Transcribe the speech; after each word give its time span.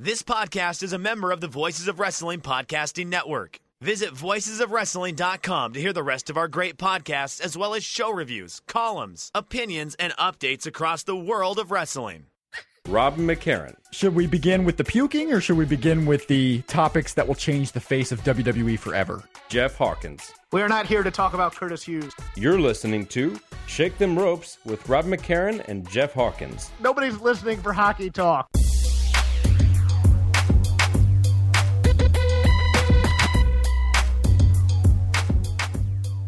This 0.00 0.24
podcast 0.24 0.82
is 0.82 0.92
a 0.92 0.98
member 0.98 1.30
of 1.30 1.40
the 1.40 1.46
Voices 1.46 1.86
of 1.86 2.00
Wrestling 2.00 2.40
Podcasting 2.40 3.06
Network. 3.06 3.60
Visit 3.80 4.10
voicesofwrestling.com 4.12 5.72
to 5.72 5.80
hear 5.80 5.92
the 5.92 6.02
rest 6.02 6.28
of 6.28 6.36
our 6.36 6.48
great 6.48 6.76
podcasts, 6.76 7.40
as 7.40 7.56
well 7.56 7.74
as 7.74 7.84
show 7.84 8.10
reviews, 8.10 8.60
columns, 8.66 9.30
opinions, 9.36 9.94
and 9.94 10.12
updates 10.14 10.66
across 10.66 11.04
the 11.04 11.14
world 11.14 11.60
of 11.60 11.70
wrestling. 11.70 12.26
Robin 12.88 13.24
McCarran. 13.24 13.76
Should 13.92 14.16
we 14.16 14.26
begin 14.26 14.64
with 14.64 14.78
the 14.78 14.84
puking 14.84 15.32
or 15.32 15.40
should 15.40 15.56
we 15.56 15.64
begin 15.64 16.06
with 16.06 16.26
the 16.26 16.62
topics 16.62 17.14
that 17.14 17.28
will 17.28 17.36
change 17.36 17.70
the 17.70 17.78
face 17.78 18.10
of 18.10 18.20
WWE 18.24 18.76
forever? 18.76 19.22
Jeff 19.48 19.76
Hawkins. 19.76 20.32
We 20.50 20.60
are 20.60 20.68
not 20.68 20.86
here 20.86 21.04
to 21.04 21.10
talk 21.12 21.34
about 21.34 21.54
Curtis 21.54 21.84
Hughes. 21.84 22.12
You're 22.34 22.58
listening 22.58 23.06
to 23.06 23.38
Shake 23.68 23.96
Them 23.98 24.18
Ropes 24.18 24.58
with 24.64 24.88
Rob 24.88 25.04
McCarran 25.04 25.64
and 25.68 25.88
Jeff 25.88 26.14
Hawkins. 26.14 26.72
Nobody's 26.80 27.20
listening 27.20 27.62
for 27.62 27.72
hockey 27.72 28.10
talk. 28.10 28.50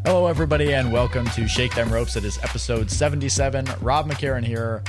Hello, 0.06 0.28
everybody, 0.28 0.72
and 0.72 0.92
welcome 0.92 1.26
to 1.30 1.48
Shake 1.48 1.74
Them 1.74 1.92
Ropes. 1.92 2.14
It 2.14 2.24
is 2.24 2.38
episode 2.38 2.88
77. 2.92 3.66
Rob 3.80 4.08
McCarran 4.08 4.44
here, 4.44 4.84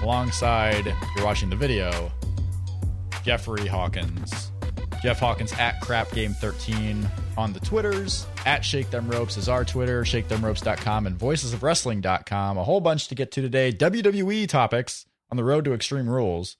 alongside, 0.00 0.86
if 0.86 0.96
you're 1.14 1.26
watching 1.26 1.50
the 1.50 1.56
video, 1.56 2.10
Jeffrey 3.22 3.66
Hawkins. 3.66 4.50
Jeff 5.02 5.18
Hawkins 5.18 5.52
at 5.58 5.78
Crap 5.82 6.10
Game 6.12 6.32
13 6.32 7.06
on 7.36 7.52
the 7.52 7.60
Twitters. 7.60 8.26
At 8.46 8.64
Shake 8.64 8.88
Them 8.88 9.10
Ropes 9.10 9.36
is 9.36 9.46
our 9.46 9.62
Twitter, 9.62 10.04
shakethemropes.com, 10.04 11.06
and 11.06 11.18
voicesofwrestling.com. 11.18 12.56
A 12.56 12.64
whole 12.64 12.80
bunch 12.80 13.08
to 13.08 13.14
get 13.14 13.30
to 13.32 13.42
today. 13.42 13.72
WWE 13.72 14.48
topics 14.48 15.04
on 15.30 15.36
the 15.36 15.44
road 15.44 15.66
to 15.66 15.74
Extreme 15.74 16.08
Rules. 16.08 16.56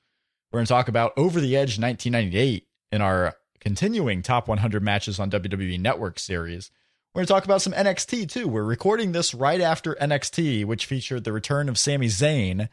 We're 0.53 0.59
going 0.59 0.67
to 0.67 0.73
talk 0.75 0.89
about 0.89 1.15
Over 1.17 1.41
the 1.41 1.57
Edge 1.57 1.79
1998 1.79 2.67
in 2.93 3.01
our 3.01 3.37
continuing 3.59 4.21
top 4.21 4.49
100 4.49 4.83
matches 4.83 5.19
on 5.19 5.31
WWE 5.31 5.81
Network 5.81 6.19
series. 6.19 6.71
We're 7.15 7.21
going 7.21 7.27
to 7.27 7.33
talk 7.35 7.45
about 7.45 7.61
some 7.61 7.75
NXT 7.75 8.31
too. 8.31 8.49
We're 8.49 8.65
recording 8.65 9.13
this 9.13 9.35
right 9.35 9.61
after 9.61 9.95
NXT, 9.97 10.65
which 10.65 10.87
featured 10.87 11.25
the 11.25 11.33
return 11.33 11.69
of 11.69 11.77
Sami 11.77 12.07
Zayn 12.07 12.71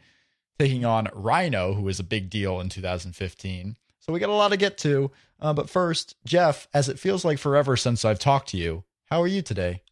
taking 0.58 0.82
on 0.84 1.08
Rhino, 1.12 1.74
who 1.74 1.82
was 1.82 2.00
a 2.00 2.04
big 2.04 2.30
deal 2.30 2.58
in 2.58 2.70
2015. 2.70 3.76
So 3.98 4.12
we 4.14 4.18
got 4.18 4.30
a 4.30 4.32
lot 4.32 4.48
to 4.48 4.56
get 4.56 4.78
to. 4.78 5.10
Uh, 5.40 5.52
but 5.52 5.68
first, 5.68 6.16
Jeff, 6.24 6.68
as 6.72 6.88
it 6.88 6.98
feels 6.98 7.22
like 7.22 7.38
forever 7.38 7.76
since 7.76 8.02
I've 8.02 8.18
talked 8.18 8.48
to 8.50 8.56
you, 8.56 8.84
how 9.10 9.20
are 9.20 9.26
you 9.26 9.42
today? 9.42 9.82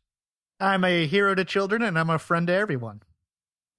I'm 0.59 0.83
a 0.83 1.07
hero 1.07 1.35
to 1.35 1.45
children 1.45 1.83
and 1.83 1.99
I'm 1.99 2.09
a 2.11 2.19
friend 2.19 2.47
to 2.47 2.55
everyone. 2.55 3.03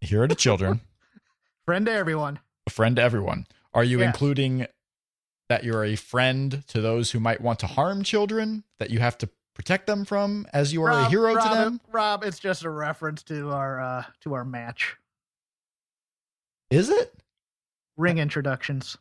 Hero 0.02 0.28
to 0.28 0.36
children, 0.36 0.81
Friend 1.66 1.86
to 1.88 1.92
everyone. 1.92 2.40
a 2.67 2.70
friend 2.70 2.95
to 2.95 3.02
everyone. 3.02 3.47
Are 3.73 3.84
you 3.84 4.02
including 4.02 4.66
that 5.50 5.64
you're 5.64 5.84
a 5.84 5.95
friend 5.95 6.64
to 6.67 6.80
those 6.80 7.12
who 7.12 7.20
might 7.20 7.42
want 7.42 7.59
to 7.59 7.67
harm 7.67 8.03
children 8.03 8.64
that 8.78 8.92
you 8.92 9.00
have 9.00 9.17
to 9.17 9.30
protect 9.59 9.88
them 9.88 10.05
from 10.05 10.47
as 10.53 10.71
you 10.71 10.81
are 10.83 10.89
a 10.89 11.09
hero 11.09 11.33
Rob, 11.33 11.49
to 11.49 11.55
them? 11.57 11.81
Rob, 11.91 12.23
it's 12.23 12.39
just 12.39 12.63
a 12.63 12.69
reference 12.69 13.23
to 13.23 13.50
our 13.50 13.81
uh 13.81 14.03
to 14.22 14.34
our 14.34 14.45
match. 14.45 14.95
Is 16.72 16.89
it? 16.89 17.13
Ring 17.97 18.19
introductions. 18.19 18.97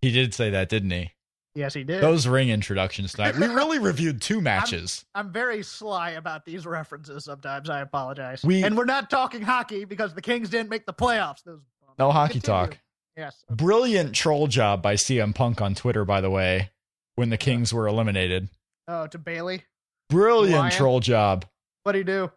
He 0.00 0.12
did 0.12 0.34
say 0.34 0.50
that, 0.50 0.68
didn't 0.68 0.92
he? 0.92 1.10
Yes, 1.56 1.74
he 1.74 1.82
did. 1.82 2.00
Those 2.00 2.28
ring 2.28 2.48
introductions 2.48 3.12
tonight. 3.12 3.36
We 3.36 3.46
really 3.52 3.80
reviewed 3.80 4.22
two 4.22 4.40
matches. 4.40 5.04
I'm 5.16 5.32
very 5.32 5.64
sly 5.64 6.10
about 6.10 6.44
these 6.44 6.64
references 6.64 7.24
sometimes. 7.24 7.68
I 7.68 7.80
apologize. 7.80 8.44
We- 8.44 8.62
and 8.62 8.76
we're 8.76 8.84
not 8.84 9.10
talking 9.10 9.42
hockey 9.42 9.84
because 9.84 10.14
the 10.14 10.22
Kings 10.22 10.48
didn't 10.48 10.68
make 10.68 10.86
the 10.86 10.94
playoffs. 10.94 11.42
Those 11.42 11.60
No 11.98 12.12
hockey 12.12 12.34
Continue. 12.34 12.66
talk. 12.66 12.78
Yes. 13.16 13.44
Brilliant 13.50 14.14
troll 14.14 14.46
job 14.46 14.80
by 14.80 14.94
CM 14.94 15.34
Punk 15.34 15.60
on 15.60 15.74
Twitter, 15.74 16.04
by 16.04 16.20
the 16.20 16.30
way, 16.30 16.70
when 17.16 17.30
the 17.30 17.36
Kings 17.36 17.74
were 17.74 17.88
eliminated. 17.88 18.48
Oh, 18.88 19.06
to 19.06 19.18
Bailey. 19.18 19.62
Brilliant 20.10 20.58
Lion. 20.58 20.72
troll 20.72 21.00
job. 21.00 21.46
What 21.84 21.92
do 21.92 21.98
you 21.98 22.04
do? 22.04 22.30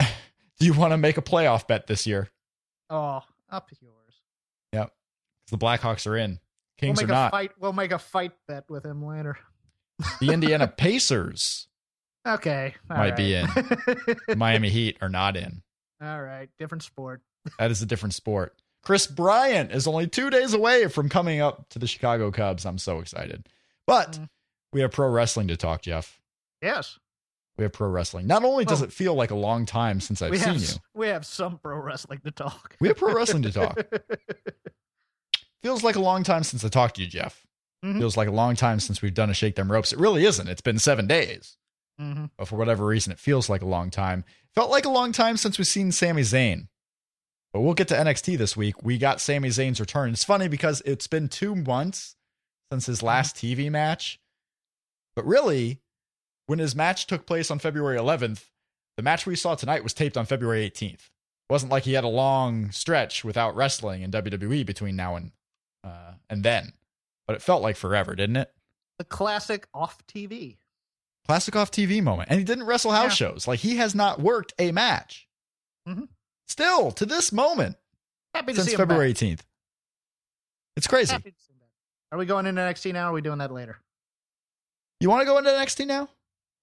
Do 0.00 0.64
you 0.64 0.72
want 0.72 0.92
to 0.92 0.96
make 0.96 1.18
a 1.18 1.22
playoff 1.22 1.66
bet 1.66 1.86
this 1.86 2.06
year? 2.06 2.28
Oh, 2.88 3.20
up 3.50 3.68
yours. 3.80 4.20
Yep. 4.72 4.92
The 5.50 5.58
Blackhawks 5.58 6.06
are 6.06 6.16
in. 6.16 6.30
We'll 6.30 6.38
Kings 6.78 7.00
make 7.00 7.08
are 7.08 7.12
a 7.12 7.14
not. 7.14 7.30
fight. 7.30 7.52
We'll 7.60 7.72
make 7.74 7.92
a 7.92 7.98
fight 7.98 8.32
bet 8.48 8.64
with 8.70 8.84
him 8.84 9.04
later. 9.04 9.36
The 10.20 10.32
Indiana 10.32 10.66
Pacers, 10.76 11.68
Okay. 12.26 12.74
Might 12.88 13.16
be 13.16 13.34
in. 13.34 13.46
Miami 14.36 14.68
Heat 14.68 14.96
are 15.00 15.08
not 15.08 15.36
in. 15.36 15.62
all 16.02 16.20
right. 16.22 16.48
Different 16.58 16.82
sport. 16.82 17.22
That 17.58 17.70
is 17.70 17.80
a 17.82 17.86
different 17.86 18.14
sport. 18.14 18.56
Kris 18.82 19.06
Bryant 19.06 19.70
is 19.72 19.86
only 19.86 20.06
two 20.08 20.30
days 20.30 20.52
away 20.52 20.88
from 20.88 21.08
coming 21.08 21.40
up 21.40 21.68
to 21.70 21.78
the 21.78 21.86
Chicago 21.86 22.30
Cubs. 22.32 22.66
I'm 22.66 22.78
so 22.78 22.98
excited. 23.00 23.48
But 23.86 24.12
Mm. 24.12 24.28
We 24.76 24.82
have 24.82 24.92
pro 24.92 25.08
wrestling 25.08 25.48
to 25.48 25.56
talk, 25.56 25.80
Jeff. 25.80 26.20
Yes. 26.60 26.98
We 27.56 27.62
have 27.62 27.72
pro 27.72 27.88
wrestling. 27.88 28.26
Not 28.26 28.44
only 28.44 28.66
does 28.66 28.80
Well, 28.80 28.88
it 28.88 28.92
feel 28.92 29.14
like 29.14 29.30
a 29.30 29.34
long 29.34 29.64
time 29.64 30.00
since 30.02 30.20
I've 30.20 30.36
seen 30.36 30.46
have 30.46 30.60
you, 30.60 30.68
we 30.94 31.08
have 31.08 31.24
some 31.24 31.56
pro 31.56 31.78
wrestling 31.78 32.20
to 32.24 32.30
talk. 32.30 32.76
we 32.78 32.88
have 32.88 32.98
pro 32.98 33.14
wrestling 33.14 33.42
to 33.44 33.52
talk. 33.52 33.78
Feels 35.62 35.82
like 35.82 35.96
a 35.96 36.00
long 36.00 36.22
time 36.22 36.44
since 36.44 36.62
I 36.64 36.68
talked 36.68 36.96
to 36.96 37.02
you, 37.02 37.08
Jeff. 37.08 37.46
Mhm. 37.82 37.98
Feels 37.98 38.16
like 38.18 38.28
a 38.28 38.32
long 38.32 38.54
time 38.56 38.78
since 38.80 39.00
we've 39.00 39.14
done 39.14 39.30
a 39.30 39.34
Shake 39.34 39.54
Them 39.56 39.72
Ropes. 39.72 39.92
It 39.92 39.98
really 39.98 40.24
isn't. 40.26 40.48
It's 40.48 40.60
been 40.60 40.78
seven 40.78 41.06
days. 41.06 41.56
hmm 41.98 42.26
But 42.36 42.48
for 42.48 42.56
whatever 42.56 42.84
reason, 42.84 43.12
it 43.12 43.18
feels 43.18 43.48
like 43.48 43.62
a 43.62 43.66
long 43.66 43.90
time. 43.90 44.24
Felt 44.54 44.70
like 44.70 44.84
a 44.84 44.90
long 44.90 45.12
time 45.12 45.38
since 45.38 45.56
we've 45.56 45.66
seen 45.66 45.92
Sami 45.92 46.22
Zayn. 46.22 46.68
But 47.54 47.60
we'll 47.62 47.72
get 47.74 47.88
to 47.88 47.94
NXT 47.96 48.36
this 48.36 48.54
week. 48.54 48.82
We 48.82 48.98
got 48.98 49.18
Sami 49.20 49.48
Zayn's 49.48 49.80
return. 49.80 50.10
It's 50.12 50.24
funny 50.24 50.46
because 50.48 50.82
it's 50.84 51.06
been 51.06 51.28
two 51.28 51.54
months 51.56 52.16
since 52.70 52.84
his 52.84 53.02
last 53.02 53.34
TV 53.36 53.70
match. 53.70 54.20
But 55.16 55.26
really, 55.26 55.80
when 56.46 56.58
his 56.60 56.76
match 56.76 57.06
took 57.06 57.26
place 57.26 57.50
on 57.50 57.58
February 57.58 57.98
11th, 57.98 58.44
the 58.96 59.02
match 59.02 59.26
we 59.26 59.34
saw 59.34 59.54
tonight 59.56 59.82
was 59.82 59.92
taped 59.94 60.16
on 60.16 60.26
February 60.26 60.70
18th. 60.70 60.92
It 61.48 61.52
wasn't 61.52 61.72
like 61.72 61.84
he 61.84 61.94
had 61.94 62.04
a 62.04 62.08
long 62.08 62.70
stretch 62.70 63.24
without 63.24 63.56
wrestling 63.56 64.02
in 64.02 64.10
WWE 64.10 64.64
between 64.66 64.94
now 64.96 65.16
and 65.16 65.32
uh, 65.84 66.12
and 66.28 66.42
then. 66.44 66.72
But 67.26 67.36
it 67.36 67.42
felt 67.42 67.62
like 67.62 67.76
forever, 67.76 68.14
didn't 68.14 68.36
it? 68.36 68.52
The 68.98 69.04
classic 69.04 69.66
off 69.74 70.04
TV. 70.06 70.56
classic 71.26 71.56
off 71.56 71.70
TV 71.70 72.02
moment. 72.02 72.30
And 72.30 72.38
he 72.38 72.44
didn't 72.44 72.64
wrestle 72.66 72.92
house 72.92 73.18
Yeah. 73.20 73.28
shows. 73.30 73.46
Like 73.48 73.60
he 73.60 73.76
has 73.76 73.94
not 73.94 74.20
worked 74.20 74.54
a 74.58 74.70
match. 74.72 75.28
Mhm. 75.88 76.08
Still 76.48 76.90
to 76.92 77.06
this 77.06 77.32
moment 77.32 77.76
Happy 78.34 78.52
to 78.52 78.56
since 78.58 78.70
see 78.70 78.76
February 78.76 79.12
18th. 79.12 79.40
It's 80.76 80.86
crazy. 80.86 81.12
Happy 81.12 81.30
to 81.32 81.38
see 81.40 81.52
him 81.52 81.58
back. 81.60 81.68
Are 82.12 82.18
we 82.18 82.26
going 82.26 82.46
into 82.46 82.60
NXT 82.60 82.92
now? 82.92 83.06
Or 83.06 83.10
are 83.10 83.14
we 83.14 83.20
doing 83.22 83.38
that 83.38 83.50
later? 83.52 83.78
You 85.00 85.10
want 85.10 85.20
to 85.22 85.26
go 85.26 85.38
into 85.38 85.50
NXT 85.50 85.86
now? 85.86 86.08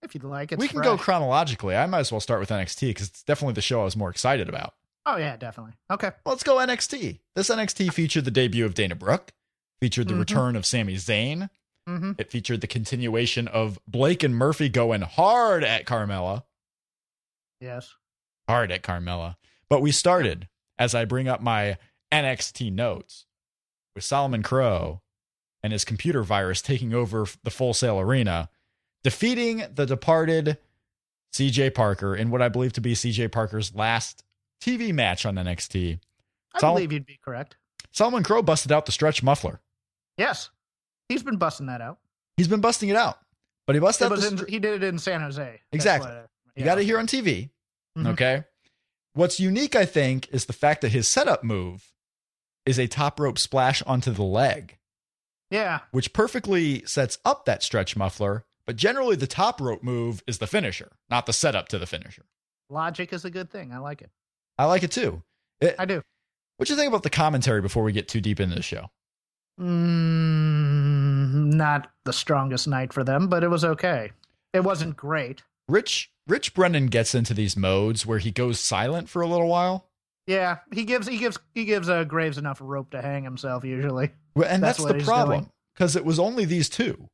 If 0.01 0.13
you'd 0.13 0.23
like, 0.23 0.51
it's 0.51 0.59
we 0.59 0.67
can 0.67 0.81
go 0.81 0.97
chronologically. 0.97 1.75
I 1.75 1.85
might 1.85 1.99
as 1.99 2.11
well 2.11 2.19
start 2.19 2.39
with 2.39 2.49
NXT 2.49 2.89
because 2.89 3.07
it's 3.07 3.23
definitely 3.23 3.53
the 3.53 3.61
show 3.61 3.81
I 3.81 3.83
was 3.85 3.95
more 3.95 4.09
excited 4.09 4.49
about. 4.49 4.73
Oh 5.05 5.17
yeah, 5.17 5.37
definitely. 5.37 5.73
Okay. 5.91 6.11
Well, 6.25 6.33
let's 6.33 6.43
go 6.43 6.55
NXT. 6.57 7.19
This 7.35 7.49
NXT 7.49 7.93
featured 7.93 8.25
the 8.25 8.31
debut 8.31 8.65
of 8.65 8.73
Dana 8.73 8.95
Brooke, 8.95 9.31
featured 9.79 10.07
the 10.07 10.13
Mhm. 10.13 10.19
return 10.19 10.55
of 10.55 10.65
Sami 10.65 10.95
Zayn. 10.95 11.49
Mm-hmm. 11.87 12.13
It 12.17 12.31
featured 12.31 12.61
the 12.61 12.67
continuation 12.67 13.47
of 13.49 13.79
Blake 13.87 14.23
and 14.23 14.35
Murphy 14.35 14.69
going 14.69 15.01
hard 15.01 15.63
at 15.63 15.85
Carmella. 15.85 16.43
Yes. 17.59 17.93
hard 18.49 18.71
at 18.73 18.83
Carmella. 18.83 19.37
But 19.69 19.81
we 19.81 19.91
started, 19.93 20.49
as 20.77 20.93
I 20.93 21.05
bring 21.05 21.29
up 21.29 21.41
my 21.41 21.77
NXT 22.11 22.71
notes, 22.73 23.25
with 23.95 24.03
Solomon 24.03 24.43
Crowe 24.43 25.01
and 25.63 25.71
his 25.73 25.85
computer 25.85 26.21
virus 26.23 26.61
taking 26.61 26.93
over 26.93 27.25
the 27.43 27.49
Full 27.51 27.73
Sail 27.73 27.99
Arena, 27.99 28.49
defeating 29.03 29.63
the 29.73 29.85
departed 29.85 30.57
CJ 31.33 31.73
Parker 31.73 32.15
in 32.15 32.29
what 32.29 32.41
I 32.41 32.49
believe 32.49 32.73
to 32.73 32.81
be 32.81 32.93
CJ 32.93 33.31
Parker's 33.31 33.73
last 33.73 34.23
TV 34.61 34.93
match 34.93 35.25
on 35.25 35.35
NXT. 35.35 35.99
I 36.53 36.59
Sol- 36.59 36.75
believe 36.75 36.91
you'd 36.91 37.05
be 37.05 37.19
correct. 37.23 37.57
Solomon 37.91 38.23
Crowe 38.23 38.41
busted 38.43 38.71
out 38.71 38.85
the 38.85 38.91
stretch 38.91 39.23
muffler. 39.23 39.59
Yes. 40.17 40.49
He's 41.09 41.23
been 41.23 41.37
busting 41.37 41.67
that 41.67 41.81
out. 41.81 41.99
He's 42.37 42.47
been 42.47 42.61
busting 42.61 42.89
it 42.89 42.95
out, 42.95 43.17
but 43.67 43.75
he 43.75 43.79
busted 43.79 44.07
It 44.07 44.11
out 44.13 44.19
the 44.19 44.27
in, 44.45 44.47
he 44.47 44.59
did 44.59 44.81
it 44.81 44.87
in 44.87 44.97
San 44.99 45.21
Jose. 45.21 45.61
Exactly. 45.71 46.09
what, 46.09 46.17
uh, 46.17 46.27
You 46.55 46.63
got 46.65 46.79
it 46.79 46.85
here 46.85 46.97
on 46.99 47.07
TV. 47.07 47.49
Mhm. 47.97 48.07
Okay. 48.13 48.43
What's 49.13 49.39
unique, 49.39 49.75
I 49.75 49.85
think, 49.85 50.27
is 50.31 50.45
the 50.45 50.53
fact 50.53 50.81
that 50.81 50.89
his 50.91 51.07
setup 51.11 51.43
move 51.43 51.91
is 52.65 52.79
a 52.79 52.87
top 52.87 53.19
rope 53.19 53.37
splash 53.37 53.83
onto 53.83 54.11
the 54.11 54.23
leg, 54.23 54.77
Yeah. 55.53 55.81
which 55.91 56.13
perfectly 56.13 56.83
sets 56.85 57.19
up 57.23 57.45
that 57.45 57.61
stretch 57.63 57.95
muffler. 57.95 58.45
But 58.65 58.75
generally, 58.75 59.15
the 59.15 59.27
top 59.27 59.61
rope 59.61 59.83
move 59.83 60.23
is 60.25 60.37
the 60.39 60.47
finisher, 60.47 60.93
not 61.09 61.25
the 61.25 61.33
setup 61.33 61.67
to 61.69 61.77
the 61.77 61.85
finisher. 61.85 62.25
Logic 62.69 63.11
is 63.13 63.23
a 63.25 63.29
good 63.29 63.51
thing. 63.51 63.71
I 63.71 63.77
like 63.77 64.01
it. 64.01 64.09
I 64.57 64.65
like 64.65 64.83
it 64.83 64.91
too. 64.91 65.21
It, 65.61 65.75
I 65.77 65.85
do. 65.85 66.01
what 66.57 66.67
do 66.67 66.73
you 66.73 66.77
think 66.77 66.87
about 66.87 67.03
the 67.03 67.09
commentary 67.09 67.61
before 67.61 67.83
we 67.83 67.91
get 67.91 68.07
too 68.07 68.21
deep 68.21 68.39
into 68.39 68.55
the 68.55 68.61
show? 68.63 68.89
Mm, 69.59 71.53
not 71.53 71.91
the 72.05 72.13
strongest 72.13 72.67
night 72.67 72.93
for 72.93 73.03
them, 73.03 73.27
but 73.27 73.43
it 73.43 73.49
was 73.49 73.63
okay. 73.65 74.11
It 74.53 74.63
wasn't 74.63 74.95
great. 74.97 75.43
Rich 75.67 76.09
Rich 76.27 76.53
Brennan 76.53 76.87
gets 76.87 77.13
into 77.13 77.33
these 77.33 77.57
modes 77.57 78.05
where 78.05 78.19
he 78.19 78.31
goes 78.31 78.59
silent 78.59 79.09
for 79.09 79.21
a 79.21 79.27
little 79.27 79.47
while. 79.47 79.89
Yeah, 80.27 80.59
he 80.71 80.85
gives 80.85 81.07
he 81.07 81.17
gives 81.17 81.37
he 81.53 81.65
gives 81.65 81.89
uh, 81.89 82.03
Graves 82.05 82.37
enough 82.37 82.59
rope 82.61 82.91
to 82.91 83.01
hang 83.01 83.23
himself 83.23 83.63
usually. 83.63 84.11
Well, 84.35 84.47
And 84.49 84.63
That's 84.63 84.83
that's, 84.83 84.99
the 84.99 85.03
problem 85.03 85.49
because 85.75 85.95
it 85.95 86.05
was 86.05 86.19
only 86.19 86.45
these 86.45 86.69
two. 86.69 87.07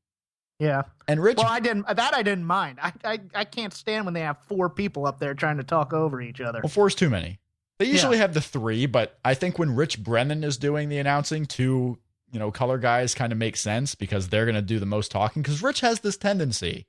Yeah. 0.60 0.84
And 1.08 1.24
Rich, 1.24 1.38
Well, 1.38 1.48
I 1.48 1.60
didn't 1.60 1.88
that 1.88 2.14
I 2.14 2.22
didn't 2.22 2.46
mind. 2.46 2.80
I, 2.82 2.94
I 3.04 3.20
I 3.34 3.44
can't 3.46 3.74
stand 3.74 4.06
when 4.06 4.14
they 4.14 4.22
have 4.22 4.38
four 4.48 4.70
people 4.70 5.08
up 5.08 5.20
there 5.20 5.34
trying 5.34 5.58
to 5.58 5.64
talk 5.64 5.94
over 5.94 6.22
each 6.22 6.42
other. 6.42 6.60
well, 6.62 6.70
four's 6.70 6.96
too 6.96 7.10
many. 7.10 7.40
They 7.80 7.86
usually 7.86 8.18
have 8.18 8.34
the 8.34 8.42
three, 8.42 8.86
but 8.88 9.18
I 9.24 9.34
think 9.34 9.58
when 9.58 9.74
Rich 9.74 10.04
Brennan 10.04 10.44
is 10.44 10.58
doing 10.58 10.90
the 10.90 10.98
announcing, 10.98 11.46
two, 11.46 11.98
you 12.30 12.38
know, 12.38 12.52
color 12.52 12.78
guys 12.78 13.16
kind 13.16 13.32
of 13.32 13.38
make 13.38 13.56
sense 13.56 13.96
because 13.96 14.28
they're 14.28 14.44
going 14.44 14.56
to 14.56 14.62
do 14.62 14.80
the 14.80 14.86
most 14.86 15.12
talking. 15.12 15.42
Because 15.42 15.64
Rich 15.64 15.80
has 15.80 16.02
this 16.02 16.18
tendency, 16.18 16.88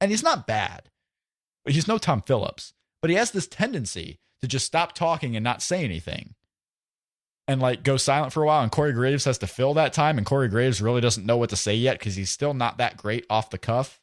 and 0.00 0.10
he's 0.10 0.22
not 0.22 0.46
bad, 0.46 0.88
he's 1.66 1.86
no 1.86 1.98
Tom 1.98 2.22
Phillips, 2.22 2.72
but 3.02 3.10
he 3.10 3.16
has 3.16 3.32
this 3.32 3.46
tendency 3.46 4.18
to 4.44 4.48
just 4.48 4.66
stop 4.66 4.92
talking 4.92 5.36
and 5.36 5.42
not 5.42 5.62
say 5.62 5.82
anything. 5.82 6.34
And 7.48 7.60
like 7.60 7.82
go 7.82 7.96
silent 7.96 8.32
for 8.32 8.42
a 8.42 8.46
while, 8.46 8.62
and 8.62 8.72
Corey 8.72 8.92
Graves 8.92 9.24
has 9.24 9.38
to 9.38 9.46
fill 9.46 9.74
that 9.74 9.92
time, 9.92 10.16
and 10.16 10.26
Corey 10.26 10.48
Graves 10.48 10.80
really 10.80 11.00
doesn't 11.00 11.26
know 11.26 11.36
what 11.36 11.50
to 11.50 11.56
say 11.56 11.74
yet 11.74 11.98
because 11.98 12.14
he's 12.16 12.30
still 12.30 12.54
not 12.54 12.78
that 12.78 12.96
great 12.96 13.26
off 13.28 13.50
the 13.50 13.58
cuff. 13.58 14.00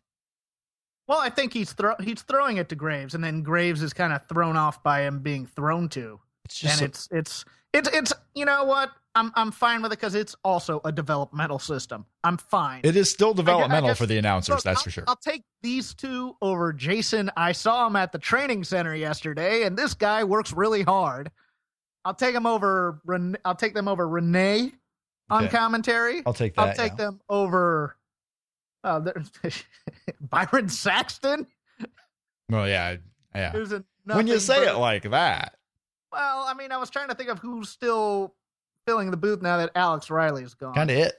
Well, 1.08 1.20
I 1.20 1.30
think 1.30 1.54
he's 1.54 1.74
he's 2.04 2.22
throwing 2.22 2.58
it 2.58 2.70
to 2.70 2.76
Graves, 2.76 3.16
and 3.16 3.24
then 3.24 3.42
Graves 3.42 3.82
is 3.82 3.94
kind 3.94 4.14
of 4.14 4.28
thrown 4.28 4.58
off 4.58 4.84
by 4.84 5.02
him 5.02 5.20
being 5.20 5.46
thrown 5.48 5.90
to. 5.90 6.20
It's 6.46 6.60
just 6.60 6.74
and 6.74 6.80
so- 6.80 6.86
it's 6.86 7.08
it's 7.12 7.46
it's 7.74 7.90
it's 7.90 8.14
you 8.36 8.46
know 8.46 8.64
what 8.66 8.92
I'm 9.16 9.32
I'm 9.36 9.52
fine 9.52 9.82
with 9.82 9.92
it 9.92 10.00
because 10.00 10.16
it's 10.16 10.36
also 10.44 10.80
a 10.86 10.92
developmental 10.92 11.60
system. 11.60 12.06
I'm 12.24 12.38
fine. 12.38 12.82
it 12.84 12.96
is 12.96 13.10
still 13.12 13.32
I 13.32 13.34
developmental 13.34 13.90
guess- 13.90 13.98
for 13.98 14.06
the 14.06 14.18
announcers, 14.18 14.56
Look, 14.56 14.64
that's 14.64 14.78
I'll- 14.80 14.84
for 14.84 14.90
sure. 14.92 15.04
I'll 15.08 15.16
take 15.18 15.44
these 15.62 15.94
two 15.94 16.36
over 16.42 16.72
Jason. 16.74 17.30
I 17.36 17.52
saw 17.52 17.88
him 17.88 17.96
at 17.96 18.12
the 18.12 18.20
training 18.20 18.64
center 18.64 18.96
yesterday, 18.96 19.64
and 19.64 19.78
this 19.78 19.94
guy 19.94 20.24
works 20.24 20.54
really 20.54 20.84
hard. 20.84 21.30
I'll 22.06 22.14
take 22.16 22.34
him 22.34 22.46
over. 22.46 23.00
Ren- 23.06 23.38
I'll 23.46 23.56
take 23.56 23.74
them 23.74 23.88
over 23.88 24.08
Renee 24.08 24.72
on 25.30 25.44
Okay. 25.46 25.56
commentary. 25.58 26.24
I'll 26.26 26.34
take 26.34 26.56
that. 26.56 26.62
I'll 26.70 26.74
take 26.74 26.94
yeah. 26.94 27.06
them 27.06 27.22
over 27.30 27.96
uh, 28.84 29.00
Byron 30.22 30.68
Saxton, 30.70 31.46
Well, 32.50 32.68
yeah, 32.68 32.96
yeah. 33.36 33.54
When 34.06 34.26
you 34.28 34.40
say 34.40 34.66
but- 34.66 34.76
it 34.76 34.78
like 34.80 35.04
that, 35.12 35.56
well, 36.12 36.46
I 36.48 36.54
mean, 36.54 36.72
I 36.72 36.78
was 36.78 36.90
trying 36.90 37.10
to 37.10 37.16
think 37.16 37.30
of 37.30 37.40
who's 37.40 37.70
still 37.70 38.36
filling 38.88 39.12
the 39.12 39.18
booth 39.18 39.42
now 39.42 39.58
that 39.58 39.72
Alex 39.76 40.10
Riley's 40.10 40.54
gone. 40.54 40.74
kind 40.74 40.90
of 40.92 40.98
it. 40.98 41.14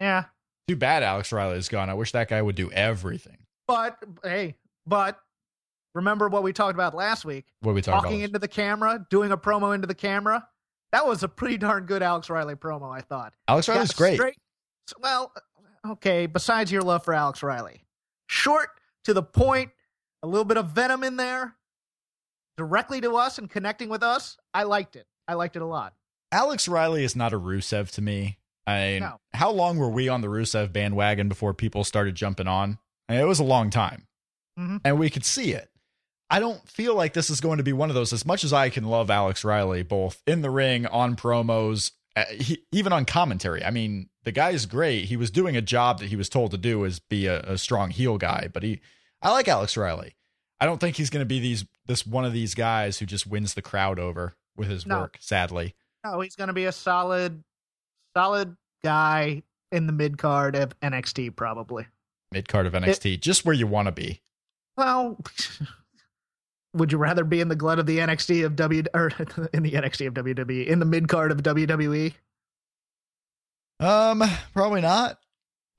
yeah, 0.00 0.24
Too 0.68 0.76
bad 0.76 1.02
Alex 1.02 1.32
Riley 1.32 1.56
is 1.58 1.68
gone. 1.68 1.88
I 1.90 1.94
wish 1.94 2.12
that 2.12 2.28
guy 2.28 2.40
would 2.42 2.56
do 2.56 2.70
everything. 2.72 3.38
but 3.68 3.96
hey, 4.24 4.56
but 4.86 5.18
remember 5.94 6.28
what 6.28 6.42
we 6.42 6.52
talked 6.52 6.74
about 6.74 6.94
last 6.94 7.24
week? 7.24 7.46
What 7.60 7.74
we 7.74 7.82
talking 7.82 8.02
talking 8.02 8.16
about? 8.20 8.26
into 8.26 8.38
the 8.38 8.48
camera, 8.48 9.06
doing 9.10 9.30
a 9.32 9.36
promo 9.36 9.74
into 9.74 9.86
the 9.86 9.94
camera. 9.94 10.46
That 10.92 11.06
was 11.06 11.22
a 11.22 11.28
pretty 11.28 11.56
darn 11.56 11.86
good 11.86 12.02
Alex 12.02 12.28
Riley 12.28 12.54
promo, 12.54 12.90
I 12.94 13.00
thought. 13.00 13.32
Alex 13.48 13.68
Riley's 13.68 13.92
Got 13.92 13.96
great. 13.96 14.14
straight- 14.16 14.36
well, 15.00 15.32
okay, 15.86 16.26
besides 16.26 16.70
your 16.72 16.82
love 16.82 17.04
for 17.04 17.14
Alex 17.14 17.42
Riley. 17.42 17.84
Short, 18.26 18.68
to 19.04 19.14
the 19.14 19.22
point, 19.22 19.70
a 20.22 20.26
little 20.26 20.44
bit 20.44 20.56
of 20.58 20.70
venom 20.70 21.02
in 21.04 21.16
there, 21.16 21.56
directly 22.56 23.00
to 23.00 23.16
us 23.16 23.38
and 23.38 23.50
connecting 23.50 23.88
with 23.88 24.02
us. 24.02 24.36
I 24.54 24.64
liked 24.64 24.96
it. 24.96 25.06
I 25.28 25.34
liked 25.34 25.56
it 25.56 25.62
a 25.62 25.66
lot. 25.66 25.94
Alex 26.30 26.66
Riley 26.68 27.04
is 27.04 27.14
not 27.16 27.32
a 27.32 27.38
Rusev 27.38 27.90
to 27.92 28.02
me. 28.02 28.38
I 28.66 28.98
No. 29.00 29.18
how 29.34 29.50
long 29.50 29.76
were 29.78 29.88
we 29.90 30.08
on 30.08 30.20
the 30.20 30.28
Rusev 30.28 30.72
bandwagon 30.72 31.28
before 31.28 31.52
people 31.54 31.84
started 31.84 32.14
jumping 32.14 32.46
on? 32.46 32.78
I 33.08 33.12
mean, 33.14 33.22
it 33.22 33.26
was 33.26 33.40
a 33.40 33.44
long 33.44 33.70
time, 33.70 34.06
Mhm. 34.58 34.80
and 34.84 34.98
we 34.98 35.10
could 35.10 35.24
see 35.24 35.52
it. 35.52 35.68
I 36.30 36.38
don't 36.40 36.66
feel 36.68 36.94
like 36.94 37.12
this 37.12 37.28
is 37.28 37.40
going 37.42 37.58
to 37.58 37.64
be 37.64 37.72
one 37.74 37.90
of 37.90 37.94
those. 37.94 38.12
As 38.12 38.24
much 38.24 38.44
as 38.44 38.52
I 38.52 38.70
can 38.70 38.84
love 38.84 39.10
Alex 39.10 39.44
Riley, 39.44 39.82
both 39.82 40.22
in 40.26 40.40
the 40.40 40.48
ring, 40.50 40.86
on 40.86 41.14
promos, 41.16 41.90
uh, 42.16 42.24
he, 42.26 42.62
even 42.72 42.92
on 42.92 43.04
commentary. 43.04 43.62
I 43.64 43.70
mean, 43.70 44.08
the 44.24 44.32
guy's 44.32 44.64
great. 44.64 45.06
He 45.06 45.16
was 45.16 45.30
doing 45.30 45.56
a 45.56 45.62
job 45.62 45.98
that 45.98 46.06
he 46.08 46.16
was 46.16 46.28
told 46.30 46.52
to 46.52 46.56
do 46.58 46.86
as 46.86 47.00
be 47.00 47.26
a, 47.26 47.40
a 47.40 47.58
strong 47.58 47.90
heel 47.90 48.16
guy. 48.16 48.48
But 48.50 48.62
he, 48.62 48.80
I 49.20 49.30
like 49.30 49.48
Alex 49.48 49.76
Riley. 49.76 50.14
I 50.62 50.64
don't 50.64 50.78
think 50.78 50.96
he's 50.96 51.10
going 51.10 51.22
to 51.22 51.26
be 51.26 51.40
these 51.40 51.64
this 51.86 52.06
one 52.06 52.24
of 52.24 52.32
these 52.32 52.54
guys 52.54 53.00
who 53.00 53.04
just 53.04 53.26
wins 53.26 53.54
the 53.54 53.62
crowd 53.62 53.98
over 53.98 54.36
with 54.56 54.68
his 54.68 54.86
No. 54.86 55.00
work. 55.00 55.16
Sadly, 55.20 55.74
No, 56.04 56.20
he's 56.20 56.36
going 56.36 56.46
to 56.46 56.52
be 56.54 56.66
a 56.66 56.72
solid, 56.72 57.42
solid 58.16 58.56
guy 58.84 59.42
in 59.72 59.88
the 59.88 59.92
mid 59.92 60.18
card 60.18 60.54
of 60.54 60.78
NXT, 60.78 61.34
probably. 61.34 61.88
mid 62.30 62.48
card 62.48 62.66
of 62.66 62.74
NXT, 62.74 63.18
just 63.20 63.44
where 63.44 63.56
you 63.56 63.66
want 63.66 63.86
to 63.86 63.92
be. 63.92 64.20
Well, 64.76 65.18
would 66.74 66.92
you 66.92 66.98
rather 66.98 67.24
be 67.24 67.40
in 67.40 67.48
the 67.48 67.56
glut 67.56 67.80
of 67.80 67.86
the 67.86 67.98
NXT 67.98 68.46
of 68.46 68.54
W 68.54 68.84
or 68.94 69.08
in 69.52 69.64
the 69.64 69.72
NXT 69.72 70.06
of 70.06 70.14
WWE 70.14 70.64
in 70.68 70.78
the 70.78 70.84
mid 70.86 71.08
card 71.08 71.32
of? 71.32 71.38
WWE? 71.42 72.14
Um, 73.80 74.22
probably 74.54 74.80
not. 74.80 75.18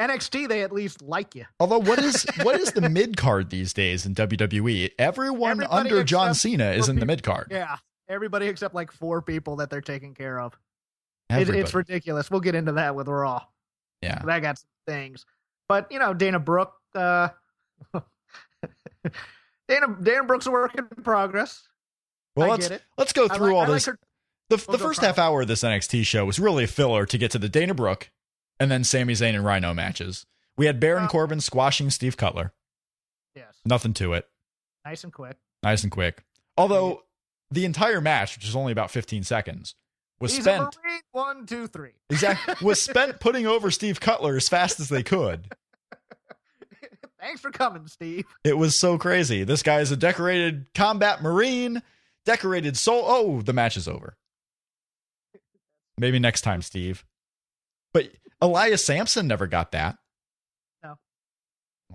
NXT, 0.10 0.48
they 0.48 0.64
at 0.64 0.72
least 0.72 1.02
like 1.02 1.36
you. 1.36 1.46
Although, 1.60 1.80
what 1.80 2.00
is 2.00 2.26
what 2.44 2.60
is 2.60 2.72
the 2.72 2.90
mid 2.90 3.18
card 3.18 3.50
these 3.50 3.74
days 3.74 4.06
in 4.06 4.16
WWE? 4.16 4.92
Everyone 5.00 5.52
Everybody 5.52 5.74
under 5.92 6.04
John 6.04 6.34
Cena 6.34 6.72
is 6.72 6.90
in 6.90 6.98
the 7.00 7.06
mid 7.06 7.24
card. 7.24 7.48
Yeah, 7.52 7.78
everybody 8.08 8.48
except 8.48 8.74
like 8.76 8.92
four 8.92 9.22
people 9.22 9.58
that 9.58 9.70
they're 9.70 9.82
taking 9.82 10.14
care 10.14 10.40
of. 10.40 10.58
It, 11.30 11.50
it's 11.50 11.74
ridiculous. 11.74 12.30
We'll 12.30 12.42
get 12.42 12.54
into 12.56 12.74
that 12.74 12.96
with 12.96 13.08
Raw. 13.08 13.44
yeah. 14.02 14.22
I 14.28 14.40
got 14.40 14.60
some 14.60 14.68
things, 14.88 15.26
but 15.68 15.92
you 15.92 16.00
know, 16.00 16.14
Dana 16.14 16.40
Brooke. 16.40 16.74
Uh, 16.94 17.30
Dana 19.68 19.98
Dana 20.02 20.24
Brooke's 20.24 20.46
a 20.46 20.52
work 20.52 20.76
in 20.76 20.86
progress. 21.04 21.68
Well, 22.36 22.52
I 22.52 22.56
let's 22.56 22.70
let's 22.98 23.14
go 23.14 23.28
through 23.28 23.48
like- 23.48 23.56
all 23.56 23.62
I 23.62 23.66
like 23.68 23.76
this. 23.76 23.86
her- 23.86 24.00
the 24.50 24.64
We'll 24.68 24.78
the 24.78 24.84
first 24.84 25.00
pro- 25.00 25.08
half 25.08 25.18
hour 25.20 25.42
of 25.42 25.48
this 25.48 25.64
NXT 25.64 26.06
show 26.06 26.26
was 26.26 26.38
really 26.40 26.66
a 26.66 26.68
filler 26.68 27.06
to 27.06 27.18
get 27.18 27.32
to 27.32 27.40
the 27.40 27.48
Dana 27.50 27.74
Brooke 27.74 28.12
and 28.64 28.72
then 28.72 28.84
Sami 28.84 29.14
Zayn 29.14 29.36
and 29.36 29.46
Rhino 29.46 29.74
matches. 29.74 30.26
We 30.58 30.66
had 30.66 30.80
Baron 30.80 31.08
Corbin 31.08 31.42
squashing 31.42 31.90
Steve 31.90 32.18
Cutler. 32.18 32.54
yes, 33.36 33.60
Nothing 33.66 33.94
to 33.96 34.14
it. 34.14 34.28
nice 34.86 35.04
and 35.04 35.12
quick. 35.14 35.38
Nice 35.62 35.84
and 35.84 35.92
quick. 35.92 36.24
Although 36.58 37.04
the 37.52 37.66
entire 37.66 38.02
match, 38.02 38.36
which 38.38 38.48
is 38.48 38.56
only 38.56 38.72
about 38.72 38.90
15 38.92 39.24
seconds, 39.24 39.76
was 40.20 40.34
He's 40.36 40.44
spent 40.46 40.78
Marine. 40.84 41.02
One, 41.12 41.46
two, 41.46 41.68
three. 41.68 41.92
exactly 42.10 42.56
was 42.66 42.82
spent 42.82 43.20
putting 43.20 43.46
over 43.46 43.70
Steve 43.72 44.00
Cutler 44.00 44.36
as 44.38 44.48
fast 44.50 44.80
as 44.80 44.90
they 44.90 45.04
could. 45.04 45.52
Thanks 47.20 47.42
for 47.42 47.52
coming, 47.52 47.88
Steve. 47.88 48.26
It 48.44 48.58
was 48.58 48.78
so 48.80 48.98
crazy. 48.98 49.44
This 49.44 49.64
guy 49.64 49.80
is 49.80 49.92
a 49.92 49.98
decorated 49.98 50.66
combat 50.76 51.22
marine, 51.22 51.82
decorated 52.26 52.76
soul. 52.78 53.04
Oh, 53.06 53.42
the 53.42 53.54
match 53.54 53.78
is 53.78 53.88
over. 53.88 54.18
Maybe 55.98 56.20
next 56.20 56.42
time, 56.42 56.62
Steve. 56.62 57.06
But 57.94 58.12
Elias 58.44 58.86
Samson 58.86 59.28
never 59.28 59.48
got 59.48 59.72
that. 59.72 59.98
No. 60.84 60.98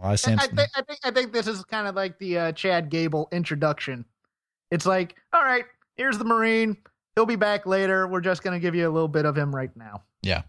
Elias 0.00 0.26
I, 0.26 0.33
I 0.35 0.37
think 0.47 0.69
I 0.75 0.83
think 0.83 0.99
I 1.05 1.11
think 1.11 1.33
this 1.33 1.47
is 1.47 1.62
kind 1.64 1.87
of 1.87 1.95
like 1.95 2.19
the 2.19 2.38
uh, 2.38 2.52
Chad 2.52 2.88
Gable 2.90 3.28
introduction. 3.33 4.05
It's 4.71 4.87
like, 4.87 5.17
all 5.33 5.43
right, 5.43 5.64
here's 5.97 6.19
the 6.19 6.25
Marine. 6.25 6.76
He'll 7.14 7.26
be 7.26 7.37
back 7.37 7.67
later. 7.67 8.07
We're 8.07 8.21
just 8.21 8.43
gonna 8.43 8.61
give 8.61 8.75
you 8.75 8.88
a 8.88 8.93
little 8.93 9.09
bit 9.09 9.25
of 9.26 9.37
him 9.37 9.55
right 9.55 9.75
now. 9.76 10.02
yeah. 10.23 10.43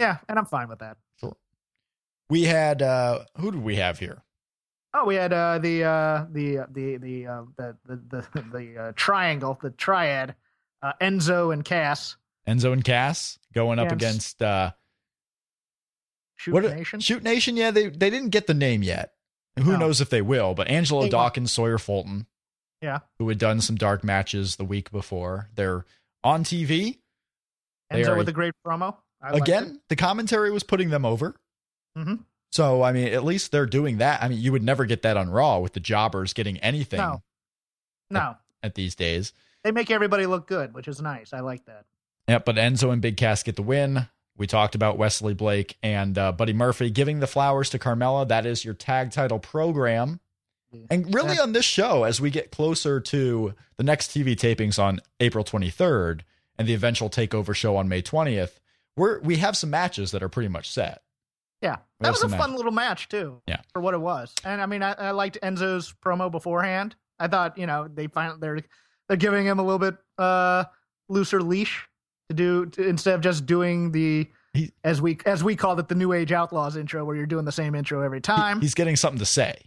Yeah, 0.00 0.18
and 0.28 0.38
I'm 0.38 0.44
fine 0.46 0.68
with 0.68 0.80
that. 0.80 0.96
Sure. 1.20 1.36
We 2.28 2.44
had 2.44 2.82
uh 2.82 3.24
who 3.38 3.50
did 3.52 3.62
we 3.62 3.76
have 3.76 3.98
here? 3.98 4.22
Oh, 4.92 5.04
we 5.04 5.16
had 5.16 5.32
uh, 5.32 5.58
the 5.58 5.82
uh, 5.84 6.26
the 6.30 6.58
uh, 6.58 6.66
the 6.70 6.96
the 6.98 7.26
uh, 7.26 7.42
the 7.56 7.76
the 7.84 7.96
the, 8.08 8.42
the 8.52 8.78
uh, 8.80 8.92
triangle, 8.94 9.58
the 9.60 9.70
triad, 9.70 10.36
uh, 10.82 10.92
Enzo 11.00 11.52
and 11.52 11.64
Cass. 11.64 12.16
Enzo 12.46 12.72
and 12.72 12.84
Cass 12.84 13.38
going 13.52 13.78
up 13.80 13.86
Yes. 13.86 13.92
against 13.92 14.42
uh 14.42 14.70
Shoot 16.44 16.52
what 16.54 16.64
Nation. 16.64 17.00
Shoot 17.00 17.22
Nation. 17.22 17.56
Yeah, 17.56 17.70
they 17.70 17.88
they 17.88 18.10
didn't 18.10 18.28
get 18.30 18.46
the 18.46 18.54
name 18.54 18.82
yet. 18.82 19.14
Who 19.58 19.72
No. 19.72 19.78
knows 19.78 20.00
if 20.00 20.10
they 20.10 20.20
will? 20.22 20.52
But 20.54 20.68
Angelo 20.68 21.02
They. 21.02 21.08
Dawkins, 21.10 21.52
Sawyer 21.52 21.78
Fulton, 21.78 22.26
Yeah, 22.82 22.98
who 23.18 23.28
had 23.28 23.38
done 23.38 23.60
some 23.60 23.76
dark 23.76 24.04
matches 24.04 24.56
the 24.56 24.64
week 24.64 24.90
before, 24.90 25.48
they're 25.54 25.86
on 26.22 26.44
TV 26.44 26.98
they 27.90 28.02
Enzo 28.02 28.08
are- 28.10 28.16
with 28.18 28.28
a 28.28 28.32
great 28.32 28.52
promo. 28.66 28.96
I 29.22 29.36
again. 29.38 29.80
The 29.88 29.96
commentary 29.96 30.50
was 30.50 30.62
putting 30.64 30.90
them 30.90 31.04
over. 31.06 31.34
Mhm. 31.96 32.24
So 32.52 32.82
I 32.82 32.92
mean, 32.92 33.08
at 33.08 33.24
least 33.24 33.52
they're 33.52 33.64
doing 33.66 33.98
that. 33.98 34.22
I 34.22 34.28
mean, 34.28 34.38
you 34.40 34.52
would 34.52 34.62
never 34.62 34.84
get 34.84 35.02
that 35.02 35.16
on 35.16 35.30
Raw 35.30 35.60
with 35.60 35.72
the 35.72 35.80
jobbers 35.80 36.32
getting 36.34 36.58
anything 36.58 36.98
No. 37.00 37.22
No, 38.10 38.36
at 38.62 38.74
these 38.74 38.94
days. 38.94 39.32
they 39.62 39.72
make 39.72 39.90
everybody 39.90 40.26
look 40.26 40.46
good, 40.46 40.74
which 40.74 40.88
is 40.88 41.00
nice. 41.00 41.32
I 41.32 41.40
like 41.40 41.64
that. 41.64 41.86
Yeah, 42.28 42.38
but 42.38 42.56
Enzo 42.56 42.92
and 42.92 43.00
Big 43.00 43.16
Cass 43.16 43.42
get 43.42 43.56
the 43.56 43.62
win. 43.62 44.08
We 44.36 44.46
talked 44.46 44.74
about 44.74 44.98
Wesley 44.98 45.34
Blake 45.34 45.76
and 45.82 46.18
uh, 46.18 46.32
Buddy 46.32 46.52
Murphy 46.52 46.90
giving 46.90 47.20
the 47.20 47.26
flowers 47.26 47.70
to 47.70 47.78
Carmella. 47.78 48.26
That 48.26 48.46
is 48.46 48.64
your 48.64 48.74
tag 48.74 49.12
title 49.12 49.38
program. 49.38 50.20
And 50.90 51.14
really, 51.14 51.38
on 51.38 51.52
this 51.52 51.64
show, 51.64 52.02
as 52.02 52.20
we 52.20 52.30
get 52.30 52.50
closer 52.50 52.98
to 52.98 53.54
the 53.76 53.84
next 53.84 54.10
TV 54.10 54.34
tapings 54.34 54.76
on 54.76 55.00
April 55.20 55.44
23rd 55.44 56.22
and 56.58 56.66
the 56.66 56.74
eventual 56.74 57.08
takeover 57.08 57.54
show 57.54 57.76
on 57.76 57.88
May 57.88 58.02
20th, 58.02 58.58
we're 58.96 59.20
we 59.20 59.36
have 59.36 59.56
some 59.56 59.70
matches 59.70 60.10
that 60.10 60.22
are 60.22 60.28
pretty 60.28 60.48
much 60.48 60.68
set. 60.68 61.02
Yeah, 61.62 61.76
that 62.00 62.10
was 62.10 62.22
a 62.22 62.28
fun 62.28 62.50
match. 62.50 62.56
little 62.56 62.72
match 62.72 63.08
too. 63.08 63.40
Yeah. 63.46 63.60
for 63.72 63.80
what 63.80 63.94
it 63.94 64.00
was, 64.00 64.34
and 64.44 64.60
I 64.60 64.66
mean, 64.66 64.82
I, 64.82 64.92
I 64.94 65.10
liked 65.12 65.38
Enzo's 65.42 65.94
promo 66.04 66.30
beforehand. 66.30 66.96
I 67.18 67.28
thought, 67.28 67.56
you 67.56 67.66
know, 67.66 67.88
they 67.88 68.08
find 68.08 68.40
they're 68.40 68.60
they're 69.08 69.16
giving 69.16 69.46
him 69.46 69.60
a 69.60 69.62
little 69.62 69.78
bit 69.78 69.96
uh 70.18 70.64
looser 71.08 71.40
leash 71.40 71.88
to 72.28 72.34
do 72.34 72.66
to, 72.66 72.86
instead 72.88 73.14
of 73.14 73.20
just 73.20 73.46
doing 73.46 73.92
the 73.92 74.28
He- 74.52 74.72
as 74.82 75.00
we 75.02 75.18
as 75.26 75.42
we 75.44 75.56
called 75.56 75.80
it 75.80 75.88
the 75.88 75.94
New 75.94 76.12
Age 76.12 76.32
Outlaws 76.32 76.76
intro, 76.76 77.04
where 77.04 77.16
you're 77.16 77.26
doing 77.26 77.44
the 77.44 77.52
same 77.52 77.74
intro 77.74 78.00
every 78.02 78.20
time. 78.20 78.60
he's 78.60 78.74
getting 78.74 78.96
something 78.96 79.18
to 79.18 79.26
say. 79.26 79.62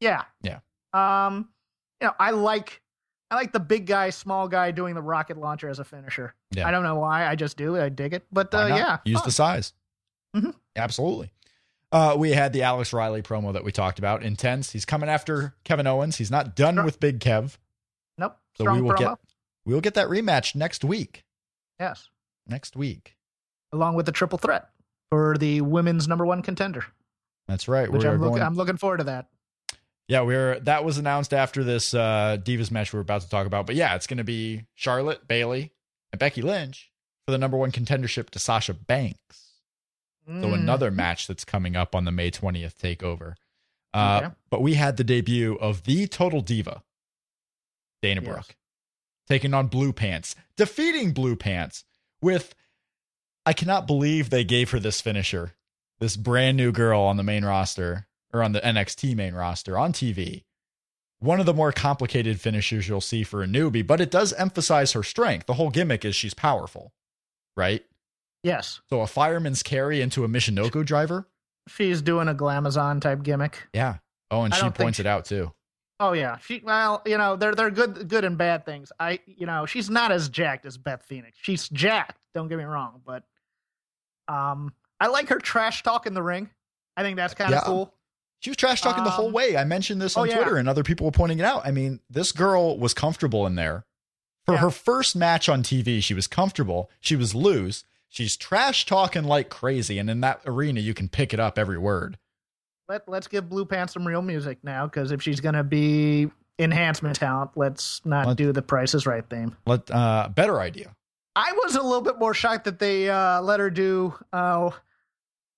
yeah, 0.00 0.22
Yeah. 0.42 0.58
Um, 0.92 1.48
you 2.00 2.06
know, 2.08 2.14
I 2.18 2.30
like 2.30 2.80
I 3.30 3.36
like 3.36 3.52
the 3.52 3.60
big 3.60 3.86
guy, 3.86 4.10
small 4.10 4.46
guy 4.48 4.70
doing 4.70 4.94
the 4.94 5.02
rocket 5.02 5.36
launcher 5.38 5.68
as 5.68 5.78
a 5.78 5.84
finisher. 5.84 6.34
Yeah. 6.50 6.68
I 6.68 6.70
don't 6.70 6.82
know 6.84 6.96
why, 6.96 7.26
I 7.26 7.34
just 7.36 7.56
do. 7.56 7.76
I 7.80 7.88
dig 7.88 8.12
it, 8.12 8.24
but 8.30 8.54
uh, 8.54 8.66
yeah, 8.68 8.98
use 9.04 9.18
fun. 9.20 9.26
the 9.28 9.32
size. 9.32 9.72
Mhm. 10.36 10.54
Absolutely. 10.76 11.32
Uh, 11.90 12.14
we 12.18 12.30
had 12.32 12.52
the 12.52 12.62
Alex 12.62 12.92
Riley 12.92 13.22
promo 13.22 13.52
that 13.52 13.64
we 13.64 13.70
talked 13.72 13.98
about. 14.00 14.22
Intense. 14.24 14.72
He's 14.72 14.84
coming 14.84 15.08
after 15.08 15.54
Kevin 15.64 15.86
Owens. 15.86 16.16
He's 16.16 16.30
not 16.30 16.54
done 16.56 16.84
with 16.84 16.98
Big 17.00 17.20
Kev. 17.20 17.56
Nope, 18.18 18.36
So 18.56 18.64
strong 18.64 18.76
we 18.76 18.82
will 18.82 18.92
promo. 18.94 18.98
get 18.98 19.18
we 19.64 19.74
will 19.74 19.80
get 19.80 19.94
that 19.94 20.08
rematch 20.08 20.54
next 20.54 20.84
week. 20.84 21.23
Yes, 21.88 22.08
Next 22.46 22.76
week. 22.76 23.16
along 23.72 23.94
with 23.96 24.06
the 24.06 24.12
triple 24.12 24.38
threat 24.38 24.68
for 25.10 25.36
the 25.38 25.60
women's 25.60 26.06
number 26.08 26.24
one 26.26 26.42
contender, 26.42 26.84
That's 27.48 27.68
right. 27.68 27.90
which 27.90 28.04
I'm, 28.04 28.20
look, 28.20 28.30
going. 28.30 28.42
I'm 28.42 28.54
looking 28.54 28.76
forward 28.76 28.98
to 28.98 29.04
that. 29.04 29.26
yeah, 30.08 30.20
we're 30.22 30.60
that 30.60 30.84
was 30.84 30.98
announced 30.98 31.32
after 31.34 31.62
this 31.64 31.94
uh, 31.94 32.36
Divas 32.42 32.70
match 32.70 32.92
we 32.92 32.98
are 32.98 33.02
about 33.02 33.22
to 33.22 33.28
talk 33.28 33.46
about. 33.46 33.66
But 33.66 33.74
yeah, 33.76 33.94
it's 33.96 34.06
going 34.06 34.18
to 34.18 34.24
be 34.24 34.64
Charlotte, 34.74 35.26
Bayley, 35.28 35.72
and 36.12 36.18
Becky 36.18 36.42
Lynch 36.42 36.90
for 37.26 37.32
the 37.32 37.38
number 37.38 37.56
one 37.56 37.70
contendership 37.72 38.30
to 38.30 38.38
Sasha 38.38 38.74
Banks. 38.74 39.50
So 40.26 40.32
Mm. 40.32 40.54
another 40.54 40.90
match 40.90 41.26
that's 41.26 41.44
coming 41.44 41.76
up 41.76 41.94
on 41.94 42.06
the 42.06 42.10
May 42.10 42.30
20th 42.30 42.76
takeover. 42.78 43.34
Uh, 43.92 44.20
Okay. 44.24 44.34
But 44.50 44.62
we 44.62 44.72
had 44.74 44.96
the 44.96 45.04
debut 45.04 45.56
of 45.60 45.82
the 45.84 46.06
Total 46.06 46.40
Diva, 46.40 46.82
Dana 48.02 48.22
Yes. 48.22 48.30
Brooke, 48.32 48.56
taking 49.28 49.54
on 49.54 49.66
Blue 49.68 49.92
Pants, 49.92 50.34
defeating 50.56 51.12
Blue 51.12 51.36
Pants 51.36 51.84
with. 52.22 52.54
I 53.46 53.52
cannot 53.52 53.86
believe 53.86 54.30
they 54.30 54.44
gave 54.44 54.70
her 54.70 54.80
this 54.80 55.00
finisher, 55.02 55.52
this 55.98 56.16
brand 56.16 56.56
new 56.56 56.72
girl 56.72 57.02
on 57.02 57.18
the 57.18 57.22
main 57.22 57.44
roster 57.44 58.06
or 58.32 58.42
on 58.42 58.52
the 58.52 58.60
NXT 58.60 59.14
main 59.14 59.34
roster 59.34 59.76
on 59.78 59.92
TV. 59.92 60.44
One 61.18 61.40
of 61.40 61.46
the 61.46 61.52
more 61.54 61.70
complicated 61.72 62.40
finishers 62.40 62.88
you'll 62.88 63.00
see 63.02 63.22
for 63.22 63.42
a 63.42 63.46
newbie, 63.46 63.86
but 63.86 64.00
it 64.00 64.10
does 64.10 64.32
emphasize 64.34 64.92
her 64.92 65.02
strength. 65.02 65.46
The 65.46 65.54
whole 65.54 65.70
gimmick 65.70 66.04
is 66.04 66.16
she's 66.16 66.34
powerful, 66.34 66.92
right? 67.56 67.82
Yes, 68.42 68.80
So 68.90 69.00
a 69.00 69.06
fireman's 69.06 69.62
carry 69.62 70.00
into 70.02 70.24
a 70.24 70.28
Michinoku 70.28 70.84
driver? 70.84 71.28
she's 71.66 72.02
doing 72.02 72.28
a 72.28 72.34
glamazon 72.34 73.00
type 73.00 73.22
gimmick. 73.22 73.68
Yeah. 73.72 73.96
Oh, 74.30 74.42
and 74.42 74.54
she 74.54 74.68
points 74.70 74.96
she- 74.96 75.02
it 75.02 75.06
out 75.06 75.24
too. 75.24 75.52
Oh 76.00 76.12
yeah, 76.12 76.38
she 76.38 76.60
well, 76.64 77.02
you 77.06 77.16
know, 77.18 77.36
they're 77.36 77.54
they're 77.54 77.70
good 77.70 78.08
good 78.08 78.24
and 78.24 78.36
bad 78.36 78.64
things. 78.66 78.90
I 78.98 79.20
you 79.26 79.46
know, 79.46 79.64
she's 79.66 79.88
not 79.88 80.10
as 80.12 80.28
jacked 80.28 80.66
as 80.66 80.76
Beth 80.76 81.02
Phoenix. 81.04 81.38
She's 81.40 81.68
jacked, 81.68 82.18
don't 82.34 82.48
get 82.48 82.58
me 82.58 82.64
wrong, 82.64 83.00
but 83.06 83.22
um 84.28 84.72
I 85.00 85.08
like 85.08 85.28
her 85.28 85.38
trash 85.38 85.82
talk 85.82 86.06
in 86.06 86.14
the 86.14 86.22
ring. 86.22 86.50
I 86.96 87.02
think 87.02 87.16
that's 87.16 87.34
kind 87.34 87.52
of 87.52 87.58
Yeah. 87.60 87.66
cool. 87.66 87.94
She 88.40 88.50
was 88.50 88.56
trash 88.56 88.80
talking 88.80 89.04
the 89.04 89.10
whole 89.10 89.28
Um, 89.28 89.32
way. 89.32 89.56
I 89.56 89.64
mentioned 89.64 90.00
this 90.02 90.16
oh, 90.16 90.22
on 90.22 90.28
yeah. 90.28 90.36
Twitter 90.36 90.56
and 90.56 90.68
other 90.68 90.82
people 90.82 91.06
were 91.06 91.12
pointing 91.12 91.38
it 91.38 91.44
out. 91.44 91.66
I 91.66 91.70
mean, 91.70 92.00
this 92.10 92.30
girl 92.32 92.78
was 92.78 92.92
comfortable 92.94 93.46
in 93.46 93.54
there. 93.54 93.86
For 94.44 94.54
Yeah. 94.54 94.60
her 94.60 94.70
first 94.70 95.16
match 95.16 95.48
on 95.48 95.62
TV, 95.62 96.02
she 96.02 96.12
was 96.12 96.26
comfortable. 96.26 96.90
She 97.00 97.16
was 97.16 97.34
loose. 97.34 97.84
She's 98.10 98.36
trash 98.36 98.84
talking 98.84 99.24
like 99.24 99.48
crazy. 99.48 99.98
And 99.98 100.10
in 100.10 100.20
that 100.20 100.42
arena, 100.44 100.80
you 100.80 100.92
can 100.94 101.08
pick 101.08 101.32
it 101.32 101.40
up 101.40 101.58
every 101.58 101.78
word. 101.78 102.18
Let 102.88 103.08
let's 103.08 103.26
give 103.28 103.48
Blue 103.48 103.64
Pants 103.64 103.94
some 103.94 104.06
real 104.06 104.22
music 104.22 104.58
now 104.62 104.86
cuz 104.88 105.10
if 105.10 105.22
she's 105.22 105.40
going 105.40 105.54
to 105.54 105.64
be 105.64 106.30
enhancement 106.58 107.16
talent, 107.16 107.52
let's 107.56 108.04
not 108.04 108.26
Let- 108.26 108.36
do 108.36 108.52
the 108.52 108.62
Price 108.62 108.94
is 108.94 109.06
Right 109.06 109.24
theme. 109.28 109.56
Let 109.66 109.90
uh 109.90 110.28
better 110.34 110.60
idea. 110.60 110.94
I 111.36 111.52
was 111.64 111.74
a 111.74 111.82
little 111.82 112.02
bit 112.02 112.18
more 112.18 112.34
shocked 112.34 112.64
that 112.64 112.78
they 112.78 113.08
uh 113.10 113.40
let 113.40 113.58
her 113.60 113.70
do 113.70 114.14
uh 114.32 114.70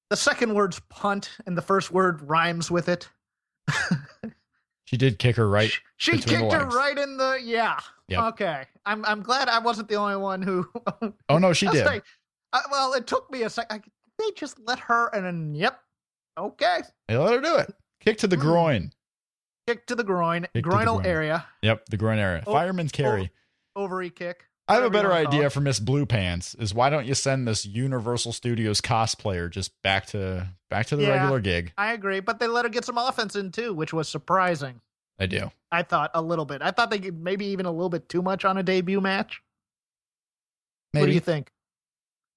the 0.09 0.16
second 0.16 0.54
word's 0.54 0.78
punt 0.88 1.30
and 1.47 1.56
the 1.59 1.62
first 1.62 1.90
word 1.90 2.23
rhymes 2.23 2.71
with 2.71 2.88
it. 2.88 3.09
She 4.85 4.97
did 4.97 5.18
kick 5.18 5.35
her 5.35 5.49
right. 5.49 5.73
She, 5.97 6.12
she 6.12 6.18
kicked 6.18 6.52
her 6.52 6.64
right 6.66 6.97
in 6.97 7.16
the 7.16 7.40
yeah. 7.42 7.80
Yep. 8.06 8.21
Okay, 8.35 8.64
I'm 8.87 9.04
I'm 9.04 9.21
glad 9.21 9.49
I 9.49 9.59
wasn't 9.59 9.88
the 9.88 9.97
only 9.97 10.14
one 10.16 10.42
who. 10.42 10.64
Oh 11.28 11.38
no, 11.38 11.52
she 11.52 11.66
did. 11.73 11.85
like, 11.85 12.04
uh, 12.52 12.61
well, 12.71 12.92
it 12.92 13.09
took 13.09 13.28
me 13.33 13.42
a 13.42 13.50
second. 13.50 13.83
They 14.16 14.30
just 14.37 14.61
let 14.61 14.78
her, 14.78 15.09
and 15.09 15.25
then 15.26 15.54
yep, 15.56 15.80
okay, 16.36 16.80
They 17.08 17.16
let 17.16 17.32
her 17.34 17.40
do 17.40 17.56
it. 17.56 17.74
Kick 18.00 18.18
to 18.18 18.26
the 18.26 18.36
Hmm. 18.36 18.42
groin. 18.42 18.92
kick 19.66 19.86
to 19.86 19.94
the 19.96 20.04
groin, 20.04 20.42
to 20.42 20.48
the 20.54 20.62
groinal 20.62 20.96
groin. 20.98 21.06
area, 21.06 21.46
Yep, 21.62 21.86
the 21.86 21.96
groin 21.96 22.18
area. 22.18 22.44
Oh, 22.46 22.52
Fireman's 22.52 22.92
carry. 22.92 23.32
ovary 23.74 24.10
kick. 24.10 24.44
I 24.68 24.74
have 24.74 24.84
a 24.84 24.90
better 24.90 25.12
idea 25.12 25.48
for 25.50 25.60
Miss 25.60 25.78
Blue 25.80 26.06
Pants. 26.06 26.54
Is 26.56 26.72
why 26.74 26.90
don't 26.90 27.06
you 27.06 27.14
send 27.14 27.46
this 27.46 27.64
Universal 27.64 28.32
Studios 28.32 28.80
cosplayer 28.80 29.48
just 29.50 29.80
back 29.82 30.06
to 30.06 30.48
back 30.70 30.86
to 30.86 30.96
the 30.96 31.04
Yeah. 31.04 31.10
regular 31.10 31.40
gig? 31.40 31.72
I 31.78 31.92
agree, 31.92 32.18
but 32.20 32.38
they 32.40 32.46
let 32.48 32.64
her 32.64 32.68
get 32.68 32.84
some 32.84 32.98
offense 32.98 33.36
in 33.36 33.52
too, 33.52 33.72
which 33.74 33.92
was 33.92 34.08
surprising. 34.08 34.80
I 35.20 35.26
do. 35.26 35.50
I 35.72 35.82
thought 35.82 36.10
a 36.14 36.20
little 36.22 36.44
bit. 36.44 36.62
I 36.62 36.72
thought 36.72 36.90
they 36.90 36.98
could 36.98 37.18
maybe 37.20 37.46
even 37.46 37.64
a 37.66 37.70
little 37.70 37.88
bit 37.88 38.08
too 38.08 38.22
much 38.22 38.44
on 38.44 38.56
a 38.58 38.62
debut 38.62 39.00
match. 39.00 39.40
What 40.92 41.06
do 41.06 41.12
you 41.12 41.20
think? 41.20 41.52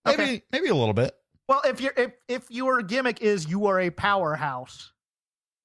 maybe 0.05 0.23
Okay. 0.23 0.43
maybe 0.51 0.69
a 0.69 0.75
little 0.75 0.93
bit. 0.93 1.15
Well, 1.49 1.61
if 1.65 1.81
your 1.81 1.91
if 1.97 2.11
if 2.27 2.51
your 2.51 2.83
gimmick 2.83 3.23
is 3.23 3.49
you 3.49 3.65
are 3.65 3.79
a 3.79 3.89
powerhouse, 3.89 4.93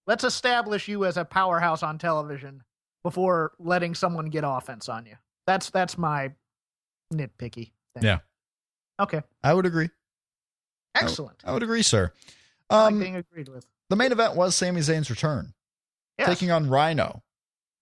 let's 0.07 0.25
establish 0.25 0.89
you 0.89 1.05
as 1.05 1.19
a 1.19 1.27
powerhouse 1.27 1.83
on 1.83 1.99
television 1.99 2.63
before 3.03 3.53
letting 3.59 3.95
someone 3.95 4.31
get 4.31 4.45
offense 4.47 4.89
on 4.89 5.05
you. 5.05 5.17
That's 5.47 5.69
that's 5.69 5.99
my 5.99 6.33
nitpicky 7.13 7.73
thing. 7.95 8.03
Yeah. 8.03 8.21
Okay. 8.99 9.21
I 9.43 9.53
would 9.53 9.67
agree. 9.67 9.91
Excellent. 10.95 11.43
I 11.45 11.53
would 11.53 11.63
agree, 11.63 11.83
sir. 11.83 12.11
I 12.71 12.85
like 12.85 12.93
Um, 12.95 13.01
being 13.01 13.17
agreed 13.17 13.51
with. 13.51 13.67
the 13.91 13.97
main 13.97 14.11
event 14.11 14.37
was 14.37 14.57
Sami 14.57 14.81
Zayn's 14.81 15.11
return, 15.11 15.53
Yes. 16.19 16.29
taking 16.29 16.51
on 16.51 16.71
Rhino. 16.71 17.23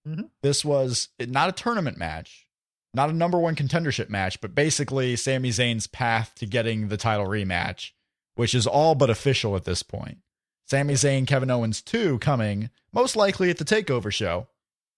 Mhm. 0.09 0.29
This 0.43 0.65
was 0.65 1.11
not 1.21 1.49
a 1.51 1.53
tournament 1.53 1.99
match, 1.99 2.49
not 2.95 3.11
a 3.11 3.15
number 3.15 3.39
one 3.39 3.57
contendership 3.57 4.09
match, 4.09 4.41
but 4.41 4.55
basically 4.55 5.17
Sami 5.17 5.51
Zayn's 5.51 5.87
path 5.87 6.33
to 6.37 6.47
getting 6.47 6.89
the 6.89 6.97
title 6.97 7.27
rematch, 7.27 7.93
which 8.35 8.55
is 8.55 8.67
all 8.67 8.95
but 8.95 9.11
official 9.11 9.57
at 9.57 9.65
this 9.65 9.83
point. 9.83 10.19
Sami 10.67 10.95
Zayn, 10.95 11.27
Kevin 11.27 11.51
Owens 11.51 11.83
2 11.83 12.19
coming, 12.19 12.71
most 12.93 13.17
likely 13.17 13.51
at 13.51 13.59
the 13.59 13.65
TakeOver 13.65 14.13
show. 14.13 14.47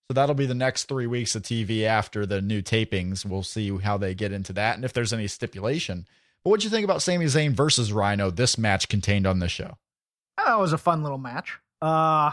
So 0.09 0.15
that'll 0.15 0.35
be 0.35 0.47
the 0.47 0.55
next 0.55 0.85
three 0.85 1.07
weeks 1.07 1.35
of 1.35 1.43
TV 1.43 1.85
after 1.85 2.27
the 2.27 2.43
new 2.43 2.63
tapings. 2.63 3.25
We'll 3.25 3.43
see 3.43 3.77
how 3.79 3.97
they 3.97 4.15
get 4.15 4.33
into 4.33 4.53
that 4.53 4.77
and 4.77 4.85
if 4.85 4.93
there's 4.93 5.13
any 5.13 5.27
stipulation. 5.27 6.07
But 6.43 6.51
what'd 6.51 6.65
you 6.65 6.71
think 6.71 6.85
about 6.85 7.01
Sami 7.01 7.25
Zayn 7.25 7.53
versus 7.53 7.93
Rhino, 7.93 8.31
this 8.31 8.59
match 8.59 8.89
contained 8.89 9.27
on 9.27 9.39
this 9.39 9.53
show? 9.53 9.79
That 10.37 10.59
was 10.59 10.73
a 10.73 10.79
fun 10.79 11.03
little 11.03 11.19
match. 11.19 11.59
Uh 11.81 12.33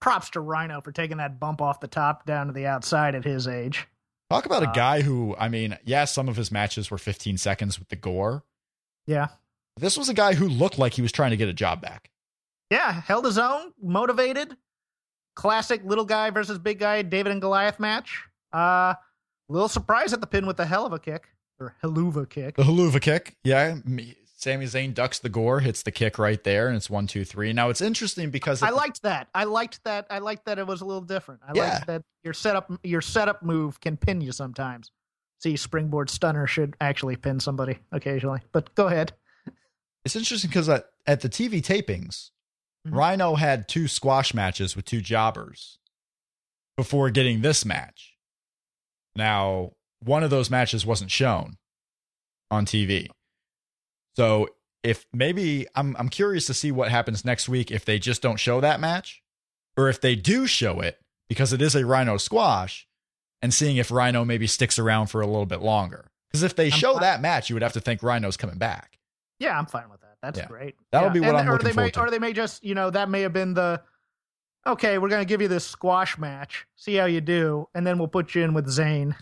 props 0.00 0.30
to 0.30 0.40
Rhino 0.40 0.80
for 0.80 0.90
taking 0.92 1.18
that 1.18 1.38
bump 1.38 1.62
off 1.62 1.78
the 1.80 1.86
top 1.86 2.26
down 2.26 2.48
to 2.48 2.52
the 2.52 2.66
outside 2.66 3.14
at 3.14 3.24
his 3.24 3.46
age. 3.46 3.86
Talk 4.32 4.46
about 4.46 4.62
a 4.62 4.68
Uh, 4.70 4.72
guy 4.72 5.02
who, 5.02 5.36
I 5.38 5.48
mean, 5.48 5.78
yes, 5.84 6.12
some 6.12 6.28
of 6.28 6.36
his 6.36 6.50
matches 6.50 6.90
were 6.90 6.98
15 6.98 7.36
seconds 7.38 7.78
with 7.78 7.88
the 7.88 7.96
gore. 7.96 8.44
Yeah. 9.06 9.28
This 9.76 9.96
was 9.98 10.08
a 10.08 10.14
guy 10.14 10.34
who 10.34 10.48
looked 10.48 10.78
like 10.78 10.94
he 10.94 11.02
was 11.02 11.12
trying 11.12 11.30
to 11.30 11.36
get 11.36 11.48
a 11.48 11.52
job 11.52 11.80
back. 11.80 12.10
Yeah, 12.70 12.92
held 12.92 13.24
his 13.24 13.38
own, 13.38 13.72
motivated. 13.82 14.56
Classic 15.34 15.82
little 15.84 16.04
guy 16.04 16.30
versus 16.30 16.58
big 16.58 16.78
guy 16.78 17.02
David 17.02 17.32
and 17.32 17.40
Goliath 17.40 17.78
match. 17.80 18.22
Uh 18.52 18.94
little 19.48 19.68
surprise 19.68 20.12
at 20.12 20.20
the 20.20 20.26
pin 20.26 20.46
with 20.46 20.56
the 20.56 20.66
hell 20.66 20.84
of 20.86 20.92
a 20.92 20.98
kick 20.98 21.24
or 21.58 21.74
helluva 21.82 22.28
kick. 22.28 22.56
The 22.56 22.62
helluva 22.62 23.00
kick, 23.00 23.36
yeah. 23.44 23.76
me- 23.84 24.14
Sami 24.42 24.64
Zayn 24.66 24.92
ducks 24.92 25.20
the 25.20 25.28
gore, 25.28 25.60
hits 25.60 25.84
the 25.84 25.92
kick 25.92 26.18
right 26.18 26.42
there, 26.42 26.66
and 26.66 26.76
it's 26.76 26.90
one, 26.90 27.06
two, 27.06 27.24
three. 27.24 27.52
Now 27.52 27.68
it's 27.70 27.80
interesting 27.80 28.30
because 28.30 28.60
I 28.60 28.70
liked 28.70 29.02
that. 29.02 29.28
I 29.32 29.44
liked 29.44 29.84
that. 29.84 30.04
I 30.10 30.18
liked 30.18 30.46
that 30.46 30.58
it 30.58 30.66
was 30.66 30.80
a 30.80 30.84
little 30.84 31.00
different. 31.02 31.42
I 31.46 31.52
Yeah. 31.54 31.74
liked 31.74 31.86
that 31.86 32.02
your 32.24 32.34
setup 32.34 32.68
your 32.82 33.00
setup 33.02 33.44
move 33.44 33.80
can 33.80 33.96
pin 33.96 34.20
you 34.20 34.32
sometimes. 34.32 34.90
See, 35.38 35.56
springboard 35.56 36.10
stunner 36.10 36.48
should 36.48 36.74
actually 36.80 37.14
pin 37.14 37.38
somebody 37.38 37.78
occasionally. 37.92 38.40
But 38.50 38.74
go 38.74 38.88
ahead. 38.88 39.12
it's 40.04 40.16
interesting 40.16 40.50
because 40.50 40.68
at, 40.68 40.86
at 41.06 41.20
the 41.20 41.28
TV 41.28 41.62
tapings, 41.62 42.30
Mhm. 42.84 42.96
Rhino 42.96 43.36
had 43.36 43.68
two 43.68 43.86
squash 43.86 44.34
matches 44.34 44.74
with 44.74 44.84
two 44.84 45.00
jobbers 45.00 45.78
before 46.76 47.10
getting 47.10 47.42
this 47.42 47.64
match. 47.64 48.16
Now, 49.14 49.74
one 50.00 50.24
of 50.24 50.30
those 50.30 50.50
matches 50.50 50.84
wasn't 50.84 51.12
shown. 51.12 51.58
on 52.50 52.66
TV. 52.66 53.08
So 54.16 54.48
if 54.82 55.06
maybe 55.12 55.66
I'm 55.74 55.96
I'm 55.98 56.08
curious 56.08 56.46
to 56.46 56.54
see 56.54 56.72
what 56.72 56.90
happens 56.90 57.24
next 57.24 57.48
week 57.48 57.70
if 57.70 57.84
they 57.84 57.98
just 57.98 58.20
don't 58.22 58.38
show 58.38 58.60
that 58.60 58.80
match, 58.80 59.22
or 59.76 59.88
if 59.88 60.00
they 60.00 60.14
do 60.16 60.46
show 60.46 60.80
it 60.80 60.98
because 61.28 61.52
it 61.52 61.62
is 61.62 61.74
a 61.74 61.86
Rhino 61.86 62.16
squash, 62.16 62.86
and 63.40 63.54
seeing 63.54 63.76
if 63.76 63.90
Rhino 63.90 64.24
maybe 64.24 64.46
sticks 64.46 64.78
around 64.78 65.06
for 65.06 65.20
a 65.20 65.26
little 65.26 65.46
bit 65.46 65.62
longer. 65.62 66.10
Because 66.30 66.42
if 66.42 66.56
they 66.56 66.66
I'm 66.66 66.70
show 66.72 66.92
fine. 66.94 67.02
that 67.02 67.20
match, 67.22 67.48
you 67.50 67.54
would 67.56 67.62
have 67.62 67.72
to 67.74 67.80
think 67.80 68.02
Rhino's 68.02 68.36
coming 68.36 68.58
back. 68.58 68.98
Yeah, 69.38 69.58
I'm 69.58 69.66
fine 69.66 69.88
with 69.90 70.00
that. 70.00 70.16
That's 70.22 70.38
Yeah. 70.38 70.46
great. 70.46 70.76
That'll 70.90 71.08
Yeah. 71.08 71.12
be 71.14 71.20
what 71.20 71.30
And- 71.30 71.38
I'm 71.38 71.48
or 71.48 71.52
looking 71.52 71.68
they 71.70 71.82
may, 71.82 71.90
to. 71.90 72.00
Or 72.00 72.10
they 72.10 72.18
may 72.18 72.32
just, 72.32 72.62
you 72.64 72.74
know, 72.74 72.90
that 72.90 73.08
may 73.10 73.22
have 73.22 73.32
been 73.32 73.54
the 73.54 73.82
okay. 74.66 74.98
We're 74.98 75.08
going 75.08 75.20
to 75.22 75.26
give 75.28 75.40
you 75.42 75.48
this 75.48 75.66
squash 75.66 76.16
match, 76.18 76.66
see 76.76 76.94
how 76.96 77.06
you 77.06 77.20
do, 77.20 77.68
and 77.74 77.86
then 77.86 77.98
we'll 77.98 78.08
put 78.08 78.34
you 78.34 78.42
in 78.44 78.54
with 78.54 78.66
Zayn. 78.66 79.14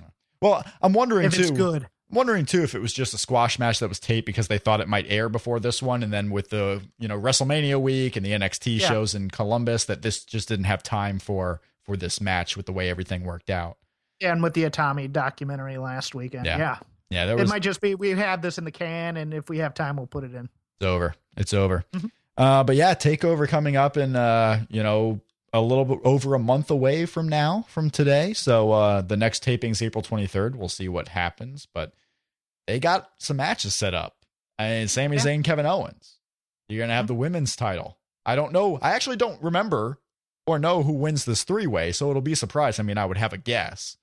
Well, 0.42 0.64
I'm 0.82 0.92
wondering 0.92 1.26
if 1.26 1.34
too. 1.34 1.40
it's 1.42 1.50
good. 1.50 1.88
I'm 2.10 2.16
wondering 2.16 2.44
too 2.44 2.62
if 2.62 2.74
it 2.74 2.80
was 2.80 2.92
just 2.92 3.14
a 3.14 3.18
squash 3.18 3.58
match 3.58 3.78
that 3.80 3.88
was 3.88 4.00
taped 4.00 4.26
because 4.26 4.48
they 4.48 4.58
thought 4.58 4.80
it 4.80 4.88
might 4.88 5.06
air 5.08 5.28
before 5.28 5.60
this 5.60 5.80
one, 5.82 6.02
and 6.02 6.12
then 6.12 6.30
with 6.30 6.50
the 6.50 6.82
you 6.98 7.06
know 7.08 7.18
WrestleMania 7.18 7.80
week 7.80 8.16
and 8.16 8.26
the 8.26 8.32
NXT 8.32 8.80
Yeah. 8.80 8.88
shows 8.88 9.14
in 9.14 9.30
Columbus, 9.30 9.84
that 9.84 10.02
this 10.02 10.24
just 10.24 10.48
didn't 10.48 10.64
have 10.64 10.82
time 10.82 11.18
for 11.18 11.60
for 11.84 11.96
this 11.96 12.20
match 12.20 12.56
with 12.56 12.66
the 12.66 12.72
way 12.72 12.90
everything 12.90 13.24
worked 13.24 13.48
out. 13.50 13.76
Yeah, 14.20 14.32
and 14.32 14.42
with 14.42 14.54
the 14.54 14.64
Atami 14.64 15.10
documentary 15.10 15.78
last 15.78 16.14
weekend. 16.14 16.44
Yeah. 16.46 16.58
Yeah, 16.58 16.76
Yeah, 17.10 17.26
there 17.26 17.38
it 17.38 17.48
might 17.48 17.62
just 17.62 17.80
be 17.80 17.94
we 17.94 18.10
have 18.10 18.42
this 18.42 18.58
in 18.58 18.64
the 18.64 18.70
can, 18.72 19.16
and 19.16 19.32
if 19.32 19.48
we 19.48 19.58
have 19.58 19.72
time, 19.74 19.96
we'll 19.96 20.06
put 20.06 20.24
it 20.24 20.34
in. 20.34 20.48
it's 20.80 20.86
over. 20.86 21.14
It's 21.36 21.54
over. 21.54 21.84
Mhm. 21.94 22.10
Uh, 22.36 22.64
but 22.64 22.74
yeah, 22.76 22.94
Takeover 22.94 23.46
coming 23.48 23.76
up 23.76 23.96
in 23.96 24.16
uh, 24.16 24.64
you 24.68 24.82
know 24.82 25.20
a 25.52 25.60
little 25.60 25.84
bit 25.84 25.98
over 26.04 26.34
a 26.34 26.38
month 26.38 26.70
away 26.70 27.06
from 27.06 27.28
now 27.28 27.64
from 27.68 27.90
today. 27.90 28.32
So 28.32 28.72
uh, 28.72 29.00
the 29.02 29.16
next 29.16 29.42
taping's 29.42 29.82
April 29.82 30.02
23rd. 30.02 30.54
We'll 30.54 30.68
see 30.68 30.88
what 30.88 31.08
happens, 31.08 31.66
but 31.72 31.92
they 32.66 32.78
got 32.78 33.10
some 33.18 33.38
matches 33.38 33.74
set 33.74 33.94
up. 33.94 34.16
And 34.58 34.90
Sami 34.90 35.16
Yeah. 35.16 35.22
Zayn, 35.22 35.42
Kevin 35.44 35.66
Owens. 35.66 36.18
You're 36.68 36.82
gonna 36.82 36.94
have 36.94 37.06
the 37.08 37.14
women's 37.14 37.56
title. 37.56 37.98
I 38.24 38.36
don't 38.36 38.52
know. 38.52 38.78
I 38.82 38.92
actually 38.92 39.16
don't 39.16 39.42
remember 39.42 39.98
or 40.46 40.58
know 40.58 40.82
who 40.82 40.92
wins 40.92 41.24
this 41.24 41.42
three 41.42 41.66
way, 41.66 41.90
so 41.92 42.10
it'll 42.10 42.22
be 42.22 42.32
a 42.32 42.36
surprise. 42.36 42.78
I 42.78 42.82
mean, 42.82 42.98
I 42.98 43.06
would 43.06 43.16
have 43.18 43.32
a 43.32 43.38
guess. 43.38 43.96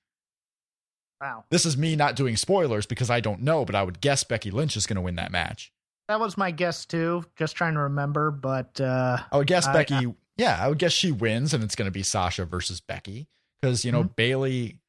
Wow, 1.22 1.46
This 1.50 1.66
is 1.66 1.78
me 1.78 1.96
not 1.96 2.16
doing 2.16 2.36
spoilers 2.36 2.86
because 2.86 3.10
I 3.10 3.22
don't 3.22 3.42
know, 3.42 3.66
but 3.66 3.74
I 3.74 3.82
would 3.82 4.02
guess 4.02 4.24
Becky 4.24 4.52
Lynch 4.52 4.78
is 4.78 4.86
going 4.86 4.98
to 4.98 5.02
win 5.02 5.16
that 5.16 5.32
match. 5.32 5.72
that 6.08 6.20
was 6.20 6.38
my 6.38 6.52
guess 6.52 6.86
too. 6.86 7.24
Just 7.36 7.56
trying 7.56 7.74
to 7.74 7.80
remember, 7.82 8.30
but 8.30 8.80
uh, 8.80 9.18
I 9.32 9.38
would 9.38 9.48
guess 9.48 9.66
I- 9.68 9.74
Becky. 9.74 10.14
Yeah, 10.38 10.58
I 10.62 10.68
would 10.68 10.78
guess 10.78 10.92
she 10.94 11.12
wins, 11.12 11.54
and 11.54 11.64
it's 11.64 11.76
going 11.76 11.88
to 11.88 11.92
be 11.92 12.04
Sasha 12.04 12.46
versus 12.46 12.80
Becky 12.80 13.28
because 13.62 13.84
you 13.84 13.92
know 13.92 14.04
Mm-hmm. 14.04 14.14
Bayley. 14.16 14.80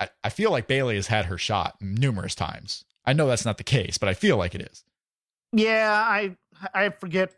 I, 0.00 0.08
I 0.22 0.28
feel 0.30 0.50
like 0.52 0.66
Bayley 0.68 0.94
has 0.96 1.08
had 1.08 1.24
her 1.26 1.38
shot 1.38 1.76
numerous 1.80 2.34
times. 2.34 2.84
I 3.04 3.12
know 3.14 3.26
that's 3.26 3.44
not 3.44 3.58
the 3.58 3.64
case, 3.64 3.98
but 3.98 4.08
I 4.08 4.14
feel 4.14 4.36
like 4.36 4.54
it 4.54 4.62
is. 4.62 4.84
yeah, 5.52 5.92
I 5.92 6.36
I 6.74 6.90
forget. 6.90 7.32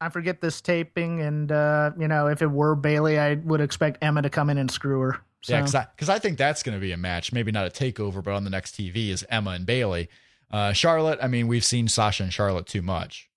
I 0.00 0.08
forget 0.10 0.40
this 0.40 0.60
taping, 0.60 1.20
and 1.22 1.50
uh, 1.50 1.92
you 1.98 2.08
know, 2.08 2.26
if 2.26 2.42
it 2.42 2.48
were 2.50 2.74
Bayley, 2.74 3.18
I 3.18 3.34
would 3.34 3.60
expect 3.60 4.02
Emma 4.02 4.22
to 4.22 4.30
come 4.30 4.50
in 4.50 4.58
and 4.58 4.70
screw 4.70 5.00
her. 5.00 5.18
So. 5.42 5.52
Yeah, 5.54 5.60
because 5.60 5.74
I, 5.74 5.86
'cause 5.96 6.08
I 6.08 6.18
think 6.18 6.38
that's 6.38 6.62
going 6.62 6.74
to 6.76 6.80
be 6.80 6.92
a 6.92 6.96
match. 6.96 7.32
Maybe 7.32 7.52
not 7.52 7.66
a 7.66 7.70
takeover, 7.70 8.22
but 8.22 8.32
on 8.34 8.44
the 8.44 8.50
next 8.50 8.76
TV 8.76 9.08
is 9.10 9.24
Emma 9.30 9.50
and 9.52 9.64
Bayley. 9.66 10.08
Uh, 10.50 10.72
Charlotte. 10.72 11.18
I 11.22 11.28
mean, 11.28 11.48
we've 11.48 11.64
seen 11.64 11.88
Sasha 11.88 12.22
and 12.22 12.32
Charlotte 12.32 12.66
too 12.66 12.82
much 12.82 13.28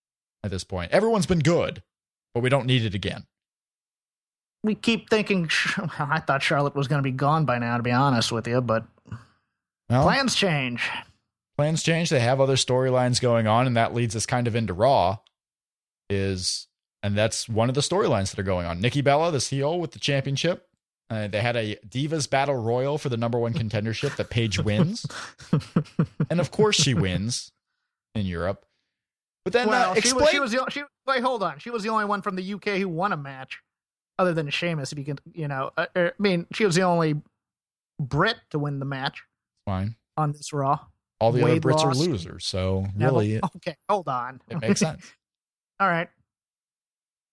at 0.44 0.52
this 0.52 0.64
point. 0.64 0.92
Everyone's 0.92 1.26
been 1.26 1.40
good, 1.40 1.82
but 2.34 2.42
we 2.42 2.50
don't 2.50 2.66
need 2.66 2.86
it 2.86 2.94
again. 2.96 3.26
we 4.64 4.76
keep 4.76 5.10
thinking. 5.10 5.50
Well, 5.78 6.08
I 6.12 6.20
thought 6.20 6.44
Charlotte 6.44 6.76
was 6.76 6.88
going 6.88 7.00
to 7.00 7.04
be 7.04 7.12
gone 7.16 7.46
by 7.46 7.58
now, 7.60 7.78
to 7.78 7.84
be 7.84 7.92
honest 7.92 8.32
with 8.32 8.48
you, 8.48 8.62
but 8.62 8.86
Well, 9.90 10.04
plans 10.04 10.36
change. 10.36 10.88
plans 11.58 11.84
change. 11.84 12.10
They 12.10 12.20
have 12.20 12.40
other 12.42 12.56
storylines 12.56 13.22
going 13.22 13.48
on, 13.48 13.68
and 13.68 13.78
that 13.78 13.94
leads 13.94 14.16
us 14.16 14.26
kind 14.26 14.48
of 14.48 14.56
into 14.56 14.74
Raw. 14.74 15.18
Is 16.10 16.68
and 17.04 17.18
that's 17.18 17.48
one 17.50 17.70
of 17.70 17.76
the 17.76 17.82
storylines 17.82 18.30
that 18.32 18.40
are 18.40 18.44
going 18.44 18.66
on. 18.66 18.80
Nikki 18.82 19.02
Bella, 19.02 19.32
this 19.32 19.50
heel 19.50 19.80
with 19.80 19.92
the 19.92 20.00
championship. 20.00 20.68
Uh, 21.10 21.28
they 21.28 21.40
had 21.42 21.56
a 21.56 21.78
Divas 21.88 22.30
Battle 22.30 22.56
Royal 22.56 22.98
for 22.98 23.08
the 23.10 23.16
number 23.18 23.40
one 23.40 23.54
contendership 23.54 24.16
that 24.18 24.30
Paige 24.30 24.60
wins, 24.60 25.06
and 26.30 26.40
of 26.42 26.52
course 26.52 26.76
she 26.76 26.94
wins 26.94 27.52
in 28.14 28.26
Europe. 28.26 28.66
But 29.48 29.54
then 29.54 29.68
well, 29.70 29.92
uh, 29.92 29.94
she 29.94 30.00
explain. 30.00 30.22
was. 30.24 30.30
She 30.32 30.40
was. 30.40 30.52
The, 30.52 30.66
she 30.70 30.84
wait. 31.08 31.24
Hold 31.24 31.42
on. 31.42 31.60
She 31.60 31.70
was 31.70 31.84
the 31.84 31.90
only 31.90 32.06
one 32.06 32.22
from 32.22 32.36
the 32.36 32.54
UK 32.54 32.66
who 32.78 32.90
won 32.90 33.14
a 33.14 33.18
match, 33.18 33.60
other 34.20 34.34
than 34.34 34.50
Sheamus. 34.50 34.92
If 34.92 34.98
you 34.98 35.06
can, 35.06 35.20
you 35.34 35.48
know, 35.48 35.72
uh, 35.78 35.86
uh, 35.96 36.10
I 36.10 36.12
mean, 36.20 36.48
she 36.54 36.66
was 36.66 36.76
the 36.76 36.82
only 36.82 37.22
Brit 38.00 38.38
to 38.50 38.60
win 38.60 38.80
the 38.80 38.86
match 38.86 39.24
fine. 39.66 39.96
on 40.18 40.32
this 40.34 40.52
Raw. 40.52 40.80
All 41.20 41.32
the 41.32 41.44
Wade 41.44 41.66
other 41.66 41.74
Brits 41.74 41.84
lost. 41.86 42.02
are 42.02 42.10
losers, 42.10 42.46
so 42.46 42.86
Neville- 42.96 43.20
really, 43.20 43.34
it, 43.36 43.44
okay, 43.56 43.76
hold 43.90 44.08
on. 44.08 44.42
it 44.50 44.62
makes 44.62 44.80
sense. 44.80 45.12
All 45.80 45.88
right. 45.88 46.10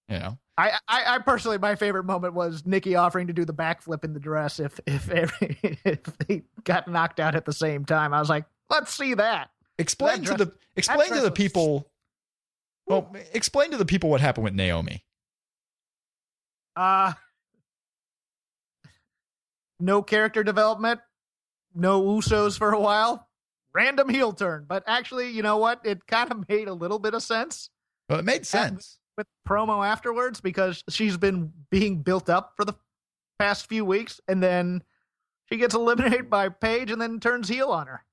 You 0.08 0.18
know, 0.18 0.38
I, 0.56 0.72
I, 0.86 1.14
I 1.14 1.18
personally, 1.18 1.58
my 1.58 1.74
favorite 1.74 2.04
moment 2.04 2.34
was 2.34 2.64
Nikki 2.66 2.94
offering 2.94 3.26
to 3.26 3.32
do 3.32 3.44
the 3.44 3.54
backflip 3.54 4.04
in 4.04 4.12
the 4.12 4.20
dress 4.20 4.60
if 4.60 4.78
if 4.86 5.10
every, 5.10 5.58
if 5.84 6.02
they 6.18 6.42
got 6.64 6.88
knocked 6.88 7.20
out 7.20 7.34
at 7.34 7.44
the 7.44 7.52
same 7.52 7.84
time. 7.84 8.14
I 8.14 8.20
was 8.20 8.28
like, 8.28 8.44
let's 8.70 8.92
see 8.92 9.14
that. 9.14 9.50
explain 9.78 10.22
That 10.22 10.38
to 10.38 10.44
the 10.44 10.52
explain 10.76 11.08
to 11.08 11.20
the 11.20 11.30
people. 11.30 11.90
Well, 12.86 13.14
explain 13.32 13.70
to 13.70 13.76
the 13.76 13.84
people 13.86 14.10
what 14.10 14.20
happened 14.20 14.44
with 14.44 14.54
Naomi. 14.54 15.04
Uh 16.76 17.12
no 19.80 20.02
character 20.02 20.42
development, 20.44 21.00
no 21.74 22.02
Usos 22.02 22.56
for 22.58 22.72
a 22.72 22.80
while, 22.80 23.28
random 23.74 24.08
heel 24.08 24.32
turn. 24.32 24.64
But 24.68 24.84
actually, 24.86 25.30
you 25.30 25.42
know 25.42 25.56
what? 25.58 25.80
It 25.84 26.06
kind 26.06 26.30
of 26.30 26.44
made 26.48 26.68
a 26.68 26.74
little 26.74 26.98
bit 26.98 27.14
of 27.14 27.22
sense 27.22 27.70
Well, 28.08 28.18
it 28.18 28.24
made 28.24 28.46
sense. 28.46 28.98
with 29.16 29.26
promo 29.48 29.86
afterwards 29.86 30.40
because 30.40 30.82
she's 30.88 31.16
been 31.16 31.52
being 31.70 32.02
built 32.02 32.28
up 32.30 32.52
for 32.56 32.64
the 32.64 32.74
past 33.38 33.68
few 33.68 33.84
weeks, 33.84 34.20
and 34.28 34.42
then 34.42 34.82
she 35.50 35.56
gets 35.58 35.74
eliminated 35.74 36.30
by 36.30 36.48
Paige, 36.48 36.90
and 36.90 37.00
then 37.00 37.20
turns 37.20 37.48
heel 37.48 37.70
on 37.70 37.86
her. 37.86 38.04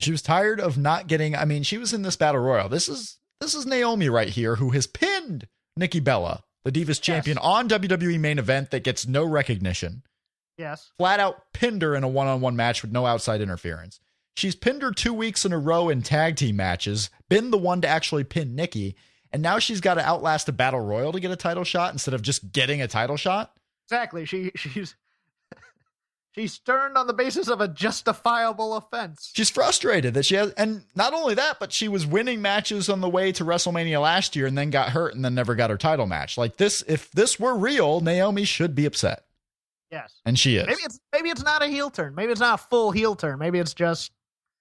She 0.00 0.10
was 0.10 0.22
tired 0.22 0.60
of 0.60 0.76
not 0.76 1.06
getting. 1.06 1.36
I 1.36 1.44
mean, 1.44 1.62
she 1.62 1.78
was 1.78 1.92
in 1.92 2.02
this 2.02 2.16
battle 2.16 2.40
royal. 2.40 2.68
This 2.68 2.88
is 2.88 3.18
this 3.40 3.54
is 3.54 3.66
Naomi 3.66 4.08
right 4.08 4.28
here, 4.28 4.56
who 4.56 4.70
has 4.70 4.86
pinned 4.86 5.46
Nikki 5.76 6.00
Bella, 6.00 6.42
the 6.64 6.72
Divas 6.72 7.00
champion, 7.00 7.38
on 7.38 7.68
WWE 7.68 8.18
main 8.18 8.38
event 8.38 8.70
that 8.70 8.84
gets 8.84 9.06
no 9.06 9.24
recognition. 9.24 10.02
Yes. 10.56 10.90
Flat 10.96 11.20
out 11.20 11.52
pinned 11.52 11.82
her 11.82 11.94
in 11.94 12.04
a 12.04 12.08
one 12.08 12.26
on 12.26 12.40
one 12.40 12.56
match 12.56 12.82
with 12.82 12.92
no 12.92 13.06
outside 13.06 13.40
interference. 13.40 14.00
She's 14.36 14.54
pinned 14.54 14.82
her 14.82 14.92
two 14.92 15.12
weeks 15.12 15.44
in 15.44 15.52
a 15.52 15.58
row 15.58 15.88
in 15.88 16.02
tag 16.02 16.36
team 16.36 16.56
matches, 16.56 17.10
been 17.28 17.50
the 17.50 17.58
one 17.58 17.80
to 17.82 17.88
actually 17.88 18.24
pin 18.24 18.54
Nikki, 18.54 18.96
and 19.32 19.42
now 19.42 19.58
she's 19.58 19.80
got 19.80 19.94
to 19.94 20.04
outlast 20.04 20.48
a 20.48 20.52
battle 20.52 20.80
royal 20.80 21.12
to 21.12 21.20
get 21.20 21.30
a 21.30 21.36
title 21.36 21.64
shot 21.64 21.92
instead 21.92 22.14
of 22.14 22.22
just 22.22 22.52
getting 22.52 22.80
a 22.82 22.88
title 22.88 23.16
shot. 23.16 23.52
Exactly. 23.86 24.24
She 24.24 24.50
she's 24.56 24.94
she's 26.34 26.58
turned 26.58 26.96
on 26.96 27.06
the 27.06 27.12
basis 27.12 27.48
of 27.48 27.60
a 27.60 27.68
justifiable 27.68 28.76
offense. 28.76 29.30
She's 29.34 29.50
frustrated 29.50 30.14
that 30.14 30.24
she 30.26 30.34
has, 30.34 30.50
and 30.52 30.84
not 30.94 31.12
only 31.14 31.34
that, 31.34 31.58
but 31.60 31.72
she 31.72 31.88
was 31.88 32.06
winning 32.06 32.42
matches 32.42 32.88
on 32.88 33.00
the 33.00 33.08
way 33.08 33.32
to 33.32 33.44
WrestleMania 33.44 34.00
last 34.02 34.34
year 34.36 34.46
and 34.46 34.56
then 34.58 34.70
got 34.70 34.90
hurt 34.90 35.14
and 35.14 35.24
then 35.24 35.34
never 35.34 35.54
got 35.54 35.70
her 35.70 35.76
title 35.78 36.06
match. 36.06 36.36
Like 36.36 36.56
this, 36.56 36.82
if 36.86 37.10
this 37.12 37.38
were 37.38 37.56
real, 37.56 38.00
Naomi 38.00 38.44
should 38.44 38.74
be 38.74 38.86
upset, 38.86 39.24
Yes. 39.90 40.12
and 40.24 40.38
she 40.38 40.56
is. 40.56 40.66
Maybe 40.66 40.80
it's 40.84 41.00
maybe 41.12 41.28
it's 41.30 41.42
not 41.44 41.62
a 41.62 41.66
heel 41.66 41.90
turn. 41.90 42.14
Maybe 42.14 42.32
it's 42.32 42.40
not 42.40 42.60
a 42.60 42.62
full 42.62 42.90
heel 42.90 43.14
turn. 43.14 43.38
Maybe 43.38 43.58
it's 43.58 43.74
just 43.74 44.12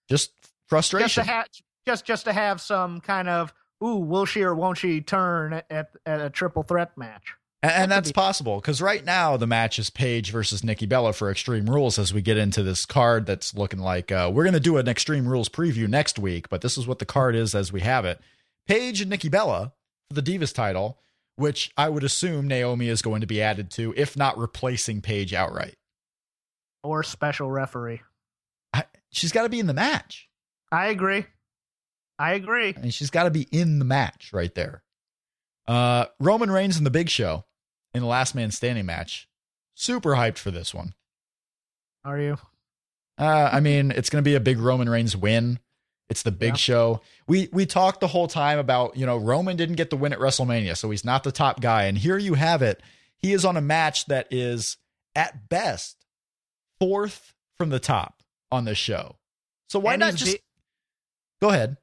just 0.09 0.31
just 0.31 0.51
frustration. 0.67 1.23
to 1.23 1.29
have 1.31 1.47
just 1.88 2.05
just 2.05 2.25
to 2.25 2.33
have 2.33 2.62
some 2.62 3.01
kind 3.01 3.27
of 3.29 3.53
ooh, 3.83 3.97
will 3.97 4.25
she 4.25 4.43
or 4.43 4.53
won't 4.55 4.77
she 4.77 5.01
turn 5.01 5.62
at 5.69 5.89
at 6.05 6.21
a 6.21 6.29
triple 6.29 6.63
threat 6.63 6.97
match? 6.97 7.33
And, 7.63 7.71
and 7.71 7.91
That 7.91 8.04
that's 8.04 8.12
possible 8.12 8.58
because 8.58 8.82
right 8.82 9.04
now 9.04 9.38
the 9.38 9.47
match 9.47 9.80
is 9.80 9.89
Paige 9.89 10.32
versus 10.32 10.63
Nikki 10.63 10.86
Bella 10.86 11.13
for 11.13 11.32
Extreme 11.32 11.69
Rules 11.69 11.97
as 11.97 12.13
we 12.13 12.21
get 12.21 12.38
into 12.38 12.62
this 12.62 12.86
card 12.86 13.26
that's 13.26 13.56
looking 13.56 13.80
like 13.80 14.12
uh, 14.12 14.30
we're 14.32 14.43
going 14.43 14.54
to 14.54 14.60
do 14.60 14.78
an 14.78 14.89
Extreme 14.89 15.28
Rules 15.28 15.47
preview 15.47 15.88
next 15.88 16.19
week, 16.19 16.49
but 16.49 16.62
this 16.62 16.78
is 16.78 16.86
what 16.86 16.99
the 16.99 17.06
card 17.06 17.36
is 17.36 17.56
as 17.56 17.71
we 17.71 17.80
have 17.80 18.04
it. 18.04 18.19
Paige 18.67 18.99
and 19.02 19.10
Nikki 19.10 19.30
Bella 19.30 19.71
for 20.10 20.21
the 20.21 20.21
Divas 20.21 20.54
title, 20.54 20.99
which 21.38 21.71
I 21.78 21.88
would 21.88 22.04
assume 22.04 22.47
Naomi 22.47 22.89
is 22.89 23.02
going 23.02 23.21
to 23.21 23.28
be 23.28 23.41
added 23.41 23.71
to, 23.71 23.93
if 23.95 24.17
not 24.17 24.38
replacing 24.38 25.02
Paige 25.02 25.34
outright. 25.34 25.76
Or 26.84 27.02
special 27.02 27.49
referee. 27.49 28.02
I, 28.73 28.84
she's 29.10 29.32
got 29.32 29.43
to 29.43 29.49
be 29.49 29.60
in 29.60 29.67
the 29.67 29.73
match. 29.73 30.28
I 30.69 30.88
agree. 30.88 31.26
I 32.19 32.34
agree. 32.34 32.73
Mean, 32.73 32.91
she's 32.91 33.10
got 33.10 33.23
to 33.23 33.32
be 33.32 33.47
in 33.52 33.80
the 33.80 33.86
match 33.86 34.32
right 34.34 34.54
there. 34.54 34.84
Uh, 35.65 36.06
Roman 36.19 36.52
Reigns 36.52 36.76
and 36.76 36.86
the 36.86 36.91
Big 36.91 37.10
Show 37.10 37.45
in 37.93 38.01
the 38.01 38.08
Last 38.08 38.36
Man 38.36 38.51
Standing 38.51 38.86
match. 38.86 39.27
Super 39.75 40.12
hyped 40.12 40.38
for 40.38 40.51
this 40.51 40.73
one. 40.73 40.93
Are 42.06 42.19
you? 42.19 42.38
Uh, 43.17 43.49
I 43.51 43.60
mean, 43.60 43.91
it's 43.91 44.10
going 44.10 44.23
to 44.23 44.27
be 44.27 44.36
a 44.36 44.39
big 44.39 44.60
Roman 44.60 44.89
Reigns 44.89 45.15
win. 45.15 45.60
It's 46.10 46.23
the 46.23 46.32
big 46.32 46.49
Yeah. 46.53 46.58
show. 46.58 47.01
We 47.27 47.47
we 47.53 47.65
talked 47.65 47.99
the 48.01 48.08
whole 48.08 48.27
time 48.27 48.60
about 48.60 48.97
you 48.97 49.06
know 49.06 49.17
Roman 49.17 49.56
didn't 49.56 49.75
get 49.77 49.89
the 49.89 49.95
win 49.95 50.13
at 50.13 50.19
WrestleMania, 50.19 50.75
so 50.77 50.89
he's 50.91 51.06
not 51.06 51.23
the 51.23 51.32
top 51.32 51.62
guy. 51.62 51.84
And 51.84 51.97
here 51.97 52.17
you 52.17 52.34
have 52.36 52.62
it. 52.62 52.82
He 53.17 53.32
is 53.34 53.45
on 53.45 53.56
a 53.58 53.62
match 53.62 54.06
that 54.08 54.27
is 54.29 54.77
at 55.15 55.47
best 55.49 56.06
fourth 56.79 57.34
from 57.58 57.69
the 57.69 57.79
top 57.79 58.21
on 58.51 58.65
this 58.65 58.77
show. 58.77 59.15
So 59.69 59.79
why 59.79 59.93
And 59.93 60.01
not 60.01 60.15
just 60.15 60.34
be- 60.34 60.39
Go 61.41 61.49
ahead. 61.49 61.77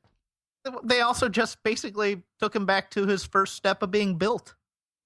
They 0.85 1.01
also 1.01 1.29
just 1.29 1.62
basically 1.62 2.23
took 2.40 2.55
him 2.55 2.66
back 2.66 2.90
to 2.92 3.07
his 3.07 3.25
first 3.25 3.55
step 3.55 3.83
of 3.83 3.90
being 3.90 4.16
built. 4.16 4.55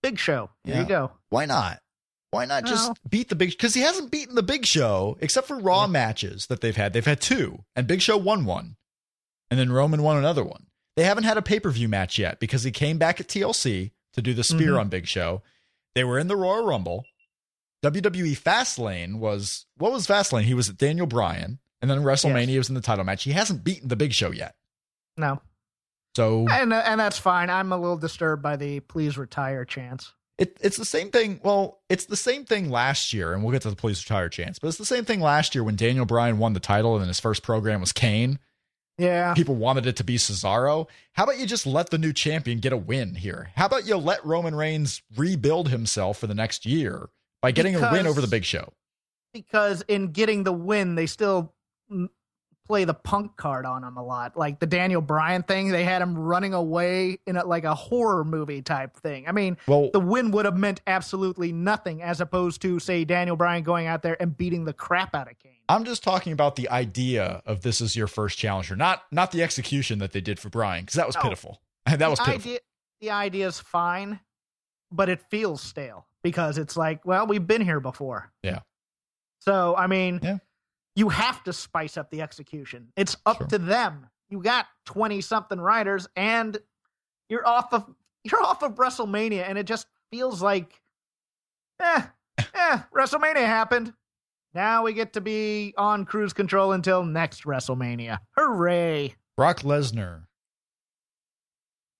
Big 0.04 0.18
Show. 0.18 0.50
There 0.64 0.74
Yeah. 0.74 0.82
you 0.82 0.86
go. 0.86 1.12
Why 1.30 1.46
not? 1.46 1.80
Why 2.30 2.44
not 2.44 2.66
just 2.66 2.88
No. 2.88 2.94
beat 3.08 3.30
the 3.30 3.34
big? 3.36 3.50
Because 3.52 3.72
he 3.72 3.80
hasn't 3.80 4.10
beaten 4.10 4.34
the 4.34 4.42
Big 4.42 4.66
Show 4.66 5.16
except 5.22 5.46
for 5.48 5.58
Raw 5.58 5.86
matches 5.86 6.46
that 6.48 6.60
they've 6.60 6.76
had. 6.76 6.92
They've 6.92 7.04
had 7.06 7.22
two, 7.22 7.64
and 7.74 7.86
Big 7.86 8.02
Show 8.02 8.18
won 8.18 8.44
one, 8.44 8.76
and 9.50 9.58
then 9.58 9.72
Roman 9.72 10.02
won 10.02 10.18
another 10.18 10.44
one. 10.44 10.66
They 10.96 11.04
haven't 11.04 11.24
had 11.24 11.38
a 11.38 11.42
pay 11.42 11.58
per 11.58 11.70
view 11.70 11.88
match 11.88 12.18
yet 12.18 12.38
because 12.38 12.64
he 12.64 12.70
came 12.70 12.98
back 12.98 13.18
at 13.18 13.28
TLC 13.28 13.92
to 14.12 14.20
do 14.20 14.34
the 14.34 14.44
spear 14.44 14.72
Mhm. 14.72 14.80
on 14.80 14.88
Big 14.90 15.06
Show. 15.06 15.42
They 15.94 16.04
were 16.04 16.18
in 16.18 16.28
the 16.28 16.36
Royal 16.36 16.66
Rumble. 16.66 17.06
WWE 17.82 18.34
Fastlane 18.36 19.18
was 19.18 19.64
what 19.76 19.90
was 19.92 20.06
Fastlane? 20.06 20.42
He 20.44 20.54
was 20.54 20.68
at 20.68 20.76
Daniel 20.76 21.06
Bryan, 21.06 21.60
and 21.80 21.90
then 21.90 22.00
WrestleMania 22.00 22.48
Yes. 22.48 22.58
was 22.58 22.68
in 22.68 22.74
the 22.74 22.80
title 22.80 23.04
match. 23.04 23.22
He 23.24 23.32
hasn't 23.32 23.64
beaten 23.64 23.88
the 23.88 23.96
Big 23.96 24.12
Show 24.12 24.32
yet, 24.32 24.54
No. 25.16 25.40
So 26.14 26.46
And 26.50 26.72
uh, 26.72 26.82
and 26.84 27.00
that's 27.00 27.18
fine. 27.18 27.50
I'm 27.50 27.72
a 27.72 27.76
little 27.76 27.96
disturbed 27.96 28.42
by 28.42 28.56
the 28.56 28.80
please 28.80 29.18
retire 29.18 29.64
chance. 29.64 30.12
It, 30.36 30.58
it's 30.60 30.76
the 30.76 30.84
same 30.84 31.10
thing. 31.10 31.40
Well, 31.44 31.80
it's 31.88 32.06
the 32.06 32.16
same 32.16 32.44
thing 32.44 32.68
last 32.68 33.12
year, 33.12 33.32
and 33.32 33.44
we'll 33.44 33.52
get 33.52 33.62
to 33.62 33.70
the 33.70 33.76
police 33.76 34.02
retire 34.02 34.28
chance. 34.28 34.58
But 34.58 34.68
it's 34.68 34.78
the 34.78 34.84
same 34.84 35.04
thing 35.04 35.20
last 35.20 35.54
year 35.54 35.62
when 35.62 35.76
Daniel 35.76 36.06
Bryan 36.06 36.38
won 36.38 36.54
the 36.54 36.60
title, 36.60 36.96
and 36.96 37.06
his 37.06 37.20
first 37.20 37.44
program 37.44 37.80
was 37.80 37.92
Kane. 37.92 38.40
Yeah. 38.98 39.34
People 39.34 39.54
wanted 39.54 39.86
it 39.86 39.96
to 39.96 40.04
be 40.04 40.16
Cesaro. 40.16 40.88
How 41.12 41.24
about 41.24 41.38
you 41.38 41.46
just 41.46 41.66
let 41.66 41.90
the 41.90 41.98
new 41.98 42.12
champion 42.12 42.58
get 42.58 42.72
a 42.72 42.76
win 42.76 43.14
here? 43.14 43.50
How 43.56 43.66
about 43.66 43.86
you 43.86 43.96
let 43.96 44.24
Roman 44.24 44.54
Reigns 44.54 45.02
rebuild 45.16 45.68
himself 45.68 46.18
for 46.18 46.26
the 46.26 46.34
next 46.34 46.64
year 46.66 47.10
by 47.42 47.50
getting 47.52 47.76
a 47.76 47.92
win 47.92 48.06
over 48.06 48.20
the 48.20 48.26
Big 48.26 48.44
Show? 48.44 48.72
because 49.34 49.82
in 49.82 50.12
getting 50.12 50.44
the 50.44 50.52
win, 50.52 50.94
they 50.94 51.04
still 51.04 51.52
play 52.66 52.84
the 52.84 52.94
punk 52.94 53.36
card 53.36 53.66
on 53.66 53.84
him 53.84 53.96
a 53.96 54.02
lot. 54.02 54.36
Like 54.36 54.58
the 54.58 54.66
Daniel 54.66 55.00
Bryan 55.02 55.42
thing, 55.42 55.68
they 55.68 55.84
had 55.84 56.00
him 56.00 56.16
running 56.16 56.54
away 56.54 57.18
in 57.26 57.36
a, 57.36 57.44
like 57.44 57.64
a 57.64 57.74
horror 57.74 58.24
movie 58.24 58.62
type 58.62 58.96
thing. 58.96 59.28
I 59.28 59.32
mean, 59.32 59.56
Well, 59.66 59.90
the 59.92 60.00
win 60.00 60.30
would 60.30 60.46
have 60.46 60.56
meant 60.56 60.80
absolutely 60.86 61.52
nothing 61.52 62.00
as 62.02 62.20
opposed 62.22 62.62
to 62.62 62.78
say 62.78 63.04
Daniel 63.04 63.36
Bryan 63.36 63.62
going 63.64 63.86
out 63.86 64.02
there 64.02 64.16
and 64.20 64.34
beating 64.36 64.64
the 64.64 64.72
crap 64.72 65.14
out 65.14 65.30
of 65.30 65.38
Kane. 65.38 65.52
I'm 65.68 65.84
just 65.84 66.02
talking 66.02 66.32
about 66.32 66.56
the 66.56 66.68
idea 66.70 67.42
of 67.44 67.62
this 67.62 67.80
is 67.80 67.96
your 67.96 68.06
first 68.06 68.38
challenger, 68.38 68.76
not 68.76 69.02
not 69.10 69.30
the 69.32 69.42
execution 69.42 69.98
that 69.98 70.12
they 70.12 70.20
did 70.20 70.38
for 70.38 70.48
Bryan, 70.48 70.84
because 70.84 70.96
that 70.96 71.06
was 71.06 71.16
No. 71.16 71.22
pitiful. 71.22 71.60
That 71.86 72.08
was 72.10 72.18
the 72.18 72.24
pitiful. 72.24 72.50
idea, 72.52 72.58
the 73.02 73.10
idea 73.10 73.46
is 73.46 73.60
fine, 73.60 74.20
but 74.90 75.10
it 75.10 75.20
feels 75.30 75.60
stale 75.60 76.06
because 76.22 76.56
it's 76.56 76.76
like, 76.78 77.04
well, 77.04 77.26
we've 77.26 77.46
been 77.46 77.60
here 77.60 77.80
before. 77.80 78.32
Yeah. 78.42 78.60
So 79.40 79.74
I 79.76 79.86
mean, 79.86 80.20
Yeah. 80.22 80.38
You 80.96 81.08
have 81.08 81.42
to 81.44 81.52
spice 81.52 81.96
up 81.96 82.10
the 82.10 82.22
execution. 82.22 82.92
It's 82.96 83.16
up 83.26 83.38
Sure. 83.38 83.46
to 83.48 83.58
them. 83.58 84.08
You 84.30 84.42
got 84.42 84.66
twenty 84.84 85.20
something 85.20 85.60
riders, 85.60 86.08
and 86.16 86.58
you're 87.28 87.46
off 87.46 87.72
of 87.72 87.92
you're 88.24 88.42
off 88.42 88.62
of 88.62 88.76
WrestleMania, 88.76 89.44
and 89.48 89.58
it 89.58 89.66
just 89.66 89.86
feels 90.10 90.40
like, 90.42 90.80
eh, 91.80 92.02
eh, 92.38 92.78
WrestleMania 92.94 93.44
happened. 93.46 93.92
Now 94.54 94.84
we 94.84 94.92
get 94.92 95.14
to 95.14 95.20
be 95.20 95.74
on 95.76 96.04
cruise 96.04 96.32
control 96.32 96.72
until 96.72 97.04
next 97.04 97.44
WrestleMania. 97.44 98.18
Hooray! 98.36 99.14
Brock 99.36 99.60
Lesnar 99.60 100.26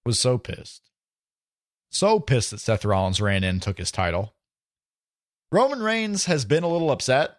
was 0.07 0.21
so 0.21 0.39
pissed. 0.39 0.91
So 1.91 2.21
pissed 2.21 2.51
that 2.53 2.61
Seth 2.61 2.85
Rollins 2.85 3.21
ran 3.21 3.43
in 3.45 3.51
and 3.51 3.63
took 3.63 3.79
his 3.79 3.91
title. 3.91 4.35
Roman 5.51 5.83
Reigns 5.83 6.27
has 6.27 6.45
been 6.45 6.63
a 6.65 6.69
little 6.69 6.91
upset. 6.91 7.37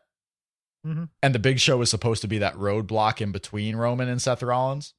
Mhm. 0.85 1.09
And 1.23 1.33
the 1.33 1.39
big 1.39 1.59
show 1.59 1.81
is 1.81 1.89
supposed 1.89 2.21
to 2.21 2.27
be 2.27 2.37
that 2.37 2.55
roadblock 2.55 3.19
in 3.21 3.31
between 3.31 3.75
Roman 3.75 4.07
and 4.07 4.21
Seth 4.21 4.43
Rollins. 4.43 4.93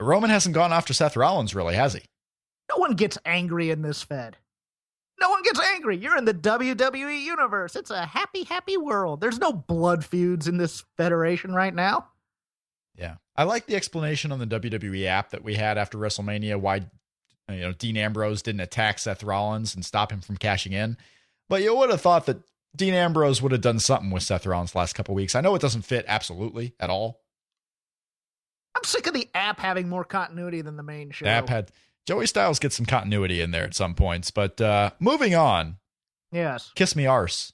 Roman 0.00 0.28
hasn't 0.30 0.54
gone 0.54 0.72
after 0.72 0.92
Seth 0.92 1.16
Rollins, 1.16 1.54
really, 1.54 1.74
has 1.74 1.94
he? 1.94 2.02
No 2.68 2.76
one 2.76 2.94
gets 2.94 3.16
angry 3.24 3.70
in 3.70 3.82
this 3.82 4.02
Fed. 4.02 4.36
No 5.18 5.30
one 5.30 5.42
gets 5.42 5.60
angry. 5.60 5.96
You're 5.96 6.18
in 6.18 6.26
the 6.26 6.34
WWE 6.34 7.24
universe. 7.24 7.74
It's 7.74 7.90
a 7.90 8.04
happy, 8.04 8.44
happy 8.44 8.76
world. 8.76 9.20
There's 9.22 9.38
no 9.38 9.52
blood 9.52 10.04
feuds 10.04 10.46
in 10.46 10.58
this 10.58 10.84
federation 10.98 11.54
right 11.54 11.74
now. 11.74 12.08
Yeah. 12.94 13.16
I 13.34 13.44
like 13.44 13.66
the 13.66 13.76
explanation 13.76 14.30
on 14.32 14.38
the 14.38 14.46
WWE 14.46 15.06
app 15.06 15.30
that 15.30 15.42
we 15.42 15.54
had 15.54 15.78
after 15.78 15.96
WrestleMania 15.96 16.60
why 16.60 16.82
you 17.48 17.60
know 17.60 17.72
Dean 17.72 17.96
Ambrose 17.96 18.42
didn't 18.42 18.60
attack 18.60 18.98
Seth 18.98 19.22
Rollins 19.22 19.74
and 19.74 19.84
stop 19.84 20.12
him 20.12 20.20
from 20.20 20.36
cashing 20.36 20.72
in. 20.72 20.98
But 21.48 21.62
you 21.62 21.74
would 21.76 21.90
have 21.90 22.00
thought 22.00 22.26
that 22.26 22.38
Dean 22.76 22.94
Ambrose 22.94 23.40
would 23.40 23.52
have 23.52 23.60
done 23.60 23.78
something 23.78 24.10
with 24.10 24.22
Seth 24.22 24.46
Rollins 24.46 24.74
last 24.74 24.94
couple 24.94 25.14
weeks. 25.14 25.34
I 25.34 25.40
know 25.40 25.54
it 25.54 25.62
doesn't 25.62 25.82
fit 25.82 26.04
absolutely 26.06 26.74
at 26.78 26.90
all. 26.90 27.20
I'm 28.76 28.84
sick 28.84 29.06
of 29.06 29.14
the 29.14 29.28
app 29.34 29.58
having 29.58 29.88
more 29.88 30.04
continuity 30.04 30.60
than 30.60 30.76
the 30.76 30.82
main 30.82 31.10
show. 31.10 31.24
The 31.24 31.30
app 31.30 31.48
had 31.48 31.72
Joey 32.06 32.26
Styles 32.26 32.58
get 32.58 32.72
some 32.72 32.86
continuity 32.86 33.40
in 33.40 33.50
there 33.50 33.64
at 33.64 33.74
some 33.74 33.94
points. 33.94 34.30
But 34.30 34.60
uh 34.60 34.90
moving 35.00 35.34
on, 35.34 35.78
yes. 36.30 36.72
Kiss 36.74 36.94
Me 36.94 37.06
Arse. 37.06 37.52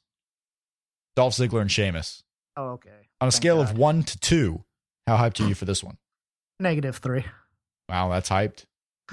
Dolph 1.15 1.35
Ziggler 1.35 1.61
and 1.61 1.71
Sheamus. 1.71 2.23
Oh, 2.57 2.71
okay. 2.71 2.91
On 3.21 3.29
a 3.29 3.31
Thank 3.31 3.35
scale 3.35 3.61
of 3.61 3.79
one 3.79 4.03
to 4.03 4.19
two, 4.19 4.65
how 5.07 5.17
hyped 5.17 5.45
are 5.45 5.49
you 5.49 5.55
for 5.55 5.65
this 5.67 5.85
one? 5.85 5.99
Negative 6.59 6.97
three. 6.97 7.25
Wow, 7.89 8.09
that's 8.09 8.29
hyped. 8.29 8.65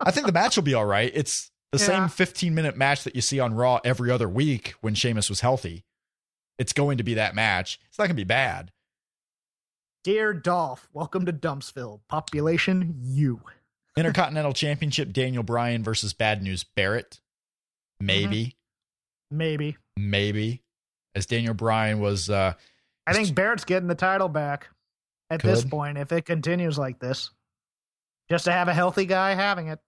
I 0.00 0.10
think 0.10 0.26
the 0.26 0.32
match 0.32 0.56
will 0.56 0.62
be 0.62 0.74
all 0.74 0.84
right. 0.84 1.10
It's 1.14 1.50
the 1.74 1.80
Yeah. 1.80 2.00
same 2.06 2.08
15 2.08 2.54
minute 2.54 2.76
match 2.76 3.04
that 3.04 3.14
you 3.14 3.20
see 3.20 3.40
on 3.40 3.54
Raw 3.54 3.80
every 3.84 4.10
other 4.10 4.28
week 4.28 4.74
when 4.80 4.94
Sheamus 4.94 5.28
was 5.28 5.40
healthy. 5.40 5.84
It's 6.58 6.72
going 6.72 6.98
to 6.98 7.04
be 7.04 7.14
that 7.14 7.34
match. 7.34 7.78
It's 7.88 7.98
not 7.98 8.04
going 8.04 8.16
to 8.16 8.20
be 8.20 8.24
bad. 8.24 8.72
Dear 10.04 10.34
Dolph, 10.34 10.88
welcome 10.92 11.24
to 11.26 11.32
Dumpsville. 11.32 12.00
Population 12.08 12.94
you. 13.00 13.40
Intercontinental 13.96 14.52
Championship 14.52 15.12
Daniel 15.12 15.42
Bryan 15.42 15.82
versus 15.82 16.12
Bad 16.12 16.42
News 16.42 16.64
Barrett. 16.64 17.20
Maybe, 18.00 18.56
Maybe. 19.30 19.76
maybe. 19.96 20.62
As 21.14 21.26
Daniel 21.26 21.54
Bryan 21.54 22.00
was, 22.00 22.28
uh, 22.28 22.54
I 23.06 23.12
think 23.12 23.34
Barrett's 23.34 23.64
getting 23.64 23.88
the 23.88 23.94
title 23.94 24.28
back 24.28 24.68
at 25.30 25.40
this 25.42 25.64
point 25.64 25.96
if 25.96 26.10
it 26.12 26.24
continues 26.26 26.76
like 26.76 26.98
this. 26.98 27.30
Just 28.28 28.44
to 28.46 28.52
have 28.52 28.68
a 28.68 28.74
healthy 28.74 29.06
guy 29.06 29.34
having 29.34 29.68
it. 29.68 29.78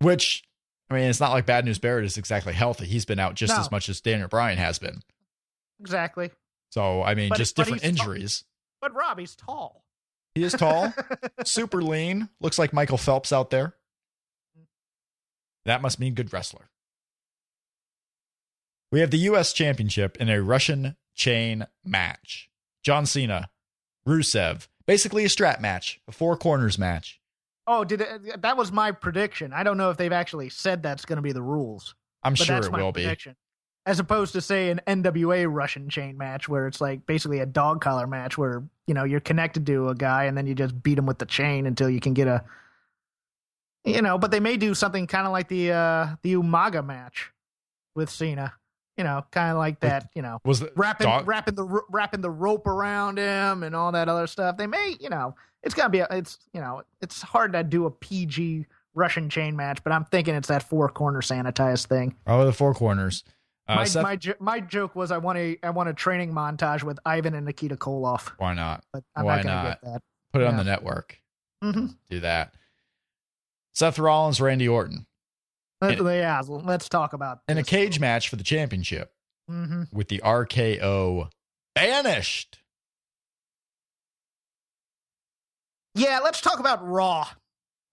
which, 0.00 0.42
I 0.90 0.94
mean, 0.94 1.04
it's 1.04 1.20
not 1.20 1.32
like 1.32 1.44
Bad 1.46 1.64
News 1.64 1.78
Barrett 1.78 2.04
is 2.06 2.16
exactly 2.16 2.52
healthy. 2.54 2.86
He's 2.86 3.04
been 3.04 3.18
out 3.18 3.34
just 3.34 3.52
No. 3.54 3.60
as 3.60 3.70
much 3.70 3.88
as 3.88 4.00
Daniel 4.00 4.28
Bryan 4.28 4.58
has 4.58 4.78
been. 4.78 5.02
Exactly. 5.80 6.30
So, 6.70 7.02
I 7.02 7.14
mean, 7.14 7.28
But- 7.28 7.38
just 7.38 7.56
but 7.56 7.64
different 7.64 7.82
he's 7.82 7.96
tall. 7.98 8.06
injuries. 8.06 8.44
But 8.80 8.94
Robbie's 8.94 9.34
tall. 9.36 9.84
He 10.34 10.42
is 10.44 10.52
tall. 10.52 10.92
super 11.44 11.82
lean. 11.82 12.28
Looks 12.40 12.58
like 12.58 12.72
Michael 12.72 12.98
Phelps 12.98 13.32
out 13.32 13.50
there. 13.50 13.74
That 15.64 15.82
must 15.82 15.98
mean 15.98 16.14
good 16.14 16.32
wrestler. 16.32 16.70
We 18.90 19.00
have 19.00 19.10
the 19.10 19.18
U.S. 19.18 19.52
Championship 19.52 20.16
in 20.18 20.30
a 20.30 20.42
Russian 20.42 20.96
chain 21.14 21.66
match. 21.84 22.48
John 22.82 23.04
Cena, 23.04 23.50
Rusev, 24.06 24.68
basically 24.86 25.24
a 25.24 25.28
strap 25.28 25.60
match, 25.60 26.00
a 26.08 26.12
four 26.12 26.36
corners 26.36 26.78
match. 26.78 27.17
Oh, 27.70 27.84
did 27.84 28.00
it, 28.00 28.40
that 28.40 28.56
was 28.56 28.72
my 28.72 28.92
prediction. 28.92 29.52
I 29.52 29.62
don't 29.62 29.76
know 29.76 29.90
if 29.90 29.98
they've 29.98 30.10
actually 30.10 30.48
said 30.48 30.82
that's 30.82 31.04
going 31.04 31.16
to 31.16 31.22
be 31.22 31.32
the 31.32 31.42
rules, 31.42 31.94
I'm 32.22 32.34
sure 32.34 32.56
it 32.56 32.72
will 32.72 32.92
be. 32.92 33.02
As 33.84 34.00
opposed 34.00 34.32
to 34.32 34.40
say 34.40 34.70
an 34.70 34.80
NWA 34.86 35.46
Russian 35.50 35.90
chain 35.90 36.16
match 36.16 36.48
where 36.48 36.66
it's 36.66 36.80
like 36.80 37.04
basically 37.04 37.40
a 37.40 37.46
dog 37.46 37.82
collar 37.82 38.06
match 38.06 38.38
where 38.38 38.64
you 38.86 38.94
know 38.94 39.04
you're 39.04 39.20
connected 39.20 39.66
to 39.66 39.90
a 39.90 39.94
guy 39.94 40.24
and 40.24 40.36
then 40.36 40.46
you 40.46 40.54
just 40.54 40.82
beat 40.82 40.98
him 40.98 41.04
with 41.04 41.18
the 41.18 41.26
chain 41.26 41.66
until 41.66 41.90
you 41.90 42.00
can 42.00 42.14
get 42.14 42.26
a, 42.26 42.42
you 43.84 44.00
know. 44.00 44.16
But 44.16 44.30
they 44.30 44.40
may 44.40 44.56
do 44.56 44.74
something 44.74 45.06
kind 45.06 45.26
of 45.26 45.32
like 45.32 45.48
the 45.48 45.72
uh 45.72 46.16
the 46.22 46.34
Umaga 46.34 46.84
match 46.84 47.32
with 47.94 48.08
Cena, 48.08 48.54
you 48.98 49.04
know, 49.04 49.24
kind 49.30 49.52
of 49.52 49.56
like 49.58 49.80
that, 49.80 50.10
you 50.14 50.20
know. 50.22 50.40
Was 50.44 50.60
the 50.60 50.70
wrapping 50.76 51.06
dog- 51.06 51.26
wrapping 51.26 51.54
the 51.54 51.64
wrapping 51.88 52.20
the 52.20 52.30
rope 52.30 52.66
around 52.66 53.16
him 53.18 53.62
and 53.62 53.74
all 53.74 53.92
that 53.92 54.08
other 54.08 54.26
stuff. 54.26 54.56
They 54.58 54.66
may, 54.66 54.96
you 55.00 55.08
know, 55.08 55.34
it's 55.62 55.74
gonna 55.74 55.88
be 55.88 56.00
a, 56.00 56.06
it's 56.10 56.38
you 56.52 56.60
know 56.60 56.82
it's 57.00 57.22
hard 57.22 57.52
to 57.54 57.62
do 57.64 57.86
a 57.86 57.90
PG 57.90 58.66
Russian 58.94 59.30
chain 59.30 59.54
match, 59.56 59.82
but 59.84 59.92
I'm 59.92 60.04
thinking 60.06 60.34
it's 60.34 60.48
that 60.48 60.62
four 60.64 60.88
corner 60.88 61.20
sanitized 61.22 61.86
thing. 61.86 62.16
oh 62.26 62.44
the 62.44 62.52
four 62.52 62.74
corners? 62.74 63.22
Uh, 63.68 63.76
my 63.76 63.84
Seth- 63.84 64.02
my 64.02 64.16
jo- 64.16 64.34
my 64.40 64.60
joke 64.60 64.96
was 64.96 65.10
I 65.12 65.18
want 65.18 65.38
a 65.38 65.56
I 65.62 65.70
want 65.70 65.88
a 65.88 65.94
training 65.94 66.32
montage 66.32 66.82
with 66.82 66.98
Ivan 67.06 67.34
and 67.34 67.46
Nikita 67.46 67.76
Koloff, 67.76 68.32
why 68.38 68.54
not? 68.54 68.82
but 68.92 69.04
I'm 69.14 69.24
Why 69.26 69.36
not 69.36 69.44
gonna 69.44 69.54
not? 69.54 69.64
get 69.82 69.92
that. 69.92 70.02
Put 70.32 70.42
it 70.42 70.46
on 70.48 70.56
the 70.56 70.64
network. 70.64 71.18
hmm 71.62 71.86
Do 72.10 72.20
that. 72.20 72.54
Seth 73.74 73.98
Rollins, 73.98 74.40
Randy 74.40 74.66
Orton 74.68 75.06
Let, 75.80 75.98
In- 75.98 76.06
yeah, 76.06 76.42
let's 76.46 76.88
talk 76.88 77.12
about 77.12 77.40
in 77.48 77.58
a 77.58 77.62
cage 77.62 78.00
match 78.00 78.28
for 78.28 78.36
the 78.36 78.44
championship 78.44 79.12
hmm 79.48 79.84
with 79.92 80.08
the 80.08 80.20
RKO 80.24 81.30
banished. 81.74 82.58
Yeah, 85.94 86.20
let's 86.22 86.40
talk 86.40 86.58
about 86.60 86.86
Raw 86.86 87.28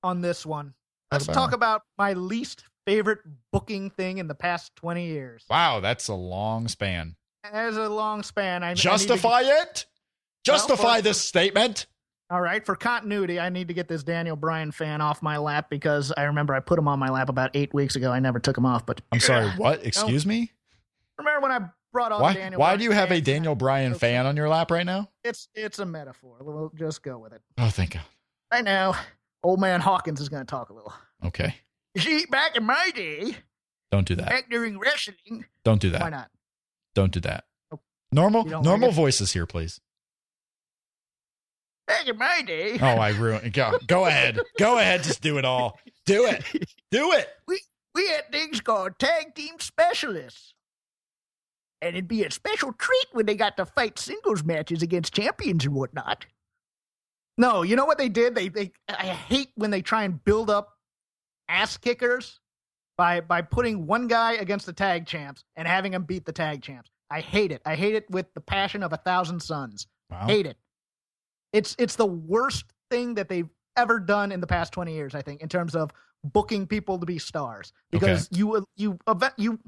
on 0.04 0.22
this 0.22 0.46
one. 0.46 0.74
Let's 1.12 1.26
about 1.26 1.34
talk 1.34 1.54
about 1.54 1.82
my 1.98 2.14
least 2.14 2.64
favorite 2.86 3.20
booking 3.52 3.90
thing 3.90 4.18
in 4.20 4.28
the 4.28 4.36
past 4.36 4.76
20 4.76 5.06
years. 5.06 5.44
Wow, 5.50 5.80
that's 5.80 6.08
a 6.08 6.14
long 6.14 6.68
span. 6.68 7.16
There's 7.52 7.78
a 7.78 7.90
long 7.90 8.24
span. 8.24 8.64
I 8.64 8.68
I 8.68 8.70
need 8.72 8.78
to 8.78 8.84
Justify 8.84 9.42
it. 9.44 9.86
Justify 10.44 10.98
but- 10.98 11.04
this 11.04 11.22
statement. 11.22 11.88
All 12.30 12.42
right, 12.42 12.66
for 12.66 12.76
continuity, 12.76 13.40
I 13.40 13.50
need 13.50 13.68
to 13.68 13.74
get 13.76 13.88
this 13.88 14.04
Daniel 14.04 14.36
Bryan 14.36 14.72
fan 14.72 15.00
off 15.00 15.22
my 15.22 15.38
lap 15.38 15.70
because 15.70 16.12
I 16.18 16.24
remember 16.24 16.56
I 16.56 16.60
put 16.60 16.80
him 16.80 16.88
on 16.88 16.98
my 16.98 17.10
lap 17.10 17.30
about 17.30 17.52
eight 17.54 17.72
weeks 17.72 17.96
ago. 17.96 18.12
I 18.12 18.20
never 18.20 18.40
took 18.40 18.58
him 18.58 18.66
off, 18.66 18.84
but 18.84 19.02
I'm 19.12 19.20
sorry. 19.20 19.50
What? 19.52 19.86
Excuse 19.86 20.26
me. 20.26 20.52
remember 21.20 21.42
when 21.42 21.52
I 21.52 21.70
brought 21.94 22.12
on 22.12 22.22
Why? 22.22 22.34
Daniel? 22.34 22.60
Why 22.60 22.70
Bryan 22.70 22.80
do 22.80 22.84
you 22.86 22.92
have 22.92 23.12
a? 23.12 23.22
Daniel 23.22 23.54
Bryan 23.54 23.94
fan 23.94 24.26
on 24.26 24.36
your 24.36 24.50
lap 24.50 24.72
right 24.72 24.86
now? 24.86 25.12
It's 25.24 25.50
it's 25.54 25.78
a 25.78 25.86
metaphor. 25.86 26.38
We'll 26.42 26.72
just 26.76 27.04
go 27.04 27.20
with 27.20 27.32
it. 27.34 27.42
Oh, 27.60 27.70
thank 27.70 27.92
God. 27.92 28.04
Right 28.52 28.64
now, 28.64 28.96
old 29.44 29.60
man 29.60 29.80
Hawkins 29.80 30.20
is 30.20 30.28
going 30.28 30.42
to 30.44 30.50
talk 30.50 30.70
a 30.70 30.74
little. 30.74 30.94
Okay. 31.24 31.56
You 31.94 32.02
see, 32.02 32.26
back 32.26 32.56
in 32.56 32.64
my 32.64 32.92
day, 32.96 33.38
Don't 33.92 34.08
do 34.08 34.16
that. 34.16 34.30
back 34.30 34.50
during 34.50 34.80
wrestling, 34.80 35.46
Don't 35.64 35.80
do 35.80 35.92
that. 35.92 36.02
why 36.02 36.10
not? 36.10 36.32
Don't 36.96 37.12
do 37.12 37.20
that. 37.22 37.46
Normal 38.12 38.46
normal 38.46 38.90
like 38.90 38.96
voices 38.96 39.34
here, 39.34 39.46
please. 39.46 39.80
Back 41.88 42.08
in 42.08 42.18
my 42.18 42.42
day, 42.42 42.80
Oh, 42.82 42.86
I 42.86 43.10
ruined. 43.10 43.54
Go, 43.54 43.78
go 43.86 44.06
ahead. 44.06 44.40
Go 44.58 44.80
ahead. 44.80 45.04
Just 45.04 45.22
do 45.22 45.38
it 45.38 45.46
all. 45.46 45.80
Do 46.06 46.26
it. 46.26 46.44
Do 46.92 47.12
it. 47.14 47.28
we 47.48 47.62
we 47.94 48.08
had 48.10 48.32
things 48.32 48.60
called 48.62 48.98
tag 49.00 49.36
team 49.36 49.56
specialists. 49.60 50.54
And 51.82 51.96
it'd 51.96 52.08
be 52.08 52.24
a 52.24 52.32
special 52.32 52.74
treat 52.74 53.06
when 53.12 53.26
they 53.28 53.36
got 53.36 53.58
to 53.58 53.66
fight 53.66 54.00
singles 54.00 54.44
matches 54.44 54.82
against 54.82 55.14
champions 55.14 55.66
and 55.66 55.76
whatnot. 55.76 56.26
No, 57.38 57.62
you 57.64 57.76
know 57.76 57.86
what 57.86 57.98
they 57.98 58.10
did? 58.10 58.34
They 58.34 58.48
they 58.50 58.72
I 58.90 59.08
hate 59.08 59.50
when 59.56 59.70
they 59.72 59.82
try 59.82 60.04
and 60.04 60.24
build 60.24 60.50
up 60.50 60.70
ass 61.48 61.78
kickers 61.78 62.40
by 62.98 63.22
by 63.22 63.42
putting 63.42 63.86
one 63.86 64.08
guy 64.08 64.34
against 64.34 64.66
the 64.66 64.74
tag 64.74 65.06
champs 65.06 65.44
and 65.56 65.68
having 65.68 65.94
him 65.94 66.04
beat 66.04 66.26
the 66.26 66.32
tag 66.32 66.62
champs. 66.64 66.90
I 67.12 67.20
hate 67.22 67.52
it. 67.52 67.62
I 67.66 67.76
hate 67.76 67.94
it 67.94 68.10
with 68.10 68.34
the 68.34 68.42
passion 68.42 68.82
of 68.82 68.94
a 68.94 68.98
thousand 68.98 69.42
suns. 69.42 69.86
Wow. 70.10 70.26
Hate 70.28 70.46
it. 70.48 70.58
It's 71.56 71.74
it's 71.80 71.96
the 71.96 72.06
worst 72.06 72.66
thing 72.92 73.14
that 73.14 73.30
they've 73.30 73.48
ever 73.78 73.98
done 74.00 74.34
in 74.34 74.42
the 74.42 74.48
past 74.48 74.74
20 74.74 74.94
years, 74.94 75.16
I 75.16 75.22
think, 75.22 75.42
in 75.42 75.48
terms 75.48 75.74
of 75.74 75.92
booking 76.22 76.68
people 76.68 77.00
to 77.00 77.06
be 77.06 77.18
stars. 77.18 77.72
Because 77.92 78.28
you 78.30 78.66
you 78.76 79.00
you 79.38 79.60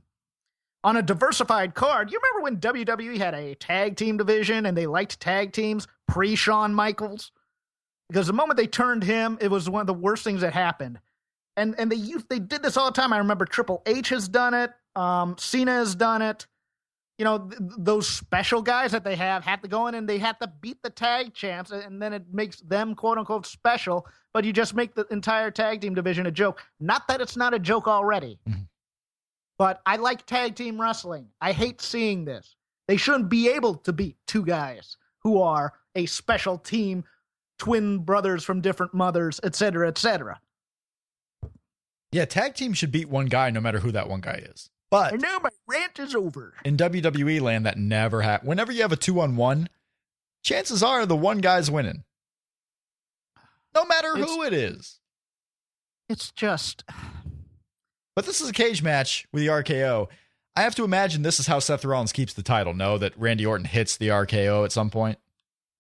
on 0.84 0.98
a 0.98 1.02
diversified 1.02 1.76
card, 1.76 2.12
you 2.12 2.20
remember 2.22 2.44
when 2.44 2.58
WWE 2.76 3.18
had 3.18 3.34
a 3.34 3.56
tag 3.56 3.96
team 3.96 4.18
division 4.18 4.66
and 4.66 4.78
they 4.78 4.86
liked 4.86 5.22
tag 5.22 5.54
teams 5.54 5.88
pre 6.10 6.36
Shawn 6.36 6.74
Michaels? 6.74 7.32
Because 8.10 8.28
the 8.28 8.34
moment 8.34 8.58
they 8.58 8.68
turned 8.68 9.04
him, 9.04 9.38
it 9.40 9.50
was 9.50 9.70
one 9.70 9.80
of 9.80 9.88
the 9.88 9.94
worst 9.94 10.26
things 10.26 10.42
that 10.42 10.52
happened. 10.52 11.00
And 11.56 11.74
and 11.80 11.90
they 11.90 11.96
used 11.96 12.28
they 12.28 12.40
did 12.40 12.64
this 12.64 12.76
all 12.76 12.92
the 12.92 13.02
time. 13.02 13.14
I 13.14 13.20
remember 13.20 13.46
Triple 13.46 13.82
H 13.86 14.10
has 14.10 14.28
done 14.28 14.54
it. 14.54 14.72
Um, 14.94 15.38
Cena 15.38 15.72
has 15.72 15.96
done 15.96 16.22
it 16.22 16.48
you 17.18 17.26
know, 17.26 17.40
th- 17.50 17.60
those 17.78 18.08
special 18.08 18.62
guys 18.62 18.92
that 18.92 19.04
they 19.04 19.16
have 19.16 19.44
have 19.44 19.62
to 19.62 19.68
go 19.68 19.88
in 19.88 19.96
and 19.96 20.08
they 20.08 20.20
have 20.20 20.38
to 20.40 20.48
beat 20.62 20.82
the 20.84 20.90
tag 20.90 21.34
champs, 21.34 21.72
and 21.72 22.02
then 22.02 22.14
it 22.14 22.24
makes 22.32 22.62
them 22.62 22.94
quote 22.96 23.18
unquote 23.18 23.46
special. 23.46 24.06
But 24.34 24.46
you 24.46 24.54
just 24.54 24.76
make 24.76 24.94
the 24.94 25.06
entire 25.10 25.50
tag 25.50 25.82
team 25.82 25.96
division 25.96 26.28
a 26.28 26.32
joke. 26.32 26.62
Not 26.80 27.08
that 27.08 27.22
it's 27.22 27.36
not 27.36 27.54
a 27.54 27.60
joke 27.60 27.88
already, 27.88 28.40
Mhm. 28.48 28.68
but 29.58 29.82
I 29.86 29.96
like 29.96 30.26
tag 30.26 30.56
team 30.56 30.80
wrestling. 30.80 31.30
I 31.42 31.54
hate 31.54 31.82
seeing 31.82 32.26
this. 32.26 32.56
They 32.88 32.98
shouldn't 32.98 33.30
be 33.30 33.50
able 33.50 33.76
to 33.76 33.92
beat 33.94 34.18
two 34.28 34.46
guys 34.46 34.98
who 35.24 35.42
are 35.42 35.74
a 35.96 36.06
special 36.06 36.58
team, 36.60 37.04
twin 37.58 38.00
brothers 38.00 38.44
from 38.44 38.62
different 38.62 38.94
mothers, 38.94 39.40
etc., 39.44 39.88
etc. 39.88 40.40
Yeah, 42.12 42.26
tag 42.26 42.54
team 42.54 42.74
should 42.74 42.92
beat 42.92 43.10
one 43.10 43.26
guy 43.26 43.50
no 43.50 43.60
matter 43.60 43.80
who 43.80 43.92
that 43.92 44.08
one 44.08 44.22
guy 44.22 44.36
is. 44.52 44.70
But 44.90 45.14
And 45.14 45.22
now 45.22 45.40
my 45.42 45.50
rant 45.68 46.00
is 46.00 46.16
over. 46.16 46.54
in 46.64 46.78
WWE 46.78 47.42
land, 47.42 47.66
that 47.66 47.78
never 47.78 48.22
happens. 48.22 48.48
Whenever 48.48 48.72
you 48.72 48.82
have 48.84 48.92
a 48.92 48.96
two 48.98 49.20
on 49.20 49.36
one, 49.36 49.68
chances 50.44 50.82
are 50.82 51.06
the 51.06 51.16
one 51.16 51.40
guy's 51.40 51.70
winning. 51.70 52.04
No 53.76 53.86
matter 53.86 54.16
who 54.16 54.44
it 54.44 54.54
is. 54.54 55.00
It's 56.10 56.32
just 56.32 56.84
But 58.16 58.26
this 58.26 58.40
is 58.42 58.50
a 58.50 58.54
cage 58.54 58.82
match 58.82 59.28
with 59.34 59.44
the 59.44 59.48
RKO. 59.50 60.08
I 60.56 60.62
have 60.62 60.74
to 60.76 60.84
imagine 60.84 61.22
this 61.22 61.40
is 61.40 61.48
how 61.48 61.60
Seth 61.60 61.86
Rollins 61.86 62.14
keeps 62.14 62.34
the 62.34 62.42
title. 62.42 62.74
No, 62.74 62.98
that 62.98 63.14
Randy 63.18 63.46
Orton 63.46 63.66
hits 63.66 63.98
the 63.98 64.08
RKO 64.08 64.64
at 64.66 64.72
some 64.72 64.90
point. 64.90 65.20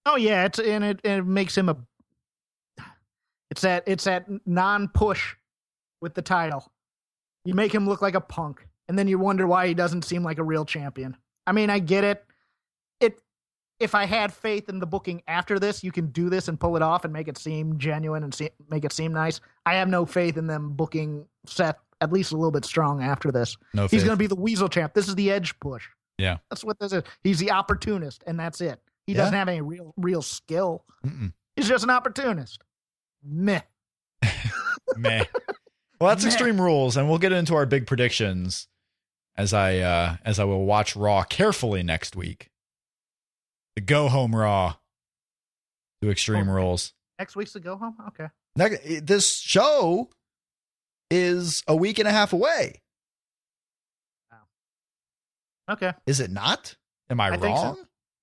Oh 0.05 0.17
yeah, 0.17 0.45
it's 0.45 0.59
and 0.59 0.83
it, 0.83 0.99
and 1.03 1.19
it 1.21 1.25
makes 1.25 1.57
him 1.57 1.69
a. 1.69 1.77
It's 3.49 3.61
that 3.61 3.83
it's 3.87 4.03
that 4.03 4.25
non-push 4.45 5.35
with 6.01 6.13
the 6.13 6.21
title. 6.21 6.69
You 7.45 7.53
make 7.55 7.73
him 7.73 7.87
look 7.87 8.01
like 8.01 8.13
a 8.13 8.21
punk, 8.21 8.66
and 8.89 8.97
then 8.97 9.07
you 9.07 9.17
wonder 9.19 9.45
why 9.47 9.67
he 9.67 9.73
doesn't 9.73 10.03
seem 10.03 10.23
like 10.23 10.37
a 10.37 10.43
real 10.43 10.65
champion. 10.65 11.15
I 11.45 11.51
mean, 11.51 11.69
I 11.69 11.79
get 11.79 12.03
it. 12.03 12.23
It 12.99 13.21
if 13.79 13.93
I 13.95 14.05
had 14.05 14.33
faith 14.33 14.69
in 14.69 14.79
the 14.79 14.87
booking 14.87 15.21
after 15.27 15.59
this, 15.59 15.83
you 15.83 15.91
can 15.91 16.07
do 16.07 16.29
this 16.29 16.47
and 16.47 16.59
pull 16.59 16.75
it 16.75 16.81
off 16.81 17.03
and 17.03 17.13
make 17.13 17.27
it 17.27 17.37
seem 17.37 17.77
genuine 17.77 18.23
and 18.23 18.33
se- 18.33 18.51
make 18.69 18.83
it 18.85 18.91
seem 18.93 19.13
nice. 19.13 19.39
I 19.65 19.75
have 19.75 19.87
no 19.87 20.05
faith 20.05 20.37
in 20.37 20.47
them 20.47 20.71
booking 20.73 21.25
Seth 21.45 21.77
at 22.01 22.11
least 22.11 22.31
a 22.31 22.35
little 22.35 22.51
bit 22.51 22.65
strong 22.65 23.01
after 23.03 23.31
this. 23.31 23.55
No, 23.73 23.87
He's 23.87 24.03
going 24.03 24.13
to 24.15 24.19
be 24.19 24.27
the 24.27 24.35
Weasel 24.35 24.67
champ. 24.69 24.93
This 24.93 25.07
is 25.07 25.15
the 25.15 25.31
edge 25.31 25.59
push. 25.59 25.85
Yeah. 26.17 26.37
That's 26.49 26.63
what 26.63 26.79
this 26.79 26.91
is. 26.93 27.03
He's 27.23 27.39
the 27.39 27.51
opportunist, 27.51 28.23
and 28.27 28.39
that's 28.39 28.61
it. 28.61 28.79
He 29.05 29.13
Yeah. 29.13 29.19
doesn't 29.19 29.33
have 29.35 29.47
any 29.47 29.61
real 29.61 29.93
real 29.97 30.21
skill. 30.21 30.83
Mm-mm. 31.05 31.31
He's 31.55 31.67
just 31.67 31.83
an 31.83 31.89
opportunist. 31.91 32.61
Meh. 33.23 33.61
Meh. 34.97 35.23
Well, 35.99 36.09
that's 36.09 36.23
Meh. 36.23 36.29
Extreme 36.29 36.59
Rules, 36.61 36.97
and 36.97 37.07
we'll 37.09 37.17
get 37.19 37.31
into 37.31 37.55
our 37.55 37.65
big 37.65 37.87
predictions 37.87 38.67
as 39.37 39.53
I 39.53 39.77
uh 39.79 40.17
as 40.25 40.39
I 40.39 40.43
will 40.43 40.65
watch 40.65 40.95
Raw 40.95 41.23
carefully 41.23 41.83
next 41.83 42.15
week. 42.15 42.49
The 43.75 43.81
Go 43.81 44.07
Home 44.09 44.35
Raw 44.35 44.75
to 46.01 46.09
Extreme 46.11 46.49
Oh. 46.49 46.53
Rules. 46.53 46.93
Next 47.19 47.35
week's 47.35 47.53
the 47.53 47.59
go 47.59 47.77
home. 47.77 47.95
Okay. 48.09 48.27
Next, 48.55 49.05
this 49.05 49.37
show 49.37 50.09
is 51.11 51.63
a 51.67 51.75
week 51.75 51.99
and 51.99 52.07
a 52.07 52.11
half 52.11 52.33
away. 52.33 52.81
Okay. 55.69 55.93
Is 56.05 56.19
it 56.19 56.31
not? 56.31 56.75
Am 57.09 57.19
I, 57.19 57.27
I 57.29 57.37
think 57.37 57.57
so. 57.57 57.63
wrong? 57.63 57.77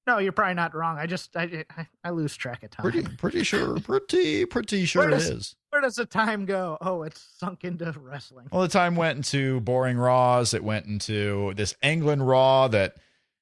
No, 0.07 0.19
you're 0.19 0.33
probably 0.33 0.55
not 0.55 0.75
wrong. 0.75 0.99
I 0.99 1.07
just 1.07 1.37
I 1.37 1.65
I, 1.77 1.87
I 2.05 2.11
lose 2.11 2.37
track 2.37 2.63
of 2.63 2.71
time. 2.71 2.83
Pretty 2.91 3.03
pretty 3.17 3.43
sure 3.43 3.79
pretty 3.81 4.45
pretty 4.45 4.85
sure 4.85 5.09
it 5.11 5.15
is. 5.15 5.57
Where 5.75 5.81
does 5.81 5.97
the 5.97 6.07
time 6.07 6.45
go? 6.45 6.79
Oh, 6.81 7.03
it's 7.03 7.21
sunk 7.37 7.65
into 7.65 7.93
wrestling. 7.99 8.47
Well, 8.53 8.63
the 8.63 8.69
time 8.69 8.95
went 8.95 9.17
into 9.17 9.59
boring 9.59 9.97
Raws. 9.97 10.55
It 10.55 10.63
went 10.63 10.87
into 10.87 11.53
this 11.55 11.75
England 11.83 12.29
Raw 12.29 12.69
that, 12.69 12.95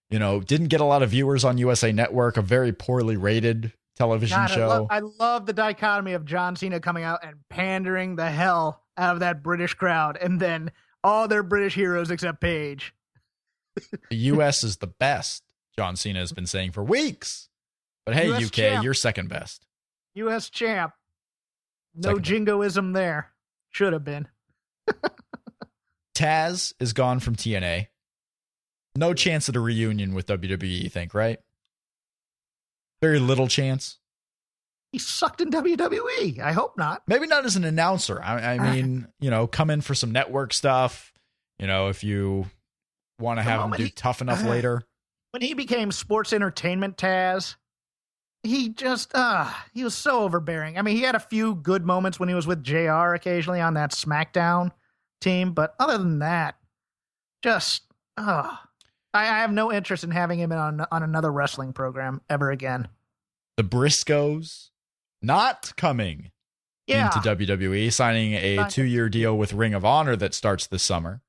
you 0.08 0.18
know, 0.18 0.40
didn't 0.40 0.68
get 0.68 0.80
a 0.80 0.84
lot 0.86 1.02
of 1.02 1.10
viewers 1.10 1.44
on 1.44 1.58
USA 1.58 1.92
Network, 1.92 2.38
a 2.38 2.40
very 2.40 2.72
poorly 2.72 3.18
rated 3.18 3.74
television 3.96 4.38
God, 4.38 4.50
I 4.50 4.54
show. 4.54 4.66
love, 4.66 4.86
I 4.88 5.00
love 5.00 5.44
the 5.44 5.52
dichotomy 5.52 6.14
of 6.14 6.24
John 6.24 6.56
Cena 6.56 6.80
coming 6.80 7.04
out 7.04 7.22
and 7.22 7.34
pandering 7.50 8.16
the 8.16 8.30
hell 8.30 8.82
out 8.96 9.12
of 9.12 9.20
that 9.20 9.42
British 9.42 9.74
crowd, 9.74 10.16
and 10.16 10.40
then 10.40 10.72
all 11.04 11.28
their 11.28 11.42
British 11.42 11.74
heroes 11.74 12.10
except 12.10 12.40
Paige. 12.40 12.94
the 14.08 14.16
US 14.16 14.64
is 14.64 14.78
the 14.78 14.86
best, 14.86 15.42
John 15.76 15.96
Cena 15.96 16.20
has 16.20 16.32
been 16.32 16.46
saying 16.46 16.72
for 16.72 16.82
weeks. 16.82 17.50
But 18.06 18.14
hey, 18.14 18.32
US 18.32 18.46
UK, 18.46 18.52
champ. 18.52 18.84
you're 18.84 18.94
second 18.94 19.28
best. 19.28 19.66
U.S. 20.14 20.48
champ. 20.48 20.94
No 21.94 22.10
Second. 22.10 22.24
jingoism 22.24 22.92
there. 22.92 23.32
Should 23.70 23.92
have 23.92 24.04
been. 24.04 24.28
Taz 26.14 26.74
is 26.78 26.92
gone 26.92 27.20
from 27.20 27.36
TNA. 27.36 27.88
No 28.94 29.14
chance 29.14 29.48
at 29.48 29.56
a 29.56 29.60
reunion 29.60 30.14
with 30.14 30.26
WWE, 30.26 30.82
you 30.82 30.88
think, 30.90 31.14
right? 31.14 31.38
Very 33.00 33.18
little 33.18 33.48
chance. 33.48 33.98
He 34.92 34.98
sucked 34.98 35.40
in 35.40 35.50
WWE. 35.50 36.38
I 36.40 36.52
hope 36.52 36.76
not. 36.76 37.02
maybe 37.06 37.26
not 37.26 37.46
as 37.46 37.56
an 37.56 37.64
announcer. 37.64 38.20
I, 38.22 38.56
I 38.56 38.58
mean, 38.58 39.08
you 39.20 39.30
know, 39.30 39.46
come 39.46 39.70
in 39.70 39.80
for 39.80 39.94
some 39.94 40.12
network 40.12 40.52
stuff. 40.52 41.12
You 41.58 41.66
know, 41.66 41.88
if 41.88 42.04
you 42.04 42.46
want 43.18 43.38
to 43.38 43.42
have 43.42 43.62
him 43.64 43.70
do 43.70 43.84
he- 43.84 43.90
tough 43.90 44.20
enough 44.20 44.44
Uh, 44.44 44.48
later. 44.50 44.82
When 45.30 45.40
he 45.40 45.54
became 45.54 45.90
sports 45.92 46.34
entertainment 46.34 46.98
Taz, 46.98 47.56
he 48.42 48.68
just 48.70 49.10
uh 49.14 49.50
he 49.72 49.84
was 49.84 49.94
so 49.94 50.20
overbearing. 50.20 50.78
I 50.78 50.82
mean, 50.82 50.96
he 50.96 51.02
had 51.02 51.14
a 51.14 51.20
few 51.20 51.54
good 51.54 51.84
moments 51.84 52.18
when 52.18 52.28
he 52.28 52.34
was 52.34 52.46
with 52.46 52.62
JR 52.62 53.14
occasionally 53.14 53.60
on 53.60 53.74
that 53.74 53.92
SmackDown 53.92 54.72
team, 55.20 55.52
but 55.52 55.74
other 55.78 55.98
than 55.98 56.18
that, 56.20 56.56
just 57.42 57.82
uh 58.16 58.56
I, 59.14 59.20
I 59.22 59.38
have 59.40 59.52
no 59.52 59.72
interest 59.72 60.04
in 60.04 60.10
having 60.10 60.38
him 60.38 60.52
on 60.52 60.84
on 60.90 61.02
another 61.02 61.30
wrestling 61.32 61.72
program 61.72 62.20
ever 62.28 62.50
again. 62.50 62.88
The 63.56 63.64
Briscoes 63.64 64.70
not 65.20 65.72
coming 65.76 66.32
Yeah. 66.86 67.06
into 67.14 67.18
WWE, 67.28 67.92
signing 67.92 68.32
a 68.34 68.68
two 68.68 68.82
year 68.84 69.08
deal 69.08 69.36
with 69.38 69.52
Ring 69.52 69.74
of 69.74 69.84
Honor 69.84 70.16
that 70.16 70.34
starts 70.34 70.66
this 70.66 70.82
summer. 70.82 71.20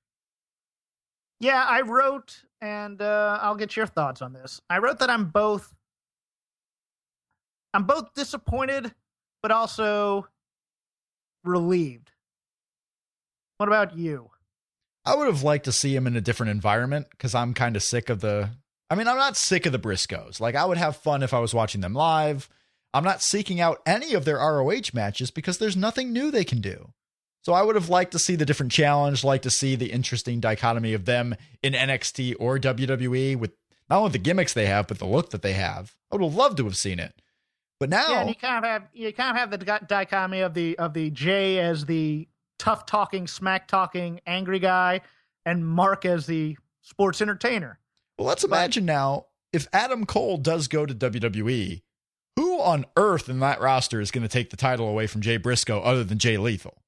Yeah, 1.39 1.65
I 1.67 1.81
wrote, 1.81 2.43
and 2.61 3.01
uh, 3.01 3.37
I'll 3.41 3.55
get 3.55 3.75
your 3.75 3.85
thoughts 3.85 4.21
on 4.21 4.31
this. 4.33 4.61
I 4.69 4.77
wrote 4.77 4.99
that 4.99 5.09
I'm 5.09 5.25
both, 5.25 5.72
I'm 7.73 7.83
both 7.83 8.13
disappointed, 8.13 8.93
but 9.41 9.51
also 9.51 10.27
relieved. 11.43 12.11
What 13.57 13.69
about 13.69 13.97
you? 13.97 14.29
I 15.05 15.15
would 15.15 15.27
have 15.27 15.43
liked 15.43 15.65
to 15.65 15.71
see 15.71 15.95
him 15.95 16.07
in 16.07 16.15
a 16.15 16.21
different 16.21 16.51
environment 16.51 17.07
because 17.11 17.35
I'm 17.35 17.53
kind 17.53 17.75
of 17.75 17.83
sick 17.83 18.09
of 18.09 18.21
the. 18.21 18.51
I 18.89 18.95
mean, 18.95 19.07
I'm 19.07 19.17
not 19.17 19.37
sick 19.37 19.65
of 19.65 19.71
the 19.71 19.79
Briscoes. 19.79 20.39
Like, 20.39 20.55
I 20.55 20.65
would 20.65 20.77
have 20.77 20.95
fun 20.95 21.23
if 21.23 21.33
I 21.33 21.39
was 21.39 21.53
watching 21.53 21.81
them 21.81 21.93
live. 21.93 22.49
I'm 22.93 23.03
not 23.03 23.23
seeking 23.23 23.59
out 23.59 23.81
any 23.85 24.13
of 24.13 24.23
their 24.23 24.37
ROH 24.37 24.91
matches 24.93 25.31
because 25.31 25.57
there's 25.57 25.75
nothing 25.75 26.13
new 26.13 26.29
they 26.29 26.43
can 26.43 26.61
do. 26.61 26.93
So 27.41 27.53
I 27.53 27.63
would 27.63 27.75
have 27.75 27.89
liked 27.89 28.11
to 28.11 28.19
see 28.19 28.35
the 28.35 28.45
different 28.45 28.71
challenge, 28.71 29.23
like 29.23 29.41
to 29.41 29.49
see 29.49 29.75
the 29.75 29.91
interesting 29.91 30.39
dichotomy 30.39 30.93
of 30.93 31.05
them 31.05 31.35
in 31.61 31.73
NXT 31.73 32.35
or 32.39 32.59
WWE 32.59 33.35
with 33.35 33.51
not 33.89 33.97
only 33.97 34.11
the 34.11 34.19
gimmicks 34.19 34.53
they 34.53 34.67
have, 34.67 34.87
but 34.87 34.99
the 34.99 35.05
look 35.05 35.31
that 35.31 35.41
they 35.41 35.53
have. 35.53 35.95
I 36.11 36.15
would 36.15 36.23
have 36.23 36.35
loved 36.35 36.57
to 36.57 36.65
have 36.65 36.77
seen 36.77 36.99
it. 36.99 37.19
But 37.83 37.89
now, 37.89 38.11
yeah, 38.11 38.27
you 38.27 38.35
kind 38.35 38.63
of 38.63 38.63
have 38.63 38.83
you 38.93 39.11
kind 39.11 39.31
of 39.31 39.35
have 39.35 39.51
the 39.51 39.57
dichotomy 39.85 40.39
of 40.39 40.53
the 40.53 40.79
of 40.79 40.93
the 40.93 41.09
Jay 41.09 41.59
as 41.59 41.83
the 41.83 42.29
tough 42.57 42.85
talking, 42.85 43.27
smack 43.27 43.67
talking, 43.67 44.21
angry 44.25 44.59
guy, 44.59 45.01
and 45.45 45.67
Mark 45.67 46.05
as 46.05 46.25
the 46.25 46.55
sports 46.81 47.21
entertainer. 47.21 47.79
Well, 48.17 48.25
let's 48.25 48.45
imagine 48.45 48.85
now 48.85 49.25
if 49.51 49.67
Adam 49.73 50.05
Cole 50.05 50.37
does 50.37 50.69
go 50.69 50.85
to 50.85 50.95
WWE, 50.95 51.81
who 52.37 52.61
on 52.61 52.85
earth 52.95 53.27
in 53.27 53.39
that 53.41 53.59
roster 53.59 53.99
is 53.99 54.11
going 54.11 54.23
to 54.23 54.29
take 54.29 54.49
the 54.49 54.55
title 54.55 54.87
away 54.87 55.05
from 55.05 55.19
Jay 55.19 55.35
Briscoe 55.35 55.81
other 55.81 56.05
than 56.05 56.19
Jay 56.19 56.37
Lethal? 56.37 56.83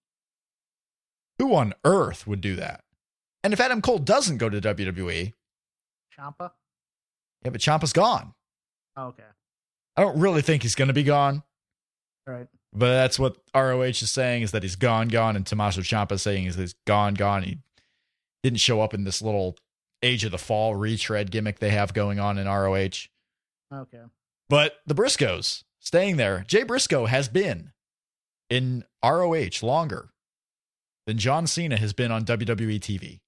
Who 1.40 1.54
on 1.56 1.74
earth 1.84 2.26
would 2.26 2.40
do 2.40 2.56
that? 2.56 2.86
And 3.44 3.52
if 3.52 3.60
Adam 3.60 3.82
Cole 3.82 4.00
doesn't 4.00 4.38
go 4.38 4.48
to 4.48 4.62
WWE, 4.62 5.34
Ciampa. 6.18 6.52
Yeah, 7.44 7.50
but 7.50 7.60
Ciampa's 7.60 7.92
gone. 7.92 8.34
Oh, 8.96 9.08
okay. 9.08 9.24
I 9.98 10.02
don't 10.02 10.20
really 10.20 10.42
think 10.42 10.64
he's 10.64 10.76
going 10.76 10.88
to 10.90 10.94
be 10.94 11.04
gone. 11.04 11.44
Right. 12.28 12.48
But 12.74 12.90
that's 12.90 13.18
what 13.18 13.38
ROH 13.56 13.84
is 13.84 14.12
saying 14.12 14.42
is 14.44 14.52
that 14.52 14.64
he's 14.64 14.76
gone, 14.76 15.08
gone, 15.08 15.36
and 15.36 15.46
Tommaso 15.46 15.82
Ciampa 15.82 16.20
saying 16.20 16.46
is 16.46 16.56
he's 16.56 16.76
gone, 16.86 17.14
gone. 17.14 17.44
He 17.44 17.60
didn't 18.44 18.60
show 18.60 18.82
up 18.82 18.94
in 18.94 19.06
this 19.06 19.22
little 19.22 19.58
Age 20.04 20.24
of 20.24 20.32
the 20.32 20.38
Fall 20.38 20.76
retread 20.76 21.32
gimmick 21.32 21.60
they 21.60 21.70
have 21.70 21.94
going 21.94 22.20
on 22.20 22.38
in 22.38 22.48
ROH. 22.48 23.08
Okay. 23.74 24.02
But 24.50 24.76
the 24.86 24.94
Briscoes 24.94 25.64
staying 25.80 26.18
there. 26.18 26.44
Jay 26.48 26.64
Briscoe 26.64 27.06
has 27.06 27.28
been 27.28 27.72
in 28.50 28.84
ROH 29.04 29.62
longer 29.64 30.10
than 31.08 31.18
John 31.18 31.48
Cena 31.48 31.78
has 31.78 31.94
been 31.94 32.12
on 32.12 32.26
WWE 32.26 32.80
TV. 32.80 33.22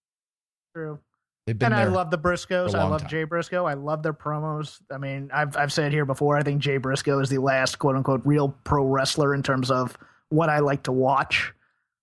True. 0.75 0.99
They've 1.48 1.58
been 1.58 1.72
and 1.72 1.76
I 1.76 1.86
love 1.86 2.12
the 2.12 2.18
Briscoes. 2.18 2.74
a 2.74 2.78
I 2.78 2.84
love 2.84 3.02
time. 3.02 3.10
Jay 3.10 3.24
Briscoe. 3.24 3.66
I 3.66 3.74
love 3.74 4.04
their 4.04 4.14
promos. 4.14 4.82
I 4.92 4.98
mean, 4.98 5.32
I've 5.34 5.56
I've 5.56 5.72
said 5.72 5.94
here 5.94 6.04
before. 6.04 6.38
I 6.38 6.44
think 6.44 6.62
Jay 6.62 6.76
Briscoe 6.76 7.20
is 7.20 7.30
the 7.30 7.38
last 7.38 7.80
quote 7.80 7.96
unquote 7.96 8.22
real 8.26 8.50
pro 8.66 8.86
wrestler 8.86 9.34
in 9.34 9.42
terms 9.44 9.72
of 9.72 9.98
what 10.28 10.50
I 10.50 10.60
like 10.60 10.84
to 10.84 10.92
watch. 10.92 11.54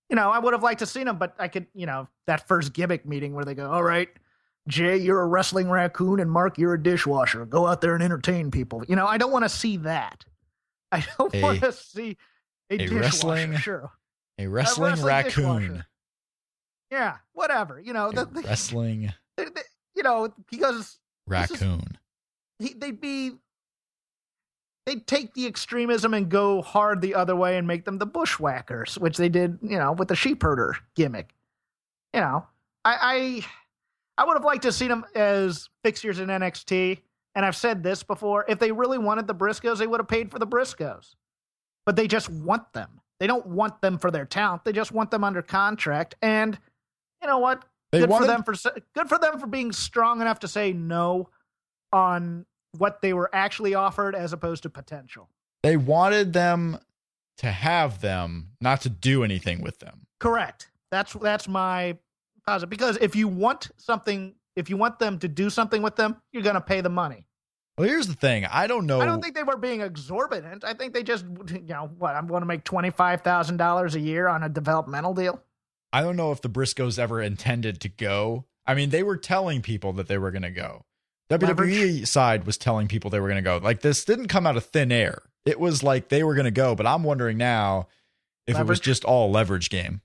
You 0.09 0.15
know, 0.15 0.31
I 0.31 0.39
would 0.39 0.53
have 0.53 0.63
liked 0.63 0.79
to 0.79 0.87
seen 0.87 1.07
him, 1.07 1.19
but 1.19 1.35
I 1.37 1.47
could, 1.47 1.67
you 1.75 1.85
know, 1.85 2.07
that 2.25 2.47
first 2.47 2.73
gimmick 2.73 3.05
meeting 3.05 3.35
where 3.35 3.45
they 3.45 3.53
go, 3.53 3.71
"All 3.71 3.83
right, 3.83 4.09
Jay, 4.67 4.97
you're 4.97 5.21
a 5.21 5.27
wrestling 5.27 5.69
raccoon, 5.69 6.19
and 6.19 6.31
Mark, 6.31 6.57
you're 6.57 6.73
a 6.73 6.81
dishwasher. 6.81 7.45
Go 7.45 7.67
out 7.67 7.81
there 7.81 7.93
and 7.93 8.03
entertain 8.03 8.49
people." 8.49 8.83
You 8.89 8.95
know, 8.95 9.05
I 9.05 9.19
don't 9.19 9.31
want 9.31 9.45
to 9.45 9.49
see 9.49 9.77
that. 9.77 10.25
I 10.91 11.05
don't 11.19 11.31
want 11.39 11.61
to 11.61 11.71
see 11.71 12.17
a, 12.71 12.75
a 12.75 12.77
dishwasher. 12.79 12.99
wrestling 12.99 13.57
Sure, 13.57 13.91
a 14.39 14.47
wrestling, 14.47 14.89
wrestling 14.89 15.07
raccoon. 15.07 15.61
dishwasher. 15.61 15.85
yeah, 16.91 17.17
whatever. 17.33 17.79
You 17.79 17.93
know, 17.93 18.09
A 18.09 18.13
the, 18.13 18.25
the, 18.25 18.41
wrestling 18.41 19.13
they- 19.37 19.45
they- 19.45 19.61
you 19.95 20.03
know, 20.03 20.33
because 20.49 20.99
This 21.27 21.51
is- 21.51 21.61
raccoon. 21.61 21.97
he, 22.59 22.73
they'd 22.73 22.99
be 23.01 23.37
they'd 24.85 25.07
take 25.07 25.33
the 25.33 25.47
extremism 25.47 26.13
and 26.13 26.29
go 26.29 26.61
hard 26.61 27.01
the 27.01 27.15
other 27.15 27.35
way 27.35 27.57
and 27.57 27.67
make 27.67 27.85
them 27.85 27.97
the 27.97 28.05
bushwhackers, 28.05 28.99
which 28.99 29.17
they 29.17 29.29
did, 29.29 29.57
you 29.63 29.77
know, 29.79 29.91
with 29.93 30.07
the 30.09 30.15
sheep 30.15 30.43
herder 30.43 30.77
gimmick. 30.95 31.33
You 32.13 32.21
know, 32.21 32.47
I 32.83 33.43
I, 34.17 34.21
I 34.21 34.25
would 34.25 34.35
have 34.35 34.45
liked 34.45 34.61
to 34.63 34.67
have 34.67 34.75
seen 34.75 34.89
them 34.89 35.05
as 35.15 35.69
fixtures 35.83 36.19
in 36.19 36.27
NXT. 36.29 37.01
And 37.33 37.43
I've 37.45 37.55
said 37.55 37.83
this 37.83 38.03
before: 38.03 38.45
if 38.47 38.59
they 38.59 38.71
really 38.71 38.97
wanted 38.97 39.27
the 39.27 39.35
Briscoes, 39.35 39.79
they 39.79 39.87
would 39.87 39.99
have 39.99 40.07
paid 40.07 40.31
for 40.31 40.39
the 40.39 40.47
Briscoes. 40.47 41.15
But 41.85 41.95
they 41.95 42.07
just 42.07 42.29
want 42.29 42.71
them. 42.73 43.01
They 43.19 43.27
don't 43.27 43.45
want 43.47 43.81
them 43.81 43.97
for 43.97 44.11
their 44.11 44.25
talent. 44.25 44.65
They 44.65 44.71
just 44.71 44.91
want 44.91 45.09
them 45.11 45.23
under 45.23 45.41
contract. 45.41 46.15
And 46.21 46.57
you 47.21 47.27
know 47.27 47.39
what? 47.39 47.65
They 47.95 48.01
good 48.01 48.09
wanted 48.09 48.25
for 48.25 48.31
them 48.31 48.43
for 48.43 48.81
good 48.93 49.09
for 49.09 49.17
them 49.17 49.39
for 49.39 49.47
being 49.47 49.71
strong 49.71 50.21
enough 50.21 50.39
to 50.41 50.47
say 50.47 50.73
no 50.73 51.29
on 51.93 52.45
what 52.77 53.01
they 53.01 53.13
were 53.13 53.29
actually 53.33 53.73
offered 53.73 54.15
as 54.15 54.33
opposed 54.33 54.63
to 54.63 54.69
potential. 54.69 55.29
they 55.63 55.77
wanted 55.77 56.33
them 56.33 56.77
to 57.37 57.51
have 57.51 58.01
them, 58.01 58.51
not 58.61 58.81
to 58.81 58.89
do 58.89 59.23
anything 59.23 59.61
with 59.61 59.79
them. 59.79 60.07
Correct. 60.19 60.69
That's 60.91 61.13
that's 61.13 61.47
my 61.47 61.97
positive 62.45 62.69
because 62.69 62.97
if 62.97 63.15
you 63.15 63.27
want 63.27 63.71
something, 63.77 64.35
if 64.55 64.69
you 64.69 64.77
want 64.77 64.99
them 64.99 65.19
to 65.19 65.27
do 65.27 65.49
something 65.49 65.81
with 65.81 65.95
them, 65.95 66.17
you're 66.31 66.43
going 66.43 66.55
to 66.55 66.61
pay 66.61 66.81
the 66.81 66.89
money. 66.89 67.27
Well, 67.77 67.89
here's 67.89 68.07
the 68.07 68.13
thing. 68.13 68.45
I 68.45 68.67
don't 68.67 68.85
know. 68.85 69.01
I 69.01 69.05
don't 69.05 69.21
think 69.21 69.35
they 69.35 69.43
were 69.43 69.57
being 69.57 69.81
exorbitant. 69.81 70.63
I 70.63 70.73
think 70.73 70.93
they 70.93 71.03
just, 71.03 71.25
you 71.49 71.61
know, 71.67 71.91
what 71.97 72.15
I'm 72.15 72.27
going 72.27 72.41
to 72.41 72.45
make 72.45 72.63
twenty 72.63 72.89
five 72.89 73.21
thousand 73.21 73.57
dollars 73.57 73.95
a 73.95 73.99
year 73.99 74.27
on 74.27 74.43
a 74.43 74.49
developmental 74.49 75.13
deal. 75.13 75.41
I 75.95 76.01
don't 76.01 76.17
know 76.17 76.33
if 76.33 76.41
the 76.41 76.49
Briscoes 76.49 76.99
ever 76.99 77.21
intended 77.21 77.79
to 77.79 77.87
go. 77.87 78.43
I 78.67 78.75
mean, 78.75 78.89
they 78.89 79.01
were 79.01 79.15
telling 79.15 79.61
people 79.61 79.93
that 79.93 80.09
they 80.09 80.17
were 80.17 80.29
going 80.29 80.41
to 80.41 80.51
go. 80.51 80.83
WWE 81.29 82.05
side 82.05 82.45
was 82.45 82.57
telling 82.57 82.89
people 82.89 83.09
they 83.09 83.21
were 83.21 83.29
going 83.29 83.41
to 83.41 83.41
go. 83.41 83.61
Like 83.63 83.79
this 83.79 84.03
didn't 84.03 84.27
come 84.27 84.45
out 84.45 84.57
of 84.57 84.65
thin 84.65 84.91
air. 84.91 85.21
It 85.45 85.57
was 85.57 85.83
like 85.83 86.09
they 86.09 86.21
were 86.21 86.35
going 86.35 86.43
to 86.43 86.51
go, 86.51 86.75
but 86.75 86.85
I'm 86.85 87.03
wondering 87.03 87.37
now 87.37 87.87
if 88.45 88.59
it 88.59 88.65
was 88.65 88.81
just 88.81 89.05
all 89.05 89.31
leverage 89.31 89.69
game. 89.69 90.01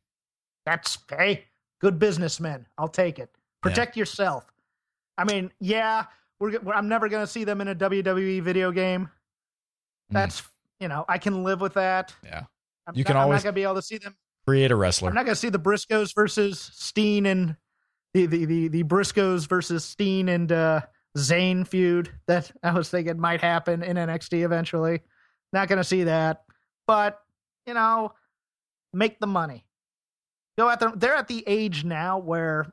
That's 0.65 0.97
hey, 1.11 1.47
good 1.81 1.99
businessmen. 1.99 2.67
I'll 2.79 2.87
take 2.87 3.19
it. 3.19 3.29
Protect 3.61 3.97
yourself. 3.97 4.47
I 5.19 5.25
mean, 5.25 5.51
yeah, 5.59 6.05
we're, 6.39 6.57
we're 6.61 6.73
I'm 6.73 6.89
never 6.89 7.09
going 7.09 7.25
to 7.27 7.31
see 7.31 7.43
them 7.43 7.61
in 7.61 7.67
a 7.67 7.75
WWE 7.75 8.43
video 8.43 8.71
game. 8.71 9.11
Hmm. 10.11 10.15
That's 10.15 10.45
you 10.79 10.87
know 10.87 11.05
I 11.09 11.19
can 11.19 11.43
live 11.43 11.61
with 11.61 11.75
that. 11.75 12.15
Yeah. 12.23 12.45
I'm 12.87 12.95
You 12.95 13.03
can 13.03 13.17
I'm 13.17 13.25
always- 13.25 13.39
not 13.39 13.43
going 13.43 13.55
to 13.55 13.59
be 13.59 13.65
able 13.65 13.75
to 13.75 13.83
see 13.83 13.99
them. 13.99 14.15
Create 14.51 14.73
a 14.73 14.77
wrestler. 14.77 15.11
I'm 15.11 15.15
not 15.15 15.27
going 15.27 15.35
to 15.35 15.41
see 15.41 15.49
the 15.49 15.61
Briscoes 15.61 16.13
versus 16.13 16.73
Steen 16.75 17.25
and 17.27 17.55
the 18.15 18.27
the 18.27 18.45
the, 18.45 18.67
the 18.67 18.83
Briscoes 18.83 19.47
versus 19.49 19.85
Steen 19.85 20.29
and 20.29 20.51
uh, 20.51 20.81
Zayn 21.17 21.65
feud 21.65 22.11
that 22.27 22.51
I 22.65 22.73
was 22.73 22.91
thinking 22.91 23.21
might 23.21 23.41
happen 23.41 23.85
in 23.85 23.97
NXT 23.97 24.45
eventually. 24.45 25.03
Not 25.53 25.69
going 25.69 25.77
to 25.77 25.85
see 25.85 26.03
that, 26.03 26.43
but 26.89 27.21
you 27.65 27.75
know, 27.75 28.13
make 28.93 29.21
the 29.21 29.29
money. 29.29 29.65
Go 30.59 30.69
at 30.69 30.81
the. 30.81 30.95
They're 30.97 31.15
at 31.15 31.29
the 31.29 31.45
age 31.47 31.85
now 31.85 32.19
where, 32.19 32.73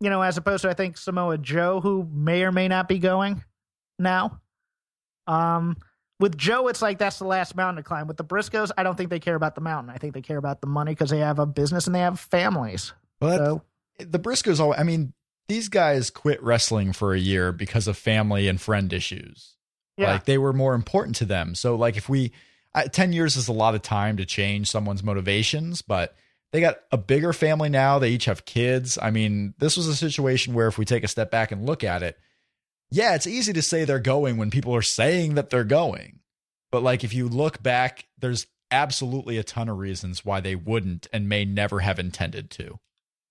you 0.00 0.08
know, 0.08 0.22
as 0.22 0.38
opposed 0.38 0.62
to 0.62 0.70
I 0.70 0.74
think 0.74 0.96
Samoa 0.96 1.36
Joe, 1.36 1.82
who 1.82 2.08
may 2.10 2.44
or 2.44 2.50
may 2.50 2.66
not 2.66 2.88
be 2.88 2.98
going 2.98 3.44
now. 3.98 4.40
Um, 5.26 5.76
with 6.20 6.36
Joe, 6.36 6.68
it's 6.68 6.82
like 6.82 6.98
that's 6.98 7.18
the 7.18 7.24
last 7.24 7.56
mountain 7.56 7.82
to 7.82 7.88
climb. 7.88 8.06
With 8.06 8.18
the 8.18 8.24
Briscoes, 8.24 8.70
I 8.76 8.82
don't 8.82 8.96
think 8.96 9.08
they 9.10 9.18
care 9.18 9.34
about 9.34 9.54
the 9.54 9.62
mountain. 9.62 9.92
I 9.92 9.96
think 9.96 10.14
they 10.14 10.20
care 10.20 10.36
about 10.36 10.60
the 10.60 10.66
money 10.66 10.92
because 10.92 11.10
they 11.10 11.18
have 11.18 11.38
a 11.38 11.46
business 11.46 11.86
and 11.86 11.94
they 11.94 12.00
have 12.00 12.20
families. 12.20 12.92
But 13.18 13.38
So 13.38 13.62
the 13.98 14.18
Briscoes, 14.18 14.74
I 14.78 14.82
mean, 14.82 15.14
these 15.48 15.68
guys 15.68 16.10
quit 16.10 16.42
wrestling 16.42 16.92
for 16.92 17.14
a 17.14 17.18
year 17.18 17.52
because 17.52 17.88
of 17.88 17.96
family 17.96 18.48
and 18.48 18.60
friend 18.60 18.92
issues. 18.92 19.56
yeah, 19.96 20.12
Like 20.12 20.26
they 20.26 20.38
were 20.38 20.52
more 20.52 20.74
important 20.74 21.16
to 21.16 21.24
them. 21.24 21.54
So, 21.54 21.74
like, 21.74 21.96
if 21.96 22.08
we, 22.08 22.32
I, 22.74 22.86
10 22.86 23.12
years 23.14 23.36
is 23.36 23.48
a 23.48 23.52
lot 23.52 23.74
of 23.74 23.82
time 23.82 24.18
to 24.18 24.26
change 24.26 24.70
someone's 24.70 25.02
motivations, 25.02 25.82
but 25.82 26.14
they 26.52 26.60
got 26.60 26.80
a 26.92 26.98
bigger 26.98 27.32
family 27.32 27.68
now. 27.70 27.98
They 27.98 28.10
each 28.10 28.26
have 28.26 28.44
kids. 28.44 28.98
I 29.00 29.10
mean, 29.10 29.54
this 29.58 29.76
was 29.76 29.88
a 29.88 29.96
situation 29.96 30.52
where 30.52 30.68
if 30.68 30.76
we 30.76 30.84
take 30.84 31.02
a 31.02 31.08
step 31.08 31.30
back 31.30 31.50
and 31.50 31.64
look 31.64 31.82
at 31.82 32.02
it, 32.02 32.18
yeah, 32.90 33.14
it's 33.14 33.26
easy 33.26 33.52
to 33.52 33.62
say 33.62 33.84
they're 33.84 33.98
going 33.98 34.36
when 34.36 34.50
people 34.50 34.74
are 34.74 34.82
saying 34.82 35.34
that 35.34 35.50
they're 35.50 35.64
going. 35.64 36.20
But, 36.72 36.82
like, 36.82 37.02
if 37.04 37.12
you 37.14 37.28
look 37.28 37.62
back, 37.62 38.06
there's 38.18 38.46
absolutely 38.70 39.36
a 39.38 39.42
ton 39.42 39.68
of 39.68 39.78
reasons 39.78 40.24
why 40.24 40.40
they 40.40 40.54
wouldn't 40.54 41.08
and 41.12 41.28
may 41.28 41.44
never 41.44 41.80
have 41.80 41.98
intended 41.98 42.50
to. 42.50 42.78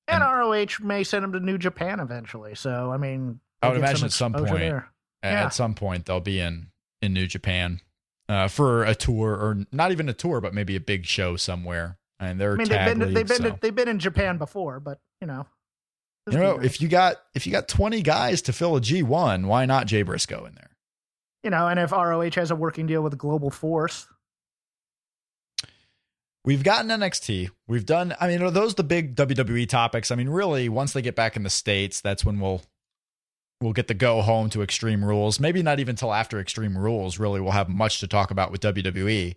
and 0.08 0.22
ROH 0.22 0.82
may 0.84 1.04
send 1.04 1.24
them 1.24 1.32
to 1.34 1.40
New 1.40 1.58
Japan 1.58 2.00
eventually. 2.00 2.56
So 2.56 2.92
I 2.92 2.98
mean, 2.98 3.40
I 3.62 3.70
would 3.70 3.78
imagine 3.78 4.06
at 4.06 4.12
some 4.12 4.34
point. 4.34 4.64
At- 4.64 4.84
Yeah. 5.24 5.46
At 5.46 5.54
some 5.54 5.76
point, 5.76 6.06
they'll 6.06 6.20
be 6.20 6.40
in 6.40 6.72
in 7.02 7.14
New 7.14 7.28
Japan 7.28 7.80
uh, 8.28 8.48
for 8.48 8.84
a 8.84 8.96
tour, 8.96 9.32
or 9.34 9.66
not 9.72 9.92
even 9.92 10.10
a 10.10 10.14
tour, 10.14 10.42
but 10.42 10.54
maybe 10.54 10.76
a 10.76 10.80
big 10.82 11.06
show 11.06 11.36
somewhere. 11.36 11.98
And 12.20 12.40
they're 12.40 12.54
I 12.54 12.56
mean, 12.56 12.68
they've 12.70 12.86
been 12.86 13.00
league, 13.00 13.16
they've 13.16 13.28
been 13.28 13.52
so. 13.52 13.58
they've 13.62 13.76
been 13.76 13.88
in 13.88 14.00
Japan 14.00 14.38
before, 14.38 14.80
but 14.80 15.00
you 15.22 15.28
know, 15.28 15.46
you 16.30 16.38
know, 16.38 16.60
if 16.60 16.82
you 16.82 16.88
got 16.88 17.18
if 17.34 17.46
you 17.46 17.52
got 17.52 17.68
twenty 17.68 18.02
guys 18.02 18.42
to 18.44 18.54
fill 18.54 18.76
a 18.76 18.82
G 18.82 19.04
one, 19.04 19.48
why 19.48 19.66
not 19.66 19.88
Jay 19.88 20.02
Briscoe 20.02 20.46
in 20.46 20.56
there? 20.56 20.70
you 21.44 21.50
know, 21.50 21.68
and 21.70 21.80
if 21.80 21.92
ROH 21.94 22.32
has 22.32 22.52
a 22.52 22.56
working 22.56 22.86
deal 22.86 23.02
with 23.02 23.18
Global 23.18 23.50
Force, 23.50 24.08
We've 26.46 26.64
gotten 26.64 26.90
NXT. 26.90 27.50
We've 27.68 27.86
done. 27.86 28.16
I 28.20 28.28
mean, 28.28 28.42
are 28.42 28.50
those 28.50 28.74
the 28.76 28.84
big 28.84 29.16
WWE 29.16 29.68
topics? 29.68 30.10
I 30.10 30.16
mean, 30.16 30.30
really, 30.30 30.70
once 30.70 30.94
they 30.94 31.02
get 31.02 31.16
back 31.16 31.36
in 31.36 31.44
the 31.44 31.50
states, 31.50 32.00
that's 32.00 32.24
when 32.24 32.40
we'll 32.40 32.62
we'll 33.62 33.74
get 33.74 33.88
the 33.88 33.94
go 33.94 34.22
home 34.22 34.50
to 34.52 34.64
Extreme 34.64 35.04
Rules. 35.04 35.40
Maybe 35.40 35.62
not 35.62 35.80
even 35.80 35.96
till 35.98 36.14
after 36.14 36.40
Extreme 36.40 36.78
Rules. 36.78 37.20
Really, 37.20 37.42
we'll 37.42 37.52
have 37.52 37.68
much 37.68 38.00
to 38.00 38.08
talk 38.08 38.32
about 38.32 38.52
with. 38.52 38.62
WWE. 38.62 39.36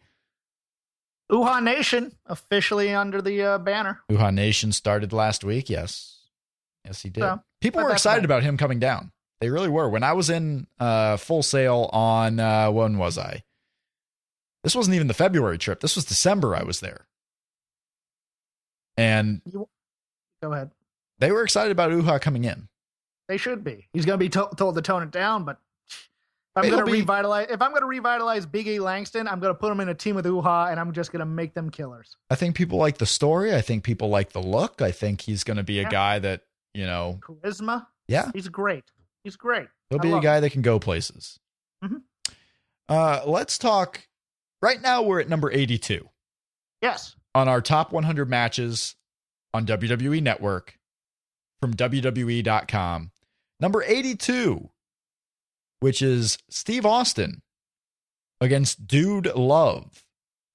Uhaa 1.31 1.63
Nation 1.63 2.13
officially 2.27 2.95
under 2.95 3.21
the 3.21 3.43
uh, 3.43 3.59
banner. 3.59 4.01
Uhaa 4.11 4.33
Nation 4.33 4.71
started 4.71 5.13
last 5.13 5.43
week. 5.43 5.69
Yes, 5.69 6.21
yes, 6.85 7.03
he 7.03 7.11
did. 7.11 7.21
So, 7.23 7.41
People 7.61 7.83
were 7.83 7.93
excited 7.93 8.21
fine. 8.21 8.25
about 8.25 8.43
him 8.43 8.57
coming 8.57 8.79
down. 8.79 9.13
They 9.41 9.51
really 9.51 9.69
were. 9.69 9.89
When 9.89 10.03
I 10.03 10.13
was 10.13 10.31
in 10.31 10.67
uh, 10.81 11.17
Full 11.17 11.43
Sail 11.43 11.91
on 11.93 12.39
uh, 12.41 12.71
when 12.71 12.99
was 12.99 13.19
I? 13.19 13.43
This 14.65 14.75
wasn't 14.77 14.95
even 14.95 15.09
the 15.09 15.15
February 15.15 15.59
trip. 15.59 15.81
This 15.81 15.97
was 15.97 16.05
December 16.05 16.55
I 16.55 16.63
was 16.63 16.81
there. 16.81 17.07
And 18.97 19.41
You, 19.51 19.69
go 20.43 20.53
ahead. 20.53 20.71
they 21.19 21.33
were 21.33 21.43
excited 21.43 21.73
about 21.73 21.91
Uhaa 21.91 22.21
coming 22.21 22.45
in. 22.45 22.69
They 23.29 23.37
should 23.37 23.65
be. 23.65 23.89
He's 23.93 24.05
going 24.05 24.19
to 24.19 24.25
be 24.25 24.29
to- 24.31 24.51
told 24.57 24.75
to 24.77 24.83
tone 24.83 25.03
it 25.03 25.11
down, 25.11 25.45
but 25.45 25.59
if 26.55 26.65
I'm 26.65 26.71
going 26.71 26.85
to 26.85 26.93
revitalize. 26.93 27.47
If 27.51 27.63
I'm 27.63 27.71
going 27.71 27.81
to 27.81 27.87
revitalize 27.87 28.45
Big 28.45 28.69
E 28.69 28.79
Langston, 28.79 29.27
I'm 29.27 29.41
going 29.41 29.55
to 29.55 29.59
put 29.59 29.73
him 29.73 29.81
in 29.81 29.89
a 29.89 29.95
team 29.95 30.15
with 30.17 30.27
Uhaa, 30.27 30.71
and 30.71 30.79
I'm 30.79 30.93
just 30.93 31.11
going 31.11 31.21
to 31.21 31.27
make 31.27 31.55
them 31.55 31.71
killers. 31.71 32.17
I 32.29 32.35
think 32.35 32.55
people 32.55 32.79
like 32.79 32.99
the 32.99 33.07
story. 33.07 33.55
I 33.55 33.63
think 33.63 33.85
people 33.85 34.09
like 34.11 34.33
the 34.33 34.43
look. 34.43 34.83
I 34.83 34.91
think 34.91 35.23
he's 35.23 35.45
going 35.45 35.57
to 35.57 35.63
be 35.63 35.79
a 35.79 35.89
guy 35.89 36.19
that, 36.19 36.43
you 36.75 36.87
know, 36.87 37.19
Charisma. 37.23 37.87
yeah, 38.09 38.31
He's 38.35 38.49
great. 38.49 38.85
He's 39.25 39.37
great. 39.37 39.69
he'll 39.91 40.01
I 40.01 40.03
be 40.03 40.13
a 40.13 40.21
guy 40.21 40.41
that 40.41 40.51
can 40.51 40.63
go 40.63 40.79
places. 40.79 41.39
Mhm. 41.85 42.03
Uh, 42.89 43.23
let's 43.27 43.59
talk. 43.59 44.07
Right 44.61 44.81
now, 44.81 45.03
we're 45.03 45.21
at 45.21 45.29
number 45.29 45.51
82 45.51 46.09
Yes. 46.81 47.17
on 47.35 47.49
our 47.49 47.61
top 47.61 47.93
100 47.93 48.29
matches 48.29 48.97
on 49.55 49.67
WWE 49.67 50.21
Network 50.23 50.79
from 51.61 51.75
WWE.com. 51.75 53.11
Number 53.61 53.83
82, 53.85 54.71
which 55.81 56.03
is 56.03 56.39
Steve 56.51 56.85
Austin 56.87 57.43
against 58.41 58.87
Dude 58.87 59.27
Love 59.35 60.05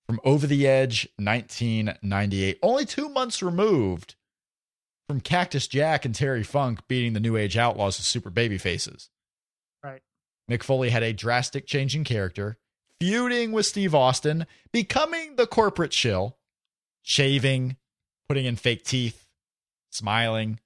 from 0.07 0.19
Over 0.23 0.47
the 0.47 0.67
Edge 0.67 1.07
1998. 1.17 2.59
Only 2.61 2.85
two 2.85 3.07
months 3.09 3.41
removed 3.41 4.15
from 5.07 5.21
Cactus 5.21 5.67
Jack 5.67 6.05
and 6.05 6.13
Terry 6.13 6.43
Funk 6.43 6.87
beating 6.87 7.13
the 7.13 7.19
New 7.19 7.37
Age 7.37 7.57
Outlaws 7.57 7.99
as 7.99 8.05
super 8.05 8.29
baby 8.29 8.57
faces. 8.57 9.09
Right. 9.83 10.01
Mick 10.51 10.63
Foley 10.63 10.89
had 10.89 11.03
a 11.03 11.13
drastic 11.13 11.65
change 11.65 11.95
in 11.95 12.03
character, 12.03 12.57
feuding 12.99 13.51
with 13.51 13.65
Steve 13.65 13.95
Austin, 13.95 14.45
becoming 14.71 15.35
the 15.37 15.47
corporate 15.47 15.93
shill, 15.93 16.37
shaving, 17.03 17.77
putting 18.27 18.45
in 18.45 18.55
fake 18.57 18.83
teeth, 18.83 19.25
smiling. 19.91 20.59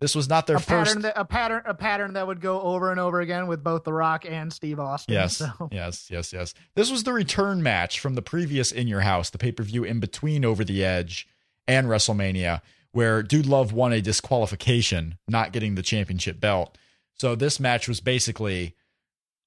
This 0.00 0.14
was 0.14 0.30
not 0.30 0.46
their 0.46 0.56
a 0.56 0.60
first. 0.60 0.68
pattern 0.88 1.02
that 1.02 1.12
a 1.16 1.26
pattern 1.26 1.62
a 1.66 1.74
pattern 1.74 2.14
that 2.14 2.26
would 2.26 2.40
go 2.40 2.62
over 2.62 2.90
and 2.90 2.98
over 2.98 3.20
again 3.20 3.46
with 3.48 3.62
both 3.62 3.84
The 3.84 3.92
Rock 3.92 4.24
and 4.26 4.50
Steve 4.50 4.80
Austin. 4.80 5.12
Yes, 5.12 5.36
So 5.36 5.68
yes, 5.70 6.08
yes, 6.10 6.32
yes. 6.32 6.54
This 6.74 6.90
was 6.90 7.04
the 7.04 7.12
return 7.12 7.62
match 7.62 8.00
from 8.00 8.14
the 8.14 8.22
previous 8.22 8.72
In 8.72 8.88
Your 8.88 9.00
House, 9.02 9.28
the 9.28 9.36
pay 9.36 9.52
per 9.52 9.62
view 9.62 9.84
in 9.84 10.00
between 10.00 10.42
Over 10.42 10.64
the 10.64 10.82
Edge 10.82 11.28
and 11.66 11.86
WrestleMania, 11.86 12.60
where 12.92 13.22
Dude 13.22 13.46
Love 13.46 13.72
won 13.72 13.92
a 13.92 14.00
disqualification, 14.00 15.16
not 15.28 15.52
getting 15.52 15.74
the 15.74 15.82
championship 15.82 16.40
belt. 16.40 16.76
So 17.14 17.34
this 17.34 17.60
match 17.60 17.88
was 17.88 18.00
basically 18.00 18.74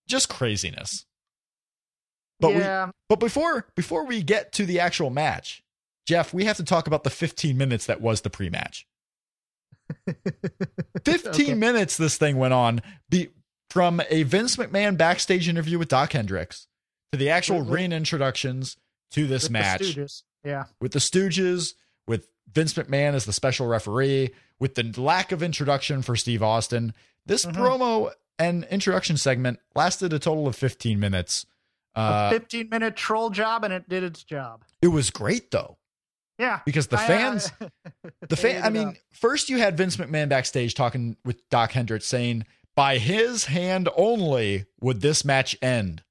just 0.07 0.29
craziness. 0.29 1.05
But 2.39 2.55
yeah, 2.55 2.85
we, 2.87 2.91
but 3.09 3.19
before 3.19 3.67
before 3.75 4.05
we 4.05 4.21
get 4.21 4.51
to 4.53 4.65
the 4.65 4.79
actual 4.79 5.09
match, 5.09 5.63
Jeff, 6.05 6.33
we 6.33 6.45
have 6.45 6.57
to 6.57 6.63
talk 6.63 6.87
about 6.87 7.03
the 7.03 7.09
15 7.09 7.57
minutes 7.57 7.85
that 7.85 8.01
was 8.01 8.21
the 8.21 8.29
pre-match. 8.29 8.85
15 11.05 11.27
Okay. 11.27 11.53
minutes 11.53 11.97
this 11.97 12.17
thing 12.17 12.37
went 12.37 12.53
on 12.53 12.81
be, 13.09 13.29
from 13.69 14.01
a 14.09 14.23
Vince 14.23 14.55
McMahon 14.55 14.97
backstage 14.97 15.47
interview 15.49 15.77
with 15.77 15.89
Dok 15.89 16.13
Hendrix 16.13 16.67
to 17.11 17.17
the 17.17 17.29
actual 17.29 17.57
mm-hmm. 17.57 17.65
With- 17.65 17.71
with- 17.71 17.79
ring 17.79 17.91
introductions 17.91 18.77
to 19.11 19.27
this 19.27 19.43
with 19.43 19.49
the 19.49 19.53
match. 19.53 19.97
Yeah, 20.43 20.65
with 20.81 20.91
the 20.91 20.99
Stooges, 20.99 21.73
Vince 22.53 22.73
McMahon 22.73 23.13
as 23.13 23.25
the 23.25 23.33
special 23.33 23.67
referee, 23.67 24.31
with 24.59 24.75
the 24.75 24.83
lack 25.01 25.31
of 25.31 25.41
introduction 25.43 26.01
for 26.01 26.15
Steve 26.15 26.41
Austin. 26.43 26.93
This 27.25 27.45
Mhm. 27.45 27.53
promo 27.55 28.11
and 28.39 28.63
introduction 28.65 29.17
segment 29.17 29.59
lasted 29.75 30.13
a 30.13 30.19
total 30.19 30.47
of 30.47 30.55
15 30.55 30.99
minutes. 30.99 31.45
a 31.95 31.99
Uh, 31.99 32.29
15 32.31 32.69
minute 32.69 32.95
troll 32.95 33.29
job, 33.29 33.63
and 33.63 33.71
it 33.71 33.87
did 33.87 34.03
its 34.03 34.23
job. 34.23 34.63
it 34.81 34.87
was 34.87 35.11
great 35.11 35.51
though 35.51 35.77
Yeah, 36.39 36.61
because 36.65 36.87
the 36.87 36.97
I, 36.99 37.03
uh, 37.03 37.07
fans 37.07 37.51
the 38.29 38.35
fan 38.35 38.63
i 38.63 38.69
mean 38.71 38.87
up. 38.89 38.95
first 39.11 39.47
you 39.49 39.59
had 39.59 39.77
vince 39.77 39.97
mcmahon 39.97 40.27
backstage 40.27 40.73
talking 40.73 41.17
with 41.23 41.47
dok 41.49 41.73
hendrix 41.73 42.07
saying 42.07 42.47
by 42.75 42.97
his 42.97 43.45
hand 43.45 43.89
only 43.95 44.65
would 44.81 45.01
this 45.01 45.23
match 45.23 45.55
end 45.61 46.01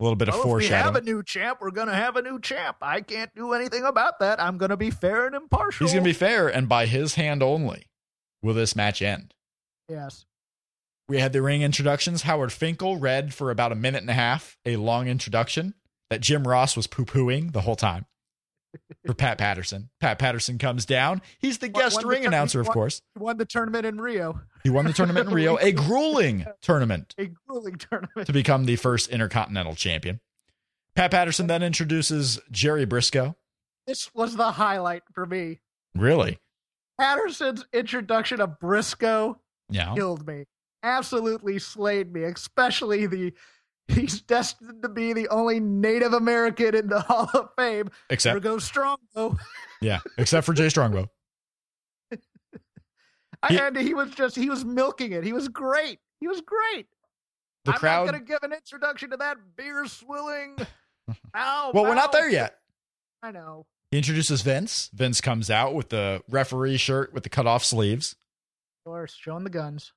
a 0.00 0.02
little 0.02 0.16
bit 0.16 0.28
of 0.28 0.34
Oh, 0.34 0.56
if 0.56 0.62
we 0.62 0.66
have 0.68 0.96
a 0.96 1.00
new 1.00 1.22
champ, 1.22 1.58
we're 1.60 1.70
gonna 1.70 1.94
have 1.94 2.16
a 2.16 2.22
new 2.22 2.40
champ. 2.40 2.78
I 2.82 3.00
can't 3.02 3.32
do 3.34 3.52
anything 3.52 3.84
about 3.84 4.18
that. 4.20 4.40
I'm 4.40 4.58
gonna 4.58 4.76
be 4.76 4.90
fair 4.90 5.26
and 5.26 5.34
impartial. 5.34 5.86
he's 5.86 5.92
gonna 5.94 6.04
be 6.04 6.12
fair 6.12 6.48
and 6.48 6.68
by 6.68 6.86
his 6.86 7.14
hand 7.14 7.42
only 7.42 7.86
will 8.42 8.54
this 8.54 8.74
match 8.74 9.00
end 9.02 9.34
yes. 9.88 10.24
we 11.08 11.18
had 11.18 11.32
the 11.32 11.42
ring 11.42 11.62
introductions 11.62 12.22
howard 12.22 12.52
finkel 12.52 12.96
read 12.96 13.32
for 13.32 13.50
about 13.50 13.70
a 13.72 13.76
minute 13.76 14.00
and 14.00 14.10
a 14.10 14.14
half 14.14 14.56
a 14.66 14.76
long 14.76 15.06
introduction 15.06 15.74
that 16.10 16.20
jim 16.20 16.46
ross 16.46 16.76
was 16.76 16.86
poo-pooing 16.88 17.52
the 17.52 17.60
whole 17.60 17.76
time 17.76 18.06
for 19.06 19.14
pat 19.14 19.38
patterson 19.38 19.90
pat 20.00 20.18
patterson 20.18 20.58
comes 20.58 20.86
down 20.86 21.20
he's 21.40 21.58
the 21.58 21.68
guest 21.68 21.96
won 21.96 22.02
the 22.04 22.08
ring 22.08 22.22
tur- 22.22 22.28
announcer 22.28 22.60
of 22.60 22.68
course 22.68 23.02
He 23.14 23.20
won 23.22 23.36
the 23.36 23.44
tournament 23.44 23.84
in 23.86 24.00
Rio, 24.00 24.40
he 24.64 24.70
won 24.70 24.86
the 24.86 24.92
tournament 24.92 25.28
in 25.28 25.34
rio 25.34 25.56
a 25.60 25.72
grueling 25.72 26.46
tournament 26.60 27.14
a 27.18 27.26
grueling 27.46 27.76
tournament. 27.76 28.26
to 28.26 28.32
become 28.32 28.64
the 28.64 28.76
first 28.76 29.08
intercontinental 29.10 29.74
champion. 29.74 30.20
Pat 30.94 31.10
Patterson 31.10 31.46
then 31.46 31.62
introduces 31.62 32.38
Jerry 32.50 32.84
Brisco. 32.86 33.34
This 33.86 34.10
was 34.14 34.36
the 34.36 34.52
highlight 34.52 35.02
for 35.14 35.24
me. 35.24 35.60
Really? 35.94 36.38
Patterson's 37.00 37.64
introduction 37.72 38.40
of 38.40 38.58
Brisco 38.62 39.36
Yeah. 39.70 39.94
killed 39.94 40.26
me. 40.26 40.44
Absolutely 40.82 41.58
slayed 41.58 42.12
me, 42.12 42.24
especially 42.24 43.06
the 43.06 43.32
he's 43.88 44.20
destined 44.22 44.82
to 44.82 44.88
be 44.88 45.12
the 45.12 45.28
only 45.28 45.60
Native 45.60 46.12
American 46.12 46.74
in 46.74 46.88
the 46.88 47.00
Hall 47.08 47.28
of 47.34 47.48
Fame. 47.58 47.90
Except 48.10 48.40
go 48.42 48.58
strong 48.58 48.96
though. 49.14 49.36
yeah, 49.80 50.00
except 50.18 50.46
for 50.46 50.52
Jay 50.54 50.68
Strongbow. 50.68 51.08
I 53.42 53.48
He- 53.52 53.58
and 53.58 53.76
he 53.76 53.94
was 53.94 54.10
just 54.10 54.36
he 54.36 54.48
was 54.50 54.64
milking 54.64 55.12
it. 55.12 55.24
He 55.24 55.32
was 55.32 55.48
great. 55.48 55.98
He 56.20 56.28
was 56.28 56.40
great. 56.42 56.86
The 57.64 57.72
I'm 57.72 57.78
crowd. 57.78 58.06
not 58.06 58.12
gonna 58.12 58.24
give 58.24 58.38
an 58.42 58.52
introduction 58.52 59.10
to 59.10 59.16
that 59.18 59.36
beer 59.56 59.86
swilling. 59.86 60.56
Ow, 61.34 61.70
Well, 61.74 61.84
we're 61.84 61.94
not 61.94 62.12
there 62.12 62.28
yet. 62.30 62.58
I 63.22 63.32
know. 63.32 63.66
He 63.90 63.98
introduces 63.98 64.42
Vince. 64.42 64.90
Vince 64.94 65.20
comes 65.20 65.50
out 65.50 65.74
with 65.74 65.88
the 65.90 66.22
referee 66.28 66.76
shirt 66.76 67.12
with 67.12 67.24
the 67.24 67.28
cut 67.28 67.46
off 67.46 67.64
sleeves. 67.64 68.12
Of 68.84 68.90
course, 68.90 69.14
showing 69.14 69.44
the 69.44 69.50
guns. 69.50 69.92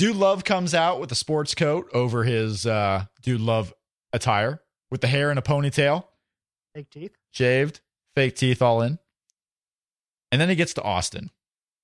Dude 0.00 0.16
Love 0.16 0.44
comes 0.44 0.72
out 0.72 0.98
with 0.98 1.12
a 1.12 1.14
sports 1.14 1.54
coat 1.54 1.90
over 1.92 2.24
his 2.24 2.64
uh, 2.64 3.04
Dude 3.20 3.42
Love 3.42 3.74
attire 4.14 4.62
with 4.90 5.02
the 5.02 5.06
hair 5.06 5.30
in 5.30 5.36
a 5.36 5.42
ponytail, 5.42 6.04
Fake 6.74 6.88
teeth. 6.88 7.12
shaved, 7.32 7.82
fake 8.14 8.34
teeth 8.34 8.62
all 8.62 8.80
in. 8.80 8.98
And 10.32 10.40
then 10.40 10.48
he 10.48 10.54
gets 10.54 10.72
to 10.74 10.82
Austin. 10.82 11.28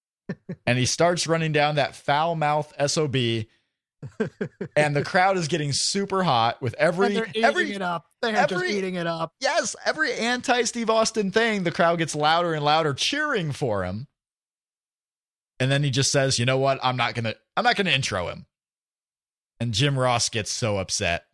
and 0.67 0.79
he 0.79 0.87
starts 0.87 1.27
running 1.27 1.53
down 1.53 1.75
that 1.75 1.95
foul 1.95 2.35
mouth 2.37 2.73
SOB. 2.91 3.17
and 4.77 4.97
the 4.97 5.05
crowd 5.05 5.37
is 5.37 5.47
getting 5.47 5.75
super 5.75 6.23
hot 6.23 6.63
with 6.63 6.73
every 6.79 7.09
and 7.09 7.17
they're 7.17 7.29
eating 7.29 7.45
every 7.45 7.73
it 7.73 7.83
up. 7.83 8.07
They're 8.23 8.35
every- 8.35 8.69
just 8.69 8.79
eating 8.79 8.95
it 8.95 9.07
up. 9.07 9.35
yes, 9.43 9.77
every 9.85 10.15
anti 10.15 10.63
Steve 10.63 10.89
Austin 10.89 11.33
thing, 11.33 11.65
the 11.65 11.71
crowd 11.71 11.99
gets 11.99 12.15
louder 12.15 12.55
and 12.55 12.65
louder 12.65 12.95
cheering 12.95 13.53
for 13.53 13.85
him. 13.85 14.07
And 15.59 15.71
then 15.71 15.83
he 15.83 15.91
just 15.91 16.13
says, 16.13 16.39
"You 16.39 16.45
know 16.47 16.59
what? 16.59 16.79
I'm 16.83 16.97
not 16.97 17.15
going 17.15 17.25
to 17.25 17.37
I'm 17.57 17.65
not 17.65 17.77
going 17.77 17.87
to 17.87 17.95
intro 17.95 18.29
him." 18.29 18.47
And 19.59 19.73
Jim 19.73 19.99
Ross 19.99 20.29
gets 20.29 20.51
so 20.53 20.77
upset 20.79 21.25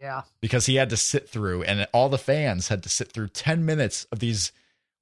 Yeah. 0.00 0.22
because 0.40 0.64
he 0.66 0.76
had 0.76 0.88
to 0.90 0.96
sit 0.96 1.28
through 1.28 1.64
and 1.64 1.86
all 1.92 2.08
the 2.08 2.16
fans 2.16 2.68
had 2.68 2.82
to 2.84 2.88
sit 2.88 3.12
through 3.12 3.28
10 3.28 3.64
minutes 3.66 4.04
of 4.10 4.20
these 4.20 4.52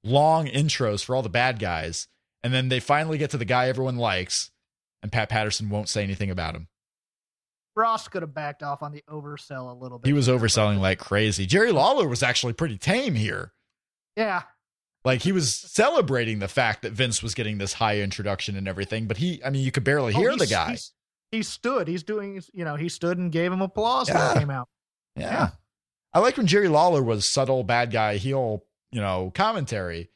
long 0.03 0.47
intros 0.47 1.01
for 1.03 1.15
all 1.15 1.21
the 1.21 1.29
bad 1.29 1.59
guys. 1.59 2.07
And 2.43 2.53
then 2.53 2.67
they 2.67 2.81
finally 2.81 3.17
get 3.17 3.29
to 3.31 3.37
the 3.37 3.45
guy 3.45 3.69
everyone 3.69 3.95
likes 3.97 4.51
and 5.01 5.11
Pat 5.13 5.29
Patterson 5.29 5.69
won't 5.69 5.87
say 5.87 6.03
anything 6.03 6.29
about 6.29 6.55
him. 6.55 6.67
Ross 7.73 8.09
could 8.09 8.21
have 8.21 8.33
backed 8.33 8.63
off 8.63 8.83
on 8.83 8.91
the 8.91 9.03
oversell 9.09 9.71
a 9.71 9.73
little 9.73 9.97
bit. 9.97 10.07
He 10.07 10.13
was 10.13 10.27
overselling 10.27 10.79
like 10.79 10.99
crazy. 10.99 11.45
Jerry 11.45 11.71
Lawler 11.71 12.05
was 12.07 12.21
actually 12.21 12.51
pretty 12.53 12.77
tame 12.77 13.15
here. 13.15 13.53
Yeah. 14.17 14.41
Like 15.03 15.21
he 15.23 15.31
was 15.31 15.53
celebrating 15.55 16.39
the 16.39 16.47
fact 16.47 16.83
that 16.83 16.91
Vince 16.93 17.23
was 17.23 17.33
getting 17.33 17.57
this 17.57 17.73
high 17.73 17.99
introduction 18.01 18.55
and 18.55 18.67
everything, 18.67 19.07
but 19.07 19.17
he, 19.17 19.41
I 19.43 19.49
mean, 19.49 19.63
you 19.63 19.71
could 19.71 19.83
barely 19.83 20.13
Oh, 20.13 20.19
hear 20.19 20.31
he 20.31 20.37
the 20.37 20.45
guy. 20.47 20.77
he 21.31 21.41
stood. 21.43 21.87
He's 21.87 22.03
doing, 22.03 22.41
you 22.53 22.63
know, 22.65 22.75
he 22.75 22.87
stood 22.89 23.17
and 23.17 23.31
gave 23.31 23.51
him 23.51 23.61
applause 23.61 24.09
when 24.09 24.17
Yeah. 24.17 24.33
he 24.33 24.39
came 24.39 24.49
out. 24.51 24.69
Yeah. 25.15 25.31
Yeah. 25.31 25.49
I 26.13 26.19
liked 26.19 26.37
when 26.37 26.45
Jerry 26.47 26.67
Lawler 26.67 27.01
was 27.01 27.25
subtle 27.25 27.63
bad 27.63 27.89
guy 27.91 28.17
heel, 28.17 28.63
you 28.91 29.01
know, 29.01 29.31
commentary. 29.33 30.09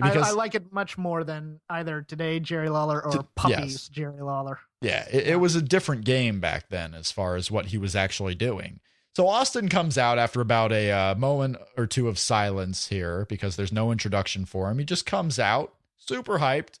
I, 0.00 0.10
Because 0.10 0.28
I 0.28 0.32
like 0.32 0.54
it 0.54 0.72
much 0.72 0.96
more 0.98 1.24
than 1.24 1.60
either 1.70 2.02
today 2.02 2.40
Jerry 2.40 2.68
Lawler 2.68 3.04
or 3.04 3.24
Puppies 3.36 3.72
yes. 3.72 3.88
Jerry 3.88 4.20
Lawler. 4.22 4.58
Yeah, 4.80 5.06
it, 5.10 5.26
it 5.28 5.36
was 5.40 5.54
a 5.56 5.62
different 5.62 6.04
game 6.04 6.40
back 6.40 6.68
then 6.70 6.92
as 6.94 7.10
far 7.12 7.36
as 7.36 7.50
what 7.50 7.66
he 7.66 7.78
was 7.78 7.94
actually 7.96 8.34
doing. 8.34 8.80
So 9.14 9.28
Austin 9.28 9.68
comes 9.68 9.98
out 9.98 10.18
after 10.18 10.40
about 10.40 10.72
a 10.72 10.90
uh, 10.90 11.14
moment 11.16 11.58
or 11.76 11.86
two 11.86 12.08
of 12.08 12.18
silence 12.18 12.88
here 12.88 13.26
because 13.28 13.56
there's 13.56 13.72
no 13.72 13.92
introduction 13.92 14.46
for 14.46 14.70
him. 14.70 14.78
He 14.78 14.84
just 14.86 15.04
comes 15.04 15.38
out 15.38 15.74
super 15.98 16.38
hyped, 16.38 16.78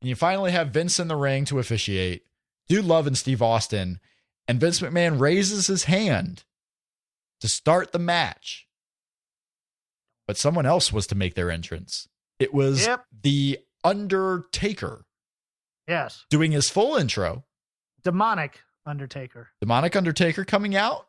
and 0.00 0.08
you 0.08 0.14
finally 0.14 0.52
have 0.52 0.70
Vince 0.70 0.98
in 0.98 1.08
the 1.08 1.16
ring 1.16 1.44
to 1.46 1.58
officiate. 1.58 2.24
Dude 2.68 2.84
Love 2.86 3.06
and 3.06 3.16
Steve 3.16 3.42
Austin, 3.42 4.00
and 4.48 4.58
Vince 4.58 4.80
McMahon 4.80 5.20
raises 5.20 5.66
his 5.66 5.84
hand 5.84 6.44
to 7.40 7.48
start 7.48 7.92
the 7.92 7.98
match. 7.98 8.66
But 10.26 10.36
someone 10.38 10.66
else 10.66 10.92
was 10.92 11.06
to 11.08 11.14
make 11.14 11.34
their 11.34 11.50
entrance. 11.50 12.08
It 12.38 12.52
was 12.54 12.86
Yep. 12.86 13.04
the 13.22 13.58
Undertaker 13.84 15.04
Yes. 15.86 16.24
doing 16.30 16.52
his 16.52 16.68
full 16.70 16.96
intro. 16.96 17.44
Demonic 18.02 18.62
Undertaker. 18.86 19.50
Demonic 19.60 19.94
Undertaker 19.94 20.44
coming 20.44 20.74
out 20.74 21.05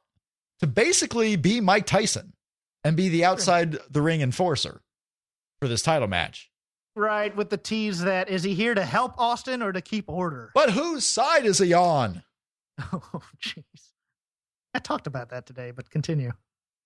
to 0.59 0.67
basically 0.67 1.35
be 1.35 1.61
Mike 1.61 1.85
Tyson 1.85 2.33
and 2.83 2.95
be 2.97 3.09
the 3.09 3.25
outside 3.25 3.77
the 3.89 4.01
ring 4.01 4.21
enforcer 4.21 4.81
for 5.61 5.67
this 5.67 5.81
title 5.81 6.07
match. 6.07 6.49
Right, 6.95 7.35
with 7.35 7.49
the 7.51 7.57
tease 7.57 8.01
that 8.01 8.29
is 8.29 8.41
he 8.43 8.55
here 8.55 8.73
to 8.73 8.83
help 8.83 9.13
Austin 9.19 9.61
or 9.61 9.71
to 9.71 9.81
keep 9.81 10.05
order? 10.09 10.51
But 10.55 10.71
whose 10.71 11.05
side 11.05 11.45
is 11.45 11.59
he 11.59 11.73
on? 11.73 12.23
Oh, 12.93 13.21
jeez. 13.43 13.63
I 14.75 14.79
talked 14.79 15.07
about 15.07 15.29
that 15.31 15.47
today, 15.47 15.71
but 15.71 15.89
continue. 15.89 16.31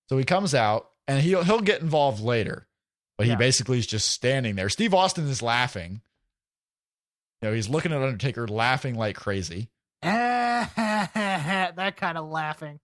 So 0.09 0.17
he 0.17 0.23
comes 0.23 0.55
out 0.55 0.89
and 1.07 1.21
he'll 1.21 1.43
he'll 1.43 1.59
get 1.59 1.81
involved 1.81 2.21
later. 2.21 2.67
But 3.17 3.25
he 3.27 3.31
Yeah. 3.33 3.37
basically 3.37 3.77
is 3.79 3.87
just 3.87 4.09
standing 4.09 4.55
there. 4.55 4.69
Steve 4.69 4.93
Austin 4.93 5.27
is 5.27 5.41
laughing. 5.41 6.01
You 7.41 7.49
know, 7.49 7.53
he's 7.55 7.67
looking 7.69 7.91
at 7.91 8.01
Undertaker 8.01 8.47
laughing 8.47 8.95
like 8.95 9.15
crazy. 9.17 9.69
that 10.01 11.93
kind 11.97 12.17
of 12.17 12.29
laughing. 12.29 12.79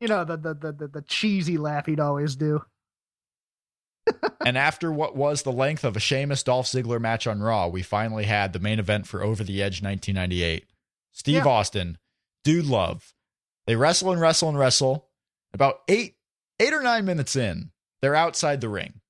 You 0.00 0.08
know, 0.08 0.24
the, 0.24 0.36
the, 0.36 0.54
the, 0.54 0.88
the, 0.88 1.02
cheesy 1.02 1.58
laugh 1.58 1.86
he'd 1.86 2.00
always 2.00 2.34
do. 2.36 2.62
and 4.44 4.56
after 4.56 4.90
what 4.90 5.14
was 5.14 5.42
the 5.42 5.52
length 5.52 5.84
of 5.84 5.96
a 5.96 6.00
Sheamus 6.00 6.42
Dolph 6.42 6.66
Ziggler 6.66 7.00
match 7.00 7.26
on 7.26 7.40
Raw, 7.42 7.68
we 7.68 7.82
finally 7.82 8.24
had 8.24 8.52
the 8.52 8.58
main 8.58 8.78
event 8.78 9.06
for 9.06 9.22
Over 9.22 9.44
the 9.44 9.62
Edge 9.62 9.82
1998. 9.82 10.64
Steve 11.12 11.34
Yeah. 11.36 11.44
Austin, 11.46 11.98
Dude 12.44 12.64
Love. 12.66 13.12
They 13.66 13.76
wrestle 13.76 14.10
and 14.10 14.20
wrestle 14.20 14.48
and 14.48 14.58
wrestle. 14.58 15.06
About 15.52 15.80
eight, 15.88 16.14
eight 16.58 16.72
or 16.72 16.82
nine 16.82 17.04
minutes 17.04 17.36
in, 17.36 17.70
they're 18.00 18.14
outside 18.14 18.60
the 18.60 18.68
ring. 18.68 19.00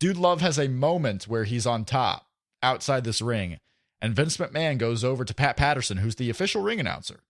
Dude 0.00 0.16
Love 0.18 0.40
has 0.42 0.58
a 0.58 0.68
moment 0.68 1.26
where 1.26 1.44
he's 1.44 1.66
on 1.66 1.84
top 1.84 2.26
outside 2.62 3.04
this 3.04 3.22
ring, 3.22 3.58
and 4.02 4.14
Vince 4.14 4.36
McMahon 4.36 4.76
goes 4.78 5.02
over 5.02 5.24
to 5.24 5.34
Pat 5.34 5.56
Patterson, 5.56 5.96
who's 5.98 6.16
the 6.16 6.28
official 6.30 6.62
ring 6.62 6.78
announcer, 6.78 7.20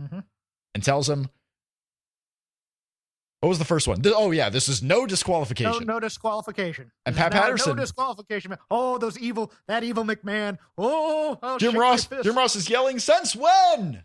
Mhm. 0.00 0.24
and 0.74 0.82
tells 0.84 1.08
him, 1.08 1.30
"What 3.40 3.48
was 3.50 3.58
the 3.58 3.64
first 3.64 3.86
one? 3.88 4.02
Oh 4.06 4.30
yeah, 4.30 4.48
this 4.50 4.68
is 4.68 4.82
no 4.82 5.00
No, 5.00 5.06
disqualification." 5.06 5.86
no 5.86 6.00
disqualification. 6.00 6.90
And 7.06 7.14
Pat 7.16 7.32
Patterson- 7.32 7.76
No 7.76 7.82
disqualification. 7.82 8.56
Oh, 8.70 8.98
those 8.98 9.18
evil, 9.18 9.52
that 9.68 9.84
evil 9.84 10.04
McMahon. 10.04 10.58
Oh, 10.76 11.56
Jim 11.58 11.76
Ross. 11.76 12.08
Jim 12.22 12.36
Ross 12.36 12.56
is 12.56 12.68
yelling, 12.68 12.98
"Since 12.98 13.36
when?" 13.36 14.04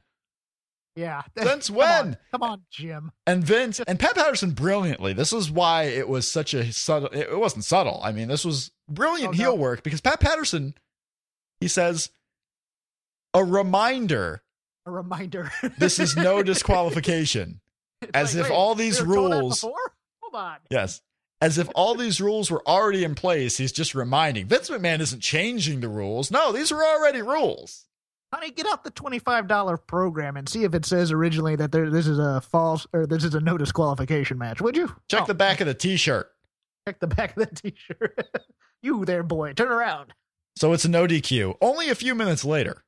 Yeah. 0.96 1.24
Since 1.38 1.68
Come 1.70 1.76
when? 1.78 1.90
on. 2.08 2.18
Come 2.32 2.44
on, 2.44 2.62
Jim. 2.70 3.12
And 3.26 3.44
Vince 3.44 3.80
and 3.80 4.00
Pat 4.00 4.14
Patterson 4.16 4.52
brilliantly. 4.52 5.14
This 5.14 5.34
is 5.34 5.50
why 5.50 5.84
it 5.86 6.08
was 6.08 6.30
such 6.30 6.54
a 6.54 6.72
subtle. 6.72 7.10
It 7.10 7.36
wasn't 7.40 7.66
subtle. 7.66 8.00
I 8.04 8.12
mean, 8.12 8.28
this 8.28 8.46
was 8.46 8.70
brilliant 8.88 9.30
Oh, 9.30 9.32
no. 9.32 9.38
heel 9.38 9.58
work 9.58 9.82
because 9.82 10.02
Pat 10.02 10.20
Patterson, 10.20 10.76
he 11.60 11.68
says, 11.68 12.12
a 13.34 13.44
reminder. 13.44 14.44
A 14.86 14.92
reminder. 14.92 15.52
This 15.80 15.98
is 15.98 16.16
no 16.16 16.44
disqualification. 16.44 17.62
As 18.14 18.36
if 18.36 18.44
wait, 18.50 18.52
all 18.52 18.76
these 18.76 19.02
we 19.02 19.08
were 19.08 19.16
told 19.16 19.32
that 19.32 19.40
rules- 19.40 19.62
Hold 19.62 19.76
on. 20.34 20.58
Yes. 20.70 21.02
As 21.42 21.58
if 21.58 21.70
all 21.76 21.96
these 21.96 22.22
rules 22.22 22.50
were 22.50 22.66
already 22.68 23.04
in 23.04 23.16
place. 23.16 23.58
He's 23.58 23.72
just 23.74 23.94
reminding. 23.94 24.48
Vince 24.48 24.70
McMahon 24.70 25.00
isn't 25.02 25.22
changing 25.22 25.82
the 25.82 25.90
rules. 25.90 26.32
No, 26.32 26.52
these 26.54 26.72
were 26.72 26.84
already 26.84 27.22
rules. 27.22 27.86
Honey, 28.34 28.50
get 28.50 28.66
out 28.66 28.84
the 28.84 28.90
twenty-five 28.92 29.48
dollar 29.48 29.78
program 29.78 30.38
and 30.38 30.48
see 30.50 30.64
if 30.64 30.74
it 30.74 30.86
says 30.86 31.12
originally 31.12 31.56
that 31.58 31.72
there, 31.72 31.90
this 31.92 32.08
is 32.08 32.18
a 32.18 32.42
false 32.42 32.88
or 32.94 33.06
this 33.06 33.24
is 33.24 33.36
a 33.36 33.40
no 33.42 33.58
disqualification 33.58 34.38
match. 34.40 34.60
Would 34.62 34.76
you 34.78 34.96
Check 35.10 35.24
Oh, 35.24 35.26
the 35.26 35.34
back 35.36 35.60
of 35.62 35.68
the 35.68 35.74
t-shirt. 35.76 36.32
check 36.88 37.00
the 37.00 37.08
back 37.08 37.38
of 37.38 37.48
the 37.48 37.56
t-shirt? 37.72 38.28
you 38.82 39.06
there, 39.06 39.22
boy, 39.22 39.54
turn 39.54 39.68
around. 39.72 40.14
So 40.56 40.74
it's 40.74 40.86
a 40.86 40.90
no 40.90 41.06
DQ. 41.08 41.58
Only 41.62 41.90
a 41.90 41.96
few 41.96 42.16
minutes 42.16 42.44
later, 42.46 42.84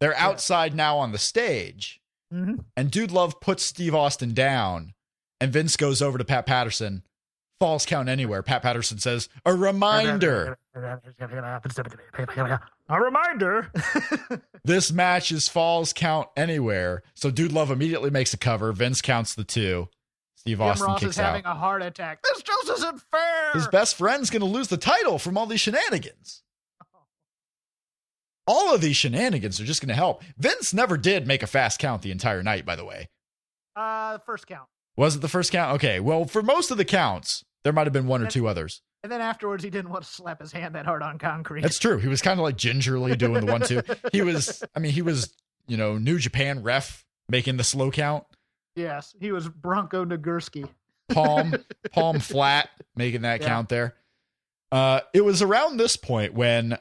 they're 0.00 0.16
outside 0.16 0.74
now 0.74 0.96
on 0.98 1.12
the 1.12 1.18
stage, 1.18 2.00
Mm-hmm. 2.34 2.54
and 2.76 2.90
Dude 2.90 3.12
Love 3.12 3.40
puts 3.40 3.64
Steve 3.64 3.94
Austin 3.94 4.34
down, 4.34 4.94
and 5.40 5.52
Vince 5.52 5.76
goes 5.76 6.02
over 6.02 6.18
to 6.18 6.24
Pat 6.24 6.46
Patterson. 6.46 7.02
Falls 7.60 7.86
count 7.86 8.08
anywhere. 8.08 8.42
Pat 8.42 8.62
Patterson 8.62 8.98
says, 8.98 9.28
"A 9.46 9.54
reminder: 9.54 10.58
A 10.74 10.98
reminder. 13.00 13.70
this 14.64 14.92
match 14.92 15.30
is 15.30 15.48
falls 15.48 15.92
count 15.92 16.28
anywhere." 16.36 17.02
So 17.14 17.30
Dude 17.30 17.52
Love 17.52 17.70
immediately 17.70 18.10
makes 18.10 18.34
a 18.34 18.38
cover. 18.38 18.72
Vince 18.72 19.00
counts 19.00 19.34
the 19.34 19.44
two. 19.44 19.88
Steve 20.34 20.58
Jim 20.58 20.66
Austin 20.66 20.86
Ross 20.88 21.00
kicks 21.00 21.10
is 21.10 21.16
having 21.16 21.44
out. 21.44 21.56
a 21.56 21.58
heart 21.58 21.82
attack. 21.82 22.22
This 22.22 22.42
just 22.42 22.68
isn't 22.68 23.00
fair. 23.10 23.52
His 23.54 23.68
best 23.68 23.96
friend's 23.96 24.28
going 24.28 24.40
to 24.40 24.46
lose 24.46 24.68
the 24.68 24.76
title 24.76 25.18
from 25.18 25.38
all 25.38 25.46
these 25.46 25.60
shenanigans. 25.60 26.42
All 28.46 28.74
of 28.74 28.80
these 28.80 28.96
shenanigans 28.96 29.60
are 29.60 29.64
just 29.64 29.80
going 29.80 29.88
to 29.88 29.94
help. 29.94 30.22
Vince 30.36 30.74
never 30.74 30.96
did 30.96 31.26
make 31.26 31.42
a 31.42 31.46
fast 31.46 31.78
count 31.78 32.02
the 32.02 32.10
entire 32.10 32.42
night, 32.42 32.66
by 32.66 32.76
the 32.76 32.84
way. 32.84 33.08
uh, 33.76 34.18
first 34.26 34.46
count, 34.46 34.68
Was 34.96 35.16
it 35.16 35.20
the 35.20 35.28
first 35.28 35.50
count? 35.52 35.74
Okay. 35.76 35.98
Well, 36.00 36.24
for 36.26 36.42
most 36.42 36.70
of 36.70 36.76
the 36.76 36.84
counts, 36.84 37.42
there 37.64 37.72
might 37.72 37.86
have 37.86 37.92
been 37.92 38.06
one 38.06 38.22
or 38.22 38.26
two 38.28 38.46
others. 38.46 38.82
and 39.02 39.10
then 39.10 39.20
afterwards 39.20 39.64
he 39.64 39.70
didn't 39.70 39.90
want 39.90 40.04
to 40.04 40.10
slap 40.10 40.40
his 40.40 40.52
hand 40.52 40.74
that 40.74 40.84
hard 40.86 41.02
on 41.02 41.18
concrete. 41.18 41.62
That's 41.62 41.78
true. 41.78 41.98
He 41.98 42.08
was 42.08 42.20
kind 42.22 42.38
of 42.38 42.44
like 42.44 42.56
gingerly 42.56 43.16
doing 43.16 43.44
the 43.44 43.50
one 43.52 43.62
two. 43.62 43.82
He 44.12 44.20
was, 44.30 44.62
I 44.74 44.78
mean, 44.78 44.92
he 44.92 45.02
was, 45.02 45.32
you 45.66 45.76
know, 45.76 45.96
New 45.98 46.18
Japan 46.18 46.62
ref 46.62 47.04
making 47.28 47.56
the 47.56 47.64
slow 47.64 47.90
count, 47.90 48.24
yes, 48.76 49.14
he 49.18 49.32
was 49.32 49.48
Bronco 49.48 50.04
Nagurski. 50.04 50.68
palm, 51.10 51.54
palm 51.92 52.20
flat, 52.20 52.68
making 52.96 53.22
that 53.22 53.40
Yeah. 53.40 53.46
count 53.48 53.68
there. 53.70 53.94
Uh, 54.70 55.00
it 55.14 55.24
was 55.24 55.40
around 55.40 55.76
this 55.78 55.96
point 55.96 56.34
when, 56.34 56.76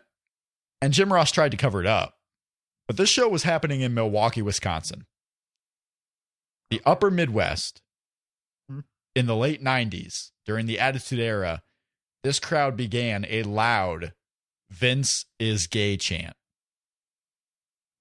and 0.83 0.91
Jim 0.91 1.13
Ross 1.13 1.31
tried 1.31 1.51
to 1.51 1.57
cover 1.57 1.79
it 1.79 1.87
up, 1.87 2.17
but 2.87 2.97
this 2.97 3.09
show 3.09 3.29
was 3.29 3.43
happening 3.43 3.79
in 3.79 3.93
Milwaukee, 3.93 4.41
Wisconsin, 4.41 5.05
the 6.69 6.81
upper 6.85 7.09
Midwest, 7.09 7.81
in 9.15 9.25
the 9.25 9.35
late 9.35 9.63
90s 9.63 10.31
during 10.45 10.65
the 10.65 10.81
Attitude 10.81 11.19
Era. 11.19 11.63
This 12.21 12.37
crowd 12.37 12.75
began 12.75 13.25
a 13.29 13.43
loud 13.43 14.11
Vince 14.69 15.25
is 15.39 15.67
gay 15.67 15.95
chant 15.95 16.35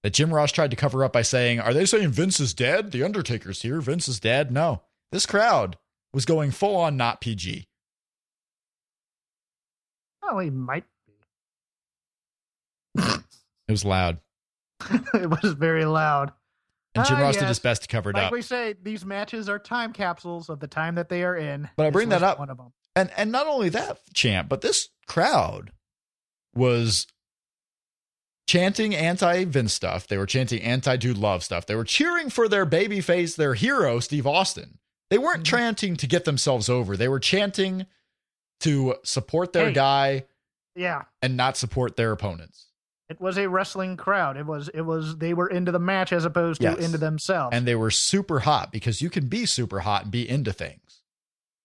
that 0.02 0.14
Jim 0.14 0.34
Ross 0.34 0.50
tried 0.50 0.72
to 0.72 0.76
cover 0.76 1.04
up 1.04 1.12
by 1.12 1.22
saying, 1.22 1.60
Are 1.60 1.72
they 1.72 1.86
saying 1.86 2.08
Vince 2.08 2.40
is 2.40 2.52
dead? 2.52 2.90
The 2.90 3.04
Undertaker's 3.04 3.62
here. 3.62 3.80
Vince 3.80 4.08
is 4.08 4.18
dead. 4.18 4.50
No. 4.50 4.82
This 5.12 5.26
crowd 5.26 5.78
was 6.12 6.24
going 6.24 6.50
full 6.50 6.74
on 6.74 6.96
not 6.96 7.20
PG. 7.20 7.68
Well, 10.20 10.40
he 10.40 10.50
might 10.50 10.84
It 13.68 13.72
was 13.72 13.84
loud. 13.84 14.18
it 15.14 15.30
was 15.30 15.52
very 15.54 15.84
loud. 15.84 16.32
And 16.94 17.06
Jim 17.06 17.16
Ah, 17.16 17.22
Ross 17.22 17.36
did 17.36 17.48
his 17.48 17.58
best 17.60 17.82
to 17.82 17.88
cover 17.88 18.10
it 18.10 18.16
Like 18.16 18.26
up. 18.26 18.32
we 18.32 18.42
say, 18.42 18.74
these 18.82 19.04
matches 19.06 19.48
are 19.48 19.58
time 19.58 19.92
capsules 19.94 20.50
of 20.50 20.60
the 20.60 20.66
time 20.66 20.96
that 20.96 21.08
they 21.08 21.22
are 21.22 21.36
in. 21.36 21.70
But 21.76 21.86
I 21.86 21.90
bring 21.90 22.10
that 22.10 22.22
up- 22.22 22.38
One 22.38 22.50
of 22.50 22.58
them. 22.58 22.72
And 22.94 23.10
and 23.16 23.32
not 23.32 23.46
only 23.46 23.70
that, 23.70 23.98
champ, 24.12 24.48
but 24.50 24.60
this 24.60 24.90
crowd 25.06 25.72
was 26.54 27.06
chanting 28.46 28.94
anti 28.94 29.44
Vince 29.44 29.72
stuff. 29.72 30.06
They 30.06 30.18
were 30.18 30.26
chanting 30.26 30.60
anti 30.60 30.96
Dude 30.96 31.16
Love 31.18 31.42
stuff. 31.42 31.64
They 31.66 31.74
were 31.76 31.84
cheering 31.84 32.28
for 32.28 32.48
their 32.48 32.66
babyface, 32.66 33.36
their 33.36 33.54
hero, 33.54 34.00
Steve 34.00 34.26
Austin. 34.26 34.78
They 35.10 35.18
weren't 35.18 35.42
Mhm. 35.44 35.46
chanting 35.46 35.96
to 35.96 36.06
get 36.06 36.24
themselves 36.24 36.68
over. 36.68 36.96
They 36.96 37.08
were 37.08 37.20
chanting 37.20 37.86
to 38.60 38.96
support 39.04 39.52
their 39.52 39.68
Hey. 39.68 39.72
guy 39.72 40.24
Yeah, 40.74 41.02
and 41.22 41.36
not 41.36 41.56
support 41.56 41.96
their 41.96 42.12
opponents. 42.12 42.66
It 43.12 43.20
was 43.20 43.36
a 43.38 43.48
wrestling 43.48 43.96
crowd. 43.96 44.36
It 44.36 44.46
was. 44.46 44.68
It 44.68 44.80
was. 44.82 45.16
They 45.18 45.34
were 45.34 45.48
into 45.48 45.70
the 45.72 45.78
match 45.78 46.12
as 46.12 46.24
opposed 46.24 46.60
to 46.62 46.68
Yes. 46.68 46.78
into 46.84 46.98
themselves. 46.98 47.54
And 47.56 47.66
they 47.66 47.74
were 47.74 47.90
super 47.90 48.40
hot 48.40 48.72
because 48.72 49.00
you 49.02 49.10
can 49.10 49.28
be 49.28 49.46
super 49.46 49.80
hot 49.80 50.02
and 50.04 50.10
be 50.10 50.28
into 50.28 50.52
things. 50.52 51.02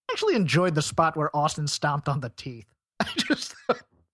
I 0.08 0.12
actually 0.14 0.36
enjoyed 0.36 0.74
the 0.74 0.82
spot 0.82 1.16
where 1.16 1.34
Austin 1.36 1.66
stomped 1.66 2.08
on 2.08 2.20
the 2.20 2.30
teeth. 2.30 2.66
I 3.00 3.06
just. 3.16 3.54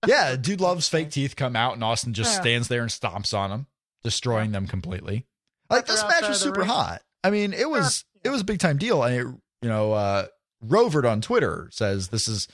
Yeah, 0.07 0.35
dude 0.35 0.61
loves 0.61 0.87
fake 0.87 1.09
teeth 1.11 1.35
come 1.35 1.55
out, 1.55 1.73
and 1.73 1.83
Austin 1.83 2.13
just 2.13 2.35
Yeah. 2.35 2.41
stands 2.41 2.67
there 2.67 2.81
and 2.81 2.91
stomps 2.91 3.37
on 3.37 3.49
them, 3.49 3.67
destroying 4.03 4.51
them 4.51 4.67
completely. 4.67 5.25
Like 5.69 5.87
They're 5.87 5.95
this 5.95 6.03
match 6.07 6.27
was 6.27 6.39
super 6.39 6.59
ring. 6.61 6.69
hot. 6.69 7.01
I 7.23 7.31
mean, 7.31 7.53
it 7.53 7.69
was 7.69 8.05
it 8.23 8.29
was 8.29 8.41
a 8.41 8.45
big 8.45 8.59
time 8.59 8.77
deal, 8.77 9.03
and 9.03 9.15
it 9.15 9.25
you 9.61 9.69
know, 9.69 9.93
uh, 9.93 10.27
Rovert 10.63 11.09
on 11.09 11.21
Twitter 11.21 11.69
says 11.71 12.09
this 12.09 12.27
is 12.27 12.47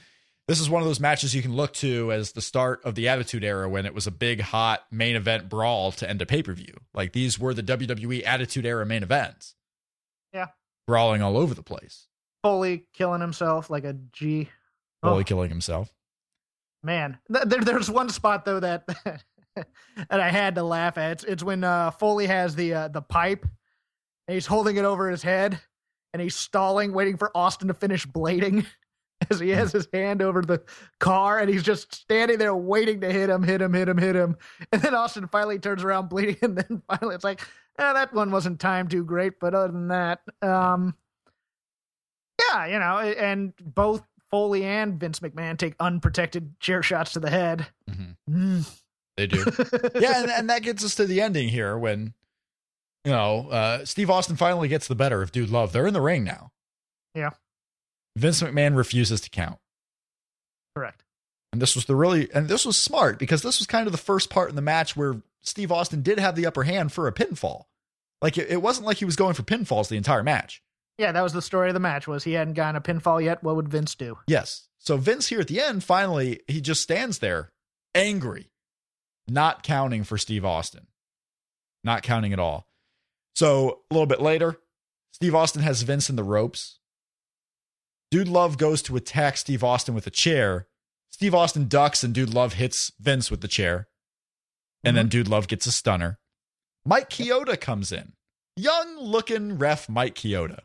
this 0.51 0.59
is 0.59 0.69
one 0.69 0.81
of 0.81 0.87
those 0.87 0.99
matches 0.99 1.33
you 1.33 1.41
can 1.41 1.55
look 1.55 1.71
to 1.71 2.11
as 2.11 2.33
the 2.33 2.41
start 2.41 2.81
of 2.83 2.93
the 2.95 3.07
Attitude 3.07 3.41
Era 3.41 3.69
when 3.69 3.85
it 3.85 3.93
was 3.93 4.05
a 4.05 4.11
big 4.11 4.41
hot 4.41 4.83
main 4.91 5.15
event 5.15 5.47
brawl 5.47 5.93
to 5.93 6.09
end 6.09 6.21
a 6.21 6.25
pay 6.25 6.43
per 6.43 6.51
view. 6.51 6.73
Like 6.93 7.13
these 7.13 7.39
were 7.39 7.53
the 7.53 7.63
WWE 7.63 8.25
Attitude 8.25 8.65
Era 8.65 8.85
main 8.85 9.01
events. 9.01 9.55
Yeah. 10.33 10.47
brawling 10.85 11.21
all 11.21 11.37
over 11.37 11.53
the 11.53 11.63
place, 11.63 12.07
Foley 12.43 12.85
killing 12.93 13.21
himself 13.21 13.69
like 13.69 13.85
a 13.85 13.93
G. 13.93 14.49
Foley 15.01 15.21
Oh. 15.21 15.23
killing 15.23 15.49
himself. 15.49 15.89
Man, 16.83 17.17
there, 17.29 17.45
there's 17.45 17.89
one 17.89 18.09
spot 18.09 18.43
though 18.43 18.59
that 18.59 18.85
that 19.55 20.19
I 20.19 20.29
had 20.29 20.55
to 20.55 20.63
laugh 20.63 20.97
at. 20.97 21.11
It's, 21.13 21.23
it's 21.23 21.43
when 21.43 21.63
uh, 21.63 21.91
Foley 21.91 22.27
has 22.27 22.55
the 22.55 22.73
uh, 22.73 22.87
the 22.89 23.01
pipe, 23.01 23.45
and 24.27 24.33
he's 24.33 24.47
holding 24.47 24.75
it 24.75 24.83
over 24.85 25.09
his 25.09 25.23
head, 25.23 25.59
and 26.13 26.21
he's 26.21 26.35
stalling, 26.35 26.91
waiting 26.93 27.15
for 27.17 27.31
Austin 27.35 27.67
to 27.69 27.73
finish 27.73 28.05
blading 28.05 28.65
as 29.29 29.39
he 29.39 29.49
has 29.49 29.71
his 29.71 29.87
hand 29.93 30.21
over 30.21 30.41
the 30.41 30.61
car 30.99 31.39
and 31.39 31.49
he's 31.49 31.63
just 31.63 31.93
standing 31.93 32.37
there 32.37 32.55
waiting 32.55 33.01
to 33.01 33.11
hit 33.11 33.29
him, 33.29 33.43
hit 33.43 33.61
him, 33.61 33.73
hit 33.73 33.87
him, 33.89 33.97
hit 33.97 34.15
him. 34.15 34.37
And 34.71 34.81
then 34.81 34.95
Austin 34.95 35.27
finally 35.27 35.59
turns 35.59 35.83
around 35.83 36.09
bleeding, 36.09 36.37
and 36.41 36.57
then 36.57 36.81
finally 36.87 37.15
it's 37.15 37.23
like, 37.23 37.41
eh, 37.79 37.93
that 37.93 38.13
one 38.13 38.31
wasn't 38.31 38.59
timed 38.59 38.91
too 38.91 39.03
great, 39.03 39.39
but 39.39 39.53
other 39.53 39.71
than 39.71 39.89
that, 39.89 40.21
um, 40.41 40.95
yeah, 42.39 42.65
you 42.65 42.79
know, 42.79 42.97
and 42.99 43.53
both 43.61 44.03
Foley 44.29 44.63
and 44.63 44.99
Vince 44.99 45.19
McMahon 45.19 45.57
take 45.57 45.75
unprotected 45.79 46.59
chair 46.59 46.81
shots 46.81 47.13
to 47.13 47.19
the 47.19 47.29
head. 47.29 47.67
Mm. 48.29 48.67
They 49.17 49.27
do. 49.27 49.43
yeah, 49.95 50.21
and, 50.21 50.31
and 50.31 50.49
that 50.49 50.63
gets 50.63 50.83
us 50.83 50.95
to 50.95 51.05
the 51.05 51.21
ending 51.21 51.49
here 51.49 51.77
when, 51.77 52.13
you 53.03 53.11
know, 53.11 53.49
uh, 53.49 53.85
Steve 53.85 54.09
Austin 54.09 54.37
finally 54.37 54.67
gets 54.69 54.87
the 54.87 54.95
better 54.95 55.21
of 55.21 55.31
Dude 55.31 55.49
Love. 55.49 55.73
They're 55.73 55.85
in 55.85 55.93
the 55.93 56.01
ring 56.01 56.23
now. 56.23 56.51
Yeah. 57.13 57.31
Vince 58.15 58.41
McMahon 58.41 58.75
refuses 58.75 59.21
to 59.21 59.29
count. 59.29 59.59
Correct. 60.75 61.03
And 61.51 61.61
this 61.61 61.75
was 61.75 61.85
the 61.85 61.95
really, 61.95 62.29
and 62.33 62.47
this 62.47 62.65
was 62.65 62.77
smart 62.77 63.19
because 63.19 63.41
this 63.41 63.59
was 63.59 63.67
kind 63.67 63.87
of 63.87 63.91
the 63.91 63.97
first 63.97 64.29
part 64.29 64.49
in 64.49 64.55
the 64.55 64.61
match 64.61 64.95
where 64.95 65.21
Steve 65.41 65.71
Austin 65.71 66.01
did 66.01 66.19
have 66.19 66.35
the 66.35 66.45
upper 66.45 66.63
hand 66.63 66.91
for 66.93 67.07
a 67.07 67.13
pinfall. 67.13 67.63
Like 68.21 68.37
it, 68.37 68.49
it 68.49 68.61
wasn't 68.61 68.87
like 68.87 68.97
he 68.97 69.05
was 69.05 69.15
going 69.15 69.33
for 69.33 69.43
pinfalls 69.43 69.89
the 69.89 69.97
entire 69.97 70.23
match. 70.23 70.61
Yeah, 70.97 71.11
that 71.11 71.23
was 71.23 71.33
the 71.33 71.41
story 71.41 71.69
of 71.69 71.73
the 71.73 71.79
match. 71.79 72.07
Was 72.07 72.23
he 72.23 72.33
hadn't 72.33 72.53
gotten 72.53 72.75
a 72.75 72.81
pinfall 72.81 73.23
yet? 73.23 73.43
What 73.43 73.55
would 73.55 73.69
Vince 73.69 73.95
do? 73.95 74.19
Yes. 74.27 74.67
So 74.77 74.97
Vince 74.97 75.27
here 75.27 75.39
at 75.39 75.47
the 75.47 75.59
end, 75.59 75.83
finally, 75.83 76.41
he 76.47 76.61
just 76.61 76.81
stands 76.81 77.19
there, 77.19 77.51
angry, 77.95 78.51
not 79.27 79.63
counting 79.63 80.03
for 80.03 80.17
Steve 80.17 80.45
Austin, 80.45 80.87
not 81.83 82.03
counting 82.03 82.33
at 82.33 82.39
all. 82.39 82.67
So 83.35 83.81
a 83.89 83.93
little 83.93 84.07
bit 84.07 84.21
later, 84.21 84.57
Steve 85.11 85.35
Austin 85.35 85.63
has 85.63 85.81
Vince 85.81 86.09
in 86.09 86.15
the 86.15 86.23
ropes. 86.23 86.79
Dude 88.11 88.27
Love 88.27 88.57
goes 88.57 88.81
to 88.83 88.95
attack 88.97 89.37
Steve 89.37 89.63
Austin 89.63 89.95
with 89.95 90.05
a 90.05 90.11
chair. 90.11 90.67
Steve 91.09 91.33
Austin 91.33 91.67
ducks 91.67 92.03
and 92.03 92.13
Dude 92.13 92.33
Love 92.33 92.53
hits 92.53 92.91
Vince 92.99 93.31
with 93.31 93.41
the 93.41 93.47
chair. 93.47 93.87
And 94.83 94.97
then 94.97 95.07
Dude 95.07 95.27
Love 95.27 95.47
gets 95.47 95.65
a 95.65 95.71
stunner. 95.71 96.19
Mike 96.85 97.09
Chioda 97.09 97.59
comes 97.59 97.91
in. 97.91 98.13
Young 98.57 98.97
looking 98.97 99.57
ref 99.57 99.87
Mike 99.87 100.15
Chioda 100.15 100.61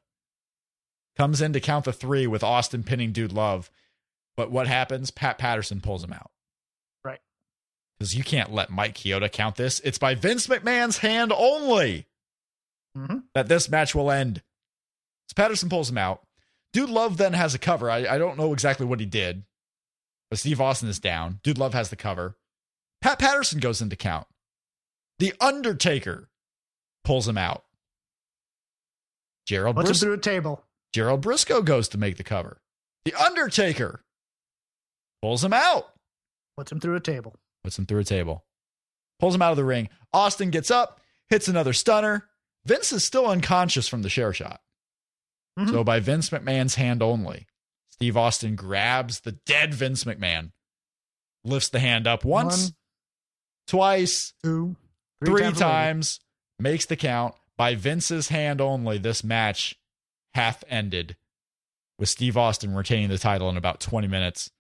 comes 1.17 1.41
in 1.41 1.53
to 1.53 1.61
count 1.61 1.85
the 1.85 1.93
three 1.93 2.27
with 2.27 2.43
Austin 2.43 2.83
pinning 2.83 3.13
Dude 3.13 3.33
Love. 3.33 3.71
But 4.37 4.51
what 4.51 4.67
happens? 4.67 5.11
Pat 5.11 5.39
Patterson 5.39 5.81
pulls 5.81 6.03
him 6.05 6.13
out. 6.13 6.31
Right. 7.05 7.21
Because 7.99 8.15
you 8.17 8.25
can't 8.25 8.53
let 8.53 8.71
Mike 8.71 8.95
Chioda 8.97 9.31
count 9.31 9.57
this. 9.57 9.81
It's 9.81 9.99
by 9.99 10.15
Vince 10.15 10.47
McMahon's 10.47 10.99
hand 10.99 11.33
only 11.35 12.07
Mhm. 12.97 13.25
that 13.35 13.49
this 13.49 13.69
match 13.69 13.95
will 13.95 14.11
end. 14.11 14.43
So 15.29 15.35
Patterson 15.37 15.69
pulls 15.69 15.91
him 15.91 15.99
out. 15.99 16.26
Dude 16.73 16.91
Love 16.91 17.17
then 17.17 17.33
has 17.33 17.55
a 17.55 17.59
cover. 17.59 17.91
I, 17.91 18.07
I 18.07 18.19
don't 18.19 18.37
know 18.39 18.53
exactly 18.53 18.85
what 18.87 19.01
he 19.01 19.07
did, 19.07 19.45
but 20.31 20.39
Steve 20.39 20.61
Austin 20.61 20.89
is 20.89 20.99
down. 20.99 21.41
Dude 21.43 21.59
Love 21.59 21.75
has 21.75 21.91
the 21.91 21.97
cover. 21.97 22.37
Pat 23.01 23.19
Patterson 23.19 23.61
goes 23.61 23.81
into 23.81 23.97
count. 23.97 24.27
The 25.19 25.33
Undertaker 25.41 26.29
pulls 27.05 27.27
him 27.27 27.39
out. 27.39 27.65
Gerald 29.47 29.77
Puts 29.77 29.91
him 29.91 29.95
through 29.97 30.15
a 30.15 30.19
table. 30.19 30.65
Gerald 30.93 31.23
Brisco 31.23 31.65
goes 31.65 31.89
to 31.89 31.99
make 31.99 32.17
the 32.17 32.25
cover. 32.25 32.61
The 33.05 33.15
Undertaker 33.15 34.05
pulls 35.23 35.45
him 35.45 35.53
out, 35.53 35.87
Puts 36.57 36.73
him 36.73 36.81
through 36.81 36.97
a 36.97 37.01
table. 37.01 37.37
puts 37.63 37.79
him 37.79 37.87
through 37.87 38.01
a 38.01 38.05
table, 38.05 38.45
pulls 39.21 39.35
him 39.35 39.43
out 39.43 39.51
of 39.53 39.57
the 39.57 39.65
ring. 39.65 39.89
Austin 40.13 40.51
gets 40.51 40.71
up, 40.71 41.01
hits 41.29 41.49
another 41.49 41.73
stunner. 41.73 42.29
Vince 42.65 42.93
is 42.93 43.05
still 43.05 43.27
unconscious 43.27 43.87
from 43.87 44.03
the 44.03 44.09
share 44.09 44.33
shot. 44.33 44.61
Mhm. 45.59 45.71
So, 45.71 45.85
by 45.85 46.01
Vince 46.01 46.31
McMahon's 46.31 46.75
hand 46.75 47.03
only, 47.03 47.47
Steve 47.89 48.17
Austin 48.17 48.57
grabs 48.57 49.21
the 49.21 49.33
dead 49.33 49.73
Vince 49.75 50.05
McMahon, 50.05 50.53
lifts 51.45 51.69
the 51.71 51.79
hand 51.81 52.07
up 52.07 52.25
once, 52.25 52.65
One, 52.65 52.73
twice, 53.67 54.35
two, 54.43 54.77
three, 55.25 55.51
times, 55.53 56.21
makes 56.59 56.85
the 56.87 56.97
count. 56.97 57.35
By 57.57 57.75
Vince's 57.75 58.29
hand 58.29 58.61
only, 58.61 58.99
this 58.99 59.25
match 59.25 59.77
hath 60.35 60.63
ended 60.69 61.17
with 61.99 62.11
Steve 62.11 62.37
Austin 62.37 62.75
retaining 62.75 63.09
the 63.09 63.17
title 63.19 63.49
in 63.49 63.57
about 63.57 63.81
20 63.81 64.07
minutes. 64.07 64.51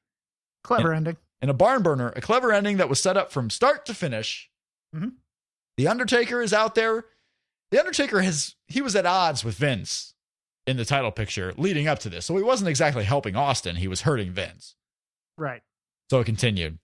Clever 0.65 0.95
ending. 0.95 1.19
In 1.43 1.51
a 1.51 1.55
barn 1.55 1.83
burner, 1.83 2.15
a 2.17 2.23
clever 2.23 2.51
ending 2.53 2.79
that 2.79 2.89
was 2.89 3.03
set 3.03 3.19
up 3.19 3.31
from 3.31 3.51
start 3.51 3.85
to 3.87 3.95
finish. 3.95 4.51
Mhm. 4.95 5.17
The 5.77 5.87
Undertaker 5.89 6.41
is 6.41 6.55
out 6.55 6.75
there. 6.75 7.05
The 7.71 7.79
Undertaker 7.79 8.23
has 8.23 8.57
he 8.67 8.81
was 8.81 8.97
at 8.97 9.05
odds 9.05 9.45
with 9.45 9.57
Vince 9.57 10.15
in 10.67 10.77
the 10.77 10.85
title 10.85 11.13
picture 11.13 11.55
leading 11.57 11.87
up 11.89 11.99
to 12.01 12.09
this. 12.09 12.27
So 12.27 12.37
he 12.37 12.43
wasn't 12.43 12.69
exactly 12.69 13.05
helping 13.05 13.37
Austin, 13.37 13.77
he 13.77 13.89
was 13.89 14.03
hurting 14.03 14.33
Vince. 14.33 14.75
Right. 15.39 15.63
So 16.11 16.21
it 16.21 16.25
continued. 16.25 16.79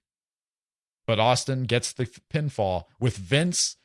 But 1.06 1.18
Austin 1.18 1.64
gets 1.64 1.92
the 1.92 2.06
pinfall 2.32 2.84
with 3.00 3.16
Vince, 3.16 3.76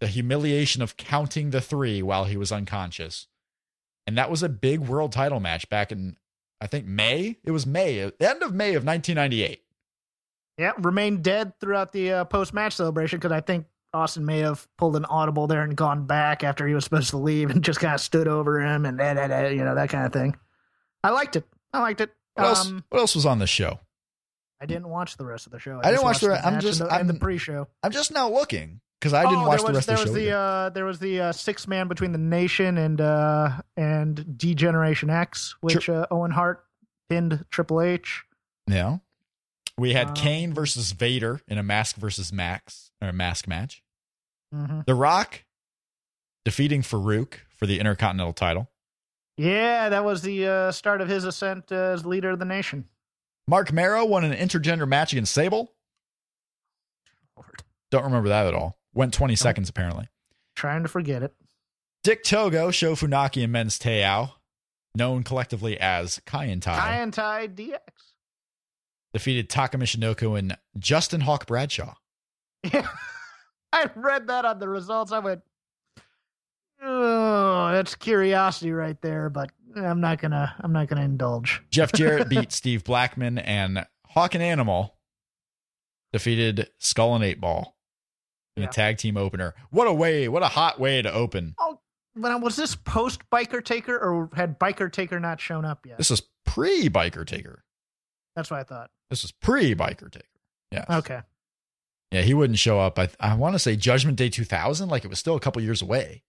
the 0.00 0.06
humiliation 0.06 0.82
of 0.82 0.96
counting 0.96 1.50
the 1.50 1.60
three 1.60 2.02
while 2.02 2.24
he 2.24 2.36
was 2.36 2.52
unconscious. 2.52 3.26
And 4.06 4.16
that 4.16 4.30
was 4.30 4.42
a 4.42 4.48
big 4.48 4.80
world 4.80 5.12
title 5.12 5.40
match 5.40 5.68
back 5.68 5.92
in, 5.92 6.16
I 6.60 6.66
think, 6.66 6.86
May. 6.86 7.38
It 7.44 7.50
was 7.50 7.66
May, 7.66 7.98
the 7.98 8.30
end 8.30 8.42
of 8.42 8.54
May 8.54 8.74
of 8.74 8.84
1998. 8.84 9.62
Yeah. 10.58 10.72
Remained 10.78 11.22
dead 11.22 11.58
throughout 11.60 11.92
the 11.92 12.12
uh, 12.12 12.24
post 12.24 12.52
match 12.52 12.74
celebration 12.74 13.18
because 13.18 13.32
I 13.32 13.40
think 13.40 13.66
Austin 13.94 14.24
may 14.24 14.38
have 14.38 14.66
pulled 14.78 14.96
an 14.96 15.04
audible 15.04 15.46
there 15.46 15.62
and 15.62 15.76
gone 15.76 16.06
back 16.06 16.42
after 16.44 16.66
he 16.66 16.74
was 16.74 16.84
supposed 16.84 17.10
to 17.10 17.18
leave 17.18 17.50
and 17.50 17.62
just 17.62 17.78
kind 17.80 17.94
of 17.94 18.00
stood 18.00 18.26
over 18.28 18.60
him 18.60 18.86
and 18.86 18.98
da, 18.98 19.14
da, 19.14 19.26
da, 19.26 19.48
you 19.48 19.64
know 19.64 19.74
that 19.74 19.90
kind 19.90 20.06
of 20.06 20.12
thing. 20.12 20.36
I 21.04 21.10
liked 21.10 21.36
it. 21.36 21.44
I 21.72 21.80
liked 21.80 22.00
it. 22.00 22.10
What, 22.34 22.46
else, 22.46 22.66
Um, 22.66 22.84
what 22.88 23.00
else 23.00 23.14
was 23.14 23.26
on 23.26 23.38
the 23.38 23.46
show? 23.46 23.78
I 24.60 24.66
didn't 24.66 24.88
watch 24.88 25.16
the 25.16 25.24
rest 25.26 25.46
of 25.46 25.52
the 25.52 25.58
show. 25.58 25.80
I 25.82 25.90
didn't 25.90 26.04
watch 26.04 26.20
the 26.20 26.30
re- 26.30 26.40
I'm 26.42 26.60
just- 26.60 26.78
the, 26.78 26.84
and 26.86 27.08
the 27.08 27.14
I'm- 27.14 27.20
pre-show. 27.20 27.66
I'm 27.82 27.90
just 27.90 28.12
now 28.12 28.30
looking 28.30 28.80
because 29.00 29.12
I 29.12 29.24
didn't 29.24 29.40
oh, 29.40 29.48
watch 29.48 29.58
there 29.58 29.66
the 29.72 29.76
was, 29.78 29.88
rest 29.88 29.88
of 29.88 29.96
the 30.06 30.10
was 30.12 30.24
show. 30.24 30.30
the 30.30 30.36
uh, 30.36 30.68
there 30.70 30.84
was 30.84 30.98
the 31.00 31.20
uh, 31.20 31.32
six 31.32 31.66
man 31.66 31.88
between 31.88 32.12
the 32.12 32.18
Nation 32.18 32.78
and 32.78 33.00
uh, 33.00 33.50
and 33.76 34.38
Degeneration 34.38 35.10
X, 35.10 35.56
which 35.60 35.88
uh, 35.88 36.06
Owen 36.12 36.30
Hart 36.30 36.64
pinned 37.10 37.44
Triple 37.50 37.80
H. 37.82 38.22
yeah. 38.68 38.98
We 39.78 39.94
had 39.94 40.08
Um, 40.08 40.14
Kane 40.14 40.52
versus 40.54 40.92
Vader 40.92 41.40
in 41.48 41.58
a 41.58 41.62
mask 41.62 41.96
versus 41.96 42.32
Max 42.32 42.90
or 43.00 43.08
a 43.08 43.12
mask 43.12 43.48
match. 43.48 43.82
hmm 44.52 44.80
The 44.86 44.94
Rock 44.94 45.44
defeating 46.44 46.82
Faarooq 46.82 47.34
for 47.56 47.66
the 47.66 47.78
Intercontinental 47.80 48.32
title. 48.32 48.70
Yeah, 49.38 49.88
that 49.88 50.04
was 50.04 50.22
the 50.22 50.46
uh, 50.46 50.72
start 50.72 51.00
of 51.00 51.08
his 51.08 51.24
ascent 51.24 51.72
as 51.72 52.04
leader 52.04 52.30
of 52.30 52.38
the 52.38 52.44
nation. 52.44 52.84
Marc 53.48 53.72
Mero 53.72 54.04
won 54.04 54.24
an 54.24 54.32
intergender 54.36 54.86
match 54.86 55.12
against 55.12 55.32
Sable. 55.32 55.72
Lord. 57.36 57.62
Don't 57.90 58.04
remember 58.04 58.28
that 58.28 58.46
at 58.46 58.54
all. 58.54 58.78
Went 58.94 59.14
20 59.14 59.34
seconds 59.36 59.68
apparently. 59.68 60.08
Trying 60.54 60.82
to 60.82 60.88
forget 60.88 61.22
it. 61.22 61.34
Dick 62.04 62.24
Togo, 62.24 62.70
Sho 62.70 62.94
Funaki, 62.94 63.42
and 63.42 63.52
Men's 63.52 63.78
Teioh, 63.78 64.32
known 64.94 65.22
collectively 65.22 65.78
as 65.78 66.20
Kai 66.26 66.46
En 66.48 66.60
Tai, 66.60 66.76
Kai 66.78 67.00
En 67.00 67.10
Tai 67.10 67.48
DX. 67.48 67.78
Defeated 69.12 69.48
Taka 69.50 69.76
Michinoku 69.78 70.38
and 70.38 70.56
Justin 70.78 71.20
Hawk 71.22 71.46
Bradshaw. 71.46 71.94
Yeah, 72.72 72.86
I 73.72 73.90
read 73.94 74.26
that 74.28 74.44
on 74.44 74.58
the 74.58 74.68
results. 74.68 75.12
I 75.12 75.18
went, 75.18 75.42
oh, 76.82 77.70
that's 77.72 77.94
curiosity 77.94 78.72
right 78.72 79.00
there. 79.02 79.30
But 79.30 79.50
I'm 79.76 80.00
not 80.00 80.20
gonna. 80.20 80.54
I'm 80.60 80.72
not 80.72 80.88
gonna 80.88 81.02
indulge. 81.04 81.62
Jeff 81.70 81.92
Jarrett 81.92 82.28
beat 82.28 82.52
Steve 82.52 82.84
Blackman, 82.84 83.38
and 83.38 83.86
Hawk 84.06 84.34
and 84.34 84.42
Animal 84.42 84.96
defeated 86.12 86.68
Skull 86.78 87.14
and 87.14 87.24
Eight 87.24 87.40
Ball 87.40 87.76
in 88.56 88.62
Yeah. 88.62 88.68
a 88.68 88.72
tag 88.72 88.98
team 88.98 89.16
opener. 89.16 89.54
What 89.70 89.88
a 89.88 89.92
way! 89.92 90.28
What 90.28 90.42
a 90.42 90.48
hot 90.48 90.78
way 90.78 91.00
to 91.02 91.12
open. 91.12 91.54
Oh, 91.58 91.80
but 92.14 92.40
was 92.42 92.56
this 92.56 92.76
post 92.76 93.22
Biker 93.30 93.64
Taker 93.64 93.96
or 93.98 94.28
had 94.34 94.58
Biker 94.58 94.92
Taker 94.92 95.18
not 95.18 95.40
shown 95.40 95.64
up 95.64 95.86
yet? 95.86 95.96
This 95.98 96.10
is 96.10 96.22
pre 96.44 96.88
Biker 96.90 97.26
Taker. 97.26 97.64
That's 98.36 98.50
what 98.50 98.60
I 98.60 98.64
thought. 98.64 98.90
This 99.12 99.24
is 99.24 99.30
pre 99.32 99.74
Biker 99.74 100.10
Taker. 100.10 100.24
Yeah. 100.70 100.86
Okay. 100.88 101.20
Yeah, 102.12 102.22
he 102.22 102.32
wouldn't 102.32 102.58
show 102.58 102.80
up. 102.80 102.98
I 102.98 103.10
I 103.20 103.34
want 103.34 103.54
to 103.54 103.58
say 103.58 103.76
Judgment 103.76 104.16
Day 104.16 104.30
2000, 104.30 104.88
like 104.88 105.04
it 105.04 105.08
was 105.08 105.18
still 105.18 105.36
a 105.36 105.40
couple 105.40 105.60
years 105.60 105.82
away. 105.82 106.22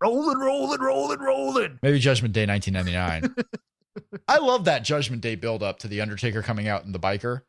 Rolling, 0.00 0.38
rolling, 0.38 0.80
rolling, 0.80 1.18
rolling. 1.18 1.78
Maybe 1.82 1.98
Judgment 1.98 2.32
Day 2.32 2.46
1999. 2.46 3.34
I 4.28 4.38
love 4.38 4.64
that 4.64 4.84
Judgment 4.84 5.20
Day 5.20 5.34
build 5.34 5.62
up 5.62 5.80
to 5.80 5.88
the 5.88 6.00
Undertaker 6.00 6.40
coming 6.40 6.66
out 6.66 6.84
in 6.86 6.92
the 6.92 6.98
biker, 6.98 7.42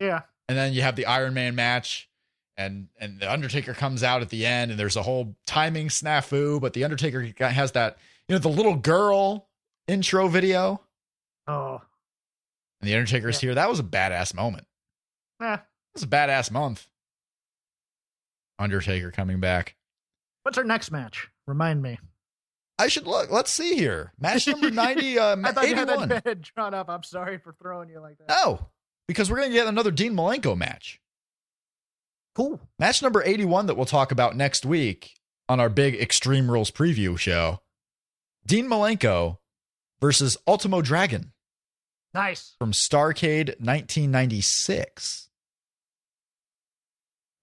Yeah. 0.00 0.22
and 0.48 0.58
then 0.58 0.72
you 0.72 0.82
have 0.82 0.96
the 0.96 1.06
Iron 1.06 1.32
Man 1.34 1.54
match, 1.54 2.10
and 2.56 2.88
and 2.98 3.20
the 3.20 3.30
Undertaker 3.32 3.72
comes 3.72 4.02
out 4.02 4.20
at 4.20 4.30
the 4.30 4.44
end, 4.46 4.72
and 4.72 4.80
there's 4.80 4.96
a 4.96 5.02
whole 5.04 5.36
timing 5.46 5.90
snafu. 5.90 6.60
But 6.60 6.72
the 6.72 6.82
Undertaker 6.82 7.32
has 7.38 7.70
that 7.72 7.98
you 8.28 8.34
know 8.34 8.40
the 8.40 8.48
little 8.48 8.74
girl 8.74 9.46
intro 9.86 10.26
video, 10.26 10.80
Oh. 11.46 11.82
And 12.80 12.88
the 12.88 12.94
Undertaker's 12.94 13.40
here. 13.40 13.54
That 13.54 13.68
was 13.68 13.80
a 13.80 13.84
badass 13.84 14.34
moment. 14.34 14.66
Eh. 15.42 15.54
It 15.54 15.60
was 15.94 16.02
a 16.02 16.06
badass 16.08 16.50
month. 16.50 16.88
Undertaker 18.58 19.10
coming 19.10 19.40
back. 19.40 19.76
What's 20.42 20.58
our 20.58 20.64
next 20.64 20.90
match? 20.90 21.28
Remind 21.46 21.82
me. 21.82 21.98
I 22.78 22.88
should 22.88 23.06
look. 23.06 23.30
Let's 23.30 23.50
see 23.50 23.74
here. 23.76 24.12
Match 24.18 24.46
number 24.46 24.70
90, 24.72 25.18
uh, 25.18 25.36
I 25.44 25.52
thought 25.52 25.64
81. 25.64 25.88
you 25.88 26.14
had 26.14 26.24
that 26.24 26.40
drawn 26.54 26.74
up. 26.74 26.88
I'm 26.88 27.02
sorry 27.02 27.38
for 27.38 27.54
throwing 27.60 27.88
you 27.88 28.00
like 28.00 28.18
that. 28.18 28.28
No, 28.28 28.68
because 29.06 29.30
we're 29.30 29.38
going 29.38 29.50
to 29.50 29.54
get 29.56 29.66
another 29.66 29.90
Dean 29.90 30.14
Malenko 30.14 30.56
match. 30.56 31.00
Cool. 32.34 32.60
Match 32.78 33.02
number 33.02 33.22
81 33.24 33.66
that 33.66 33.76
we'll 33.76 33.84
talk 33.86 34.12
about 34.12 34.36
next 34.36 34.64
week 34.64 35.14
on 35.48 35.58
our 35.58 35.68
big 35.68 35.94
Extreme 35.96 36.50
Rules 36.50 36.70
preview 36.70 37.18
show. 37.18 37.60
Dean 38.46 38.68
Malenko 38.68 39.38
versus 40.00 40.36
Ultimo 40.46 40.80
Dragon 40.80 41.32
Nice. 42.18 42.54
from 42.58 42.72
Starcade 42.72 43.60
1996. 43.60 45.28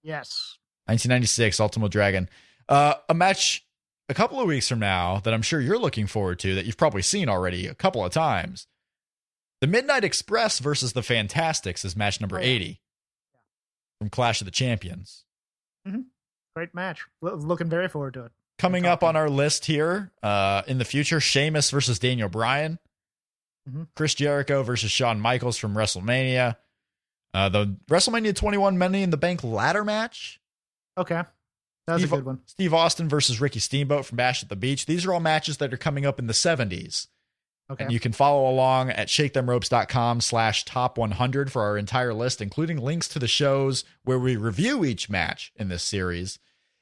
Yes. 0.04 0.58
1996 0.86 1.60
Ultimo 1.60 1.88
Dragon. 1.88 2.30
Uh, 2.70 2.96
a 3.10 3.14
match 3.14 3.66
a 4.10 4.14
couple 4.14 4.40
of 4.40 4.48
weeks 4.48 4.68
from 4.68 4.80
now 4.80 5.20
that 5.24 5.34
I'm 5.34 5.42
sure 5.42 5.60
you're 5.60 5.80
looking 5.80 6.08
forward 6.08 6.40
to 6.40 6.56
that 6.56 6.66
you've 6.66 6.78
probably 6.78 7.02
seen 7.02 7.28
already 7.30 7.68
a 7.68 7.74
couple 7.74 8.04
of 8.06 8.12
times. 8.12 8.68
The 9.62 9.68
Midnight 9.68 10.04
Express 10.04 10.60
versus 10.60 10.94
the 10.94 11.02
Fantastics 11.02 11.84
is 11.86 11.96
match 11.96 12.20
number 12.22 12.38
Oh, 12.38 12.42
yeah. 12.42 12.48
80 12.48 12.82
from 14.00 14.10
Clash 14.10 14.42
of 14.42 14.46
the 14.46 14.52
Champions. 14.52 15.24
Great 16.56 16.74
match. 16.76 17.06
Lo- 17.22 17.36
looking 17.36 17.70
very 17.70 17.88
forward 17.88 18.14
to 18.16 18.26
it. 18.26 18.32
Coming 18.58 18.86
up 18.86 19.04
on 19.04 19.16
our 19.16 19.30
list 19.30 19.66
here 19.66 20.12
uh, 20.24 20.62
in 20.68 20.78
the 20.78 20.86
future, 20.86 21.20
Sheamus 21.20 21.72
versus 21.72 22.00
Daniel 22.00 22.30
Bryan, 22.30 22.80
Mhm. 23.70 23.88
Chris 23.96 24.14
Jericho 24.14 24.64
versus 24.64 24.92
Shawn 24.92 25.20
Michaels 25.20 25.58
from 25.58 25.74
WrestleMania, 25.76 26.56
uh, 27.34 27.50
the 27.50 27.78
WrestleMania 27.90 28.36
21 28.36 28.78
Money 28.78 29.04
in 29.04 29.10
the 29.10 29.18
Bank 29.18 29.44
ladder 29.44 29.84
match, 29.84 30.40
Okay. 30.98 31.24
That 31.88 31.94
was 31.94 32.02
Steve, 32.04 32.14
a 32.14 32.16
good 32.16 32.26
one. 32.26 32.40
Steve 32.46 32.74
Austin 32.74 33.10
versus 33.10 33.40
Ricky 33.42 33.60
Steamboat 33.60 34.06
from 34.06 34.16
Bash 34.16 34.42
at 34.42 34.50
the 34.50 34.56
Beach. 34.56 34.86
These 34.86 35.06
are 35.06 35.14
all 35.14 35.20
matches 35.20 35.58
that 35.58 35.74
are 35.74 35.78
coming 35.78 36.06
up 36.06 36.18
in 36.20 36.28
the 36.28 36.34
70s. 36.34 37.08
Okay. 37.70 37.84
And 37.84 37.94
you 37.94 38.00
can 38.00 38.12
follow 38.12 38.50
along 38.50 38.92
at 38.92 39.08
shakethemropes.com 39.08 40.22
slash 40.22 40.66
top 40.66 40.98
100 40.98 41.52
for 41.52 41.64
our 41.64 41.78
entire 41.78 42.14
list, 42.14 42.42
including 42.42 42.78
links 42.78 43.08
to 43.10 43.20
the 43.20 43.28
shows 43.28 43.84
where 44.04 44.20
we 44.20 44.36
review 44.36 44.86
each 44.86 45.10
match 45.10 45.52
in 45.56 45.68
this 45.68 45.84
series. 45.84 46.40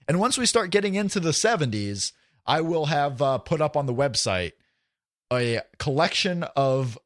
And 0.08 0.20
once 0.20 0.38
we 0.38 0.46
start 0.46 0.72
getting 0.72 0.96
into 0.96 1.20
the 1.20 1.32
70s, 1.32 2.12
I 2.46 2.62
will 2.62 2.86
have 2.88 3.22
uh, 3.22 3.38
put 3.40 3.62
up 3.62 3.76
on 3.76 3.86
the 3.86 3.94
website 3.94 4.52
a 5.36 5.62
collection 5.78 6.44
of, 6.56 6.98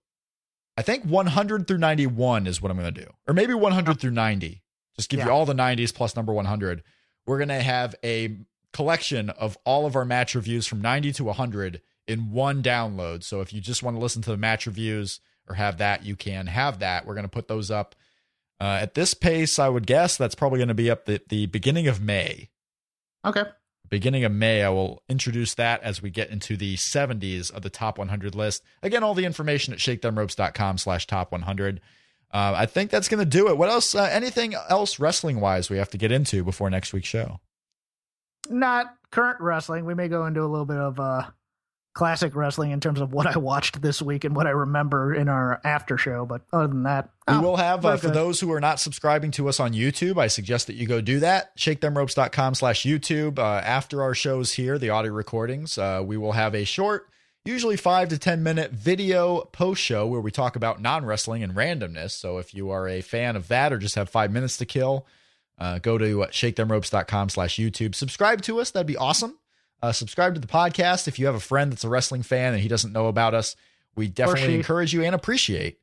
I 0.78 0.82
think 0.82 1.06
100 1.06 1.68
through 1.68 1.78
91 1.78 2.48
is 2.48 2.62
what 2.62 2.72
I'm 2.72 2.78
going 2.78 2.94
to 2.94 3.02
do, 3.02 3.10
or 3.28 3.34
maybe 3.34 3.54
100 3.54 4.00
through 4.00 4.12
90. 4.12 4.62
Just 4.96 5.10
give 5.10 5.20
you 5.20 5.30
all 5.30 5.46
the 5.46 5.54
90s 5.54 5.94
plus 5.94 6.16
number 6.16 6.34
100. 6.34 6.84
We're 7.26 7.38
going 7.38 7.50
to 7.50 7.62
have 7.62 7.96
a 8.04 8.38
collection 8.74 9.30
of 9.30 9.58
all 9.64 9.86
of 9.86 9.96
our 9.96 10.06
match 10.06 10.34
reviews 10.34 10.66
from 10.66 10.82
90 10.82 11.14
to 11.14 11.24
100 11.26 11.82
in 12.08 12.32
one 12.32 12.64
download. 12.64 13.24
So 13.24 13.42
if 13.42 13.54
you 13.54 13.62
just 13.62 13.84
want 13.84 13.96
to 13.96 14.02
listen 14.02 14.22
to 14.24 14.32
the 14.32 14.38
match 14.38 14.66
reviews 14.66 15.20
or 15.48 15.56
have 15.56 15.78
that, 15.78 16.04
you 16.04 16.16
can 16.16 16.48
have 16.48 16.80
that. 16.80 17.06
We're 17.06 17.14
going 17.14 17.26
to 17.26 17.30
put 17.30 17.48
those 17.48 17.70
up 17.70 17.96
uh, 18.60 18.80
at 18.82 18.96
this 18.96 19.14
pace. 19.14 19.60
I 19.60 19.70
would 19.70 19.86
guess 19.86 20.18
that's 20.18 20.36
probably 20.36 20.60
going 20.60 20.70
to 20.70 20.74
be 20.74 20.90
up 20.90 21.06
the, 21.06 21.22
the 21.30 21.46
beginning 21.48 21.88
of 21.88 22.02
May. 22.02 22.50
okay. 23.26 23.44
Beginning 23.90 24.24
of 24.24 24.32
May, 24.32 24.64
I 24.64 24.70
will 24.70 25.02
introduce 25.08 25.54
that 25.56 25.82
as 25.84 26.02
we 26.02 26.10
get 26.10 26.30
into 26.30 26.58
the 26.58 26.76
70s 26.76 27.52
of 27.52 27.62
the 27.62 27.70
top 27.70 27.98
100 27.98 28.36
list. 28.36 28.64
Again, 28.84 29.04
all 29.04 29.14
the 29.14 29.26
information 29.26 29.74
at 29.74 29.80
shakethemropes.com 29.80 30.78
slash 30.78 31.08
top 31.08 31.32
100. 31.32 31.82
Uh, 32.34 32.54
I 32.56 32.66
think 32.66 32.92
that's 32.92 33.08
going 33.08 33.20
to 33.20 33.26
do 33.26 33.48
it. 33.48 33.58
What 33.58 33.70
else? 33.70 33.96
Uh, 33.96 34.04
anything 34.04 34.54
else 34.54 35.00
wrestling 35.00 35.40
wise 35.40 35.70
we 35.70 35.78
have 35.78 35.90
to 35.92 35.98
get 35.98 36.12
into 36.12 36.44
before 36.44 36.70
next 36.70 36.92
week's 36.94 37.08
show? 37.08 37.40
Not 38.50 38.94
current 39.12 39.40
wrestling. 39.40 39.86
We 39.86 39.94
may 39.94 40.08
go 40.08 40.26
into 40.26 40.42
a 40.42 40.48
little 40.48 40.66
bit 40.66 40.78
of 40.78 41.00
uh 41.00 41.24
classic 41.98 42.36
wrestling 42.36 42.70
in 42.70 42.80
terms 42.80 43.02
of 43.02 43.12
what 43.12 43.26
I 43.26 43.40
watched 43.40 43.82
this 43.82 44.04
week 44.04 44.24
and 44.24 44.36
what 44.36 44.46
I 44.46 44.52
remember 44.52 45.16
in 45.16 45.28
our 45.28 45.60
after 45.64 45.98
show. 45.98 46.28
But 46.28 46.44
other 46.54 46.68
than 46.68 46.84
that, 46.84 47.10
We 47.28 47.34
oh, 47.34 47.42
will 47.42 47.58
have, 47.58 47.84
uh, 47.84 47.98
for 47.98 48.10
those 48.10 48.40
who 48.40 48.54
are 48.54 48.62
not 48.62 48.80
subscribing 48.80 49.32
to 49.32 49.50
us 49.50 49.60
on 49.60 49.74
YouTube, 49.74 50.20
I 50.20 50.28
suggest 50.28 50.68
that 50.68 50.76
you 50.76 50.86
go 50.86 51.02
do 51.02 51.20
that. 51.22 51.58
ShakeThemRopes.com 51.58 52.54
slash 52.54 52.84
YouTube. 52.84 53.40
Uh, 53.40 53.62
after 53.66 54.04
our 54.04 54.14
shows 54.14 54.54
here, 54.54 54.78
the 54.78 54.92
audio 54.92 55.12
recordings, 55.12 55.80
uh, 55.80 56.04
we 56.06 56.18
will 56.18 56.34
have 56.34 56.54
a 56.54 56.66
short, 56.66 57.10
usually 57.44 57.78
five 57.78 58.10
to 58.10 58.20
10 58.20 58.44
minute 58.44 58.72
video 58.72 59.42
post 59.46 59.82
show 59.82 60.06
where 60.06 60.22
we 60.22 60.30
talk 60.30 60.56
about 60.56 60.80
non 60.80 61.04
wrestling 61.04 61.42
and 61.42 61.56
randomness. 61.56 62.12
So 62.12 62.38
if 62.38 62.54
you 62.54 62.70
are 62.70 62.88
a 62.88 63.02
fan 63.02 63.36
of 63.36 63.48
that 63.48 63.74
or 63.74 63.80
just 63.80 63.96
have 63.96 64.08
five 64.08 64.32
minutes 64.32 64.58
to 64.58 64.68
kill, 64.68 65.08
uh, 65.58 65.80
go 65.80 65.98
to 65.98 66.24
uh, 66.24 66.28
shakethemropes.com 66.28 67.30
slash 67.30 67.56
YouTube. 67.56 67.96
Subscribe 67.96 68.44
to 68.44 68.60
us. 68.60 68.70
That'd 68.70 68.86
be 68.86 68.98
awesome. 68.98 69.40
Uh, 69.82 69.92
subscribe 69.92 70.34
to 70.34 70.40
the 70.40 70.48
podcast. 70.48 71.08
If 71.08 71.20
you 71.20 71.26
have 71.28 71.36
a 71.36 71.40
friend 71.40 71.72
that's 71.72 71.84
a 71.84 71.90
wrestling 71.90 72.24
fan 72.24 72.54
and 72.54 72.62
he 72.62 72.68
doesn't 72.68 72.94
know 72.94 73.08
about 73.08 73.34
us, 73.34 73.56
we 73.96 74.08
definitely 74.08 74.56
encourage 74.56 74.94
you 74.94 75.04
and 75.04 75.14
appreciate 75.14 75.80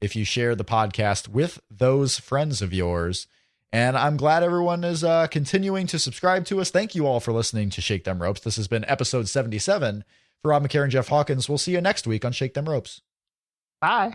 if 0.00 0.14
you 0.14 0.24
share 0.24 0.54
the 0.54 0.64
podcast 0.64 1.28
with 1.28 1.60
those 1.70 2.18
friends 2.18 2.62
of 2.62 2.72
yours. 2.72 3.26
And 3.72 3.96
I'm 3.96 4.16
glad 4.16 4.42
everyone 4.42 4.84
is 4.84 5.04
uh, 5.04 5.26
continuing 5.26 5.86
to 5.88 5.98
subscribe 5.98 6.46
to 6.46 6.60
us. 6.60 6.70
Thank 6.70 6.94
you 6.94 7.06
all 7.06 7.20
for 7.20 7.32
listening 7.32 7.68
to 7.70 7.80
Shake 7.80 8.04
Them 8.04 8.22
Ropes. 8.22 8.40
This 8.40 8.56
has 8.56 8.68
been 8.68 8.84
episode 8.86 9.28
77. 9.28 10.04
For 10.40 10.50
Rob 10.50 10.66
McCarron, 10.66 10.88
Jeff 10.88 11.08
Hawkins, 11.08 11.48
we'll 11.48 11.58
see 11.58 11.72
you 11.72 11.80
next 11.80 12.06
week 12.06 12.24
on 12.24 12.32
Shake 12.32 12.54
Them 12.54 12.68
Ropes. 12.68 13.02
Bye. 13.80 14.14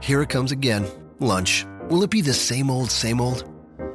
Here 0.00 0.22
it 0.22 0.28
comes 0.28 0.52
again. 0.52 0.86
Lunch. 1.20 1.66
Will 1.88 2.02
it 2.02 2.10
be 2.10 2.20
the 2.20 2.34
same 2.34 2.70
old, 2.70 2.90
same 2.90 3.20
old? 3.20 3.55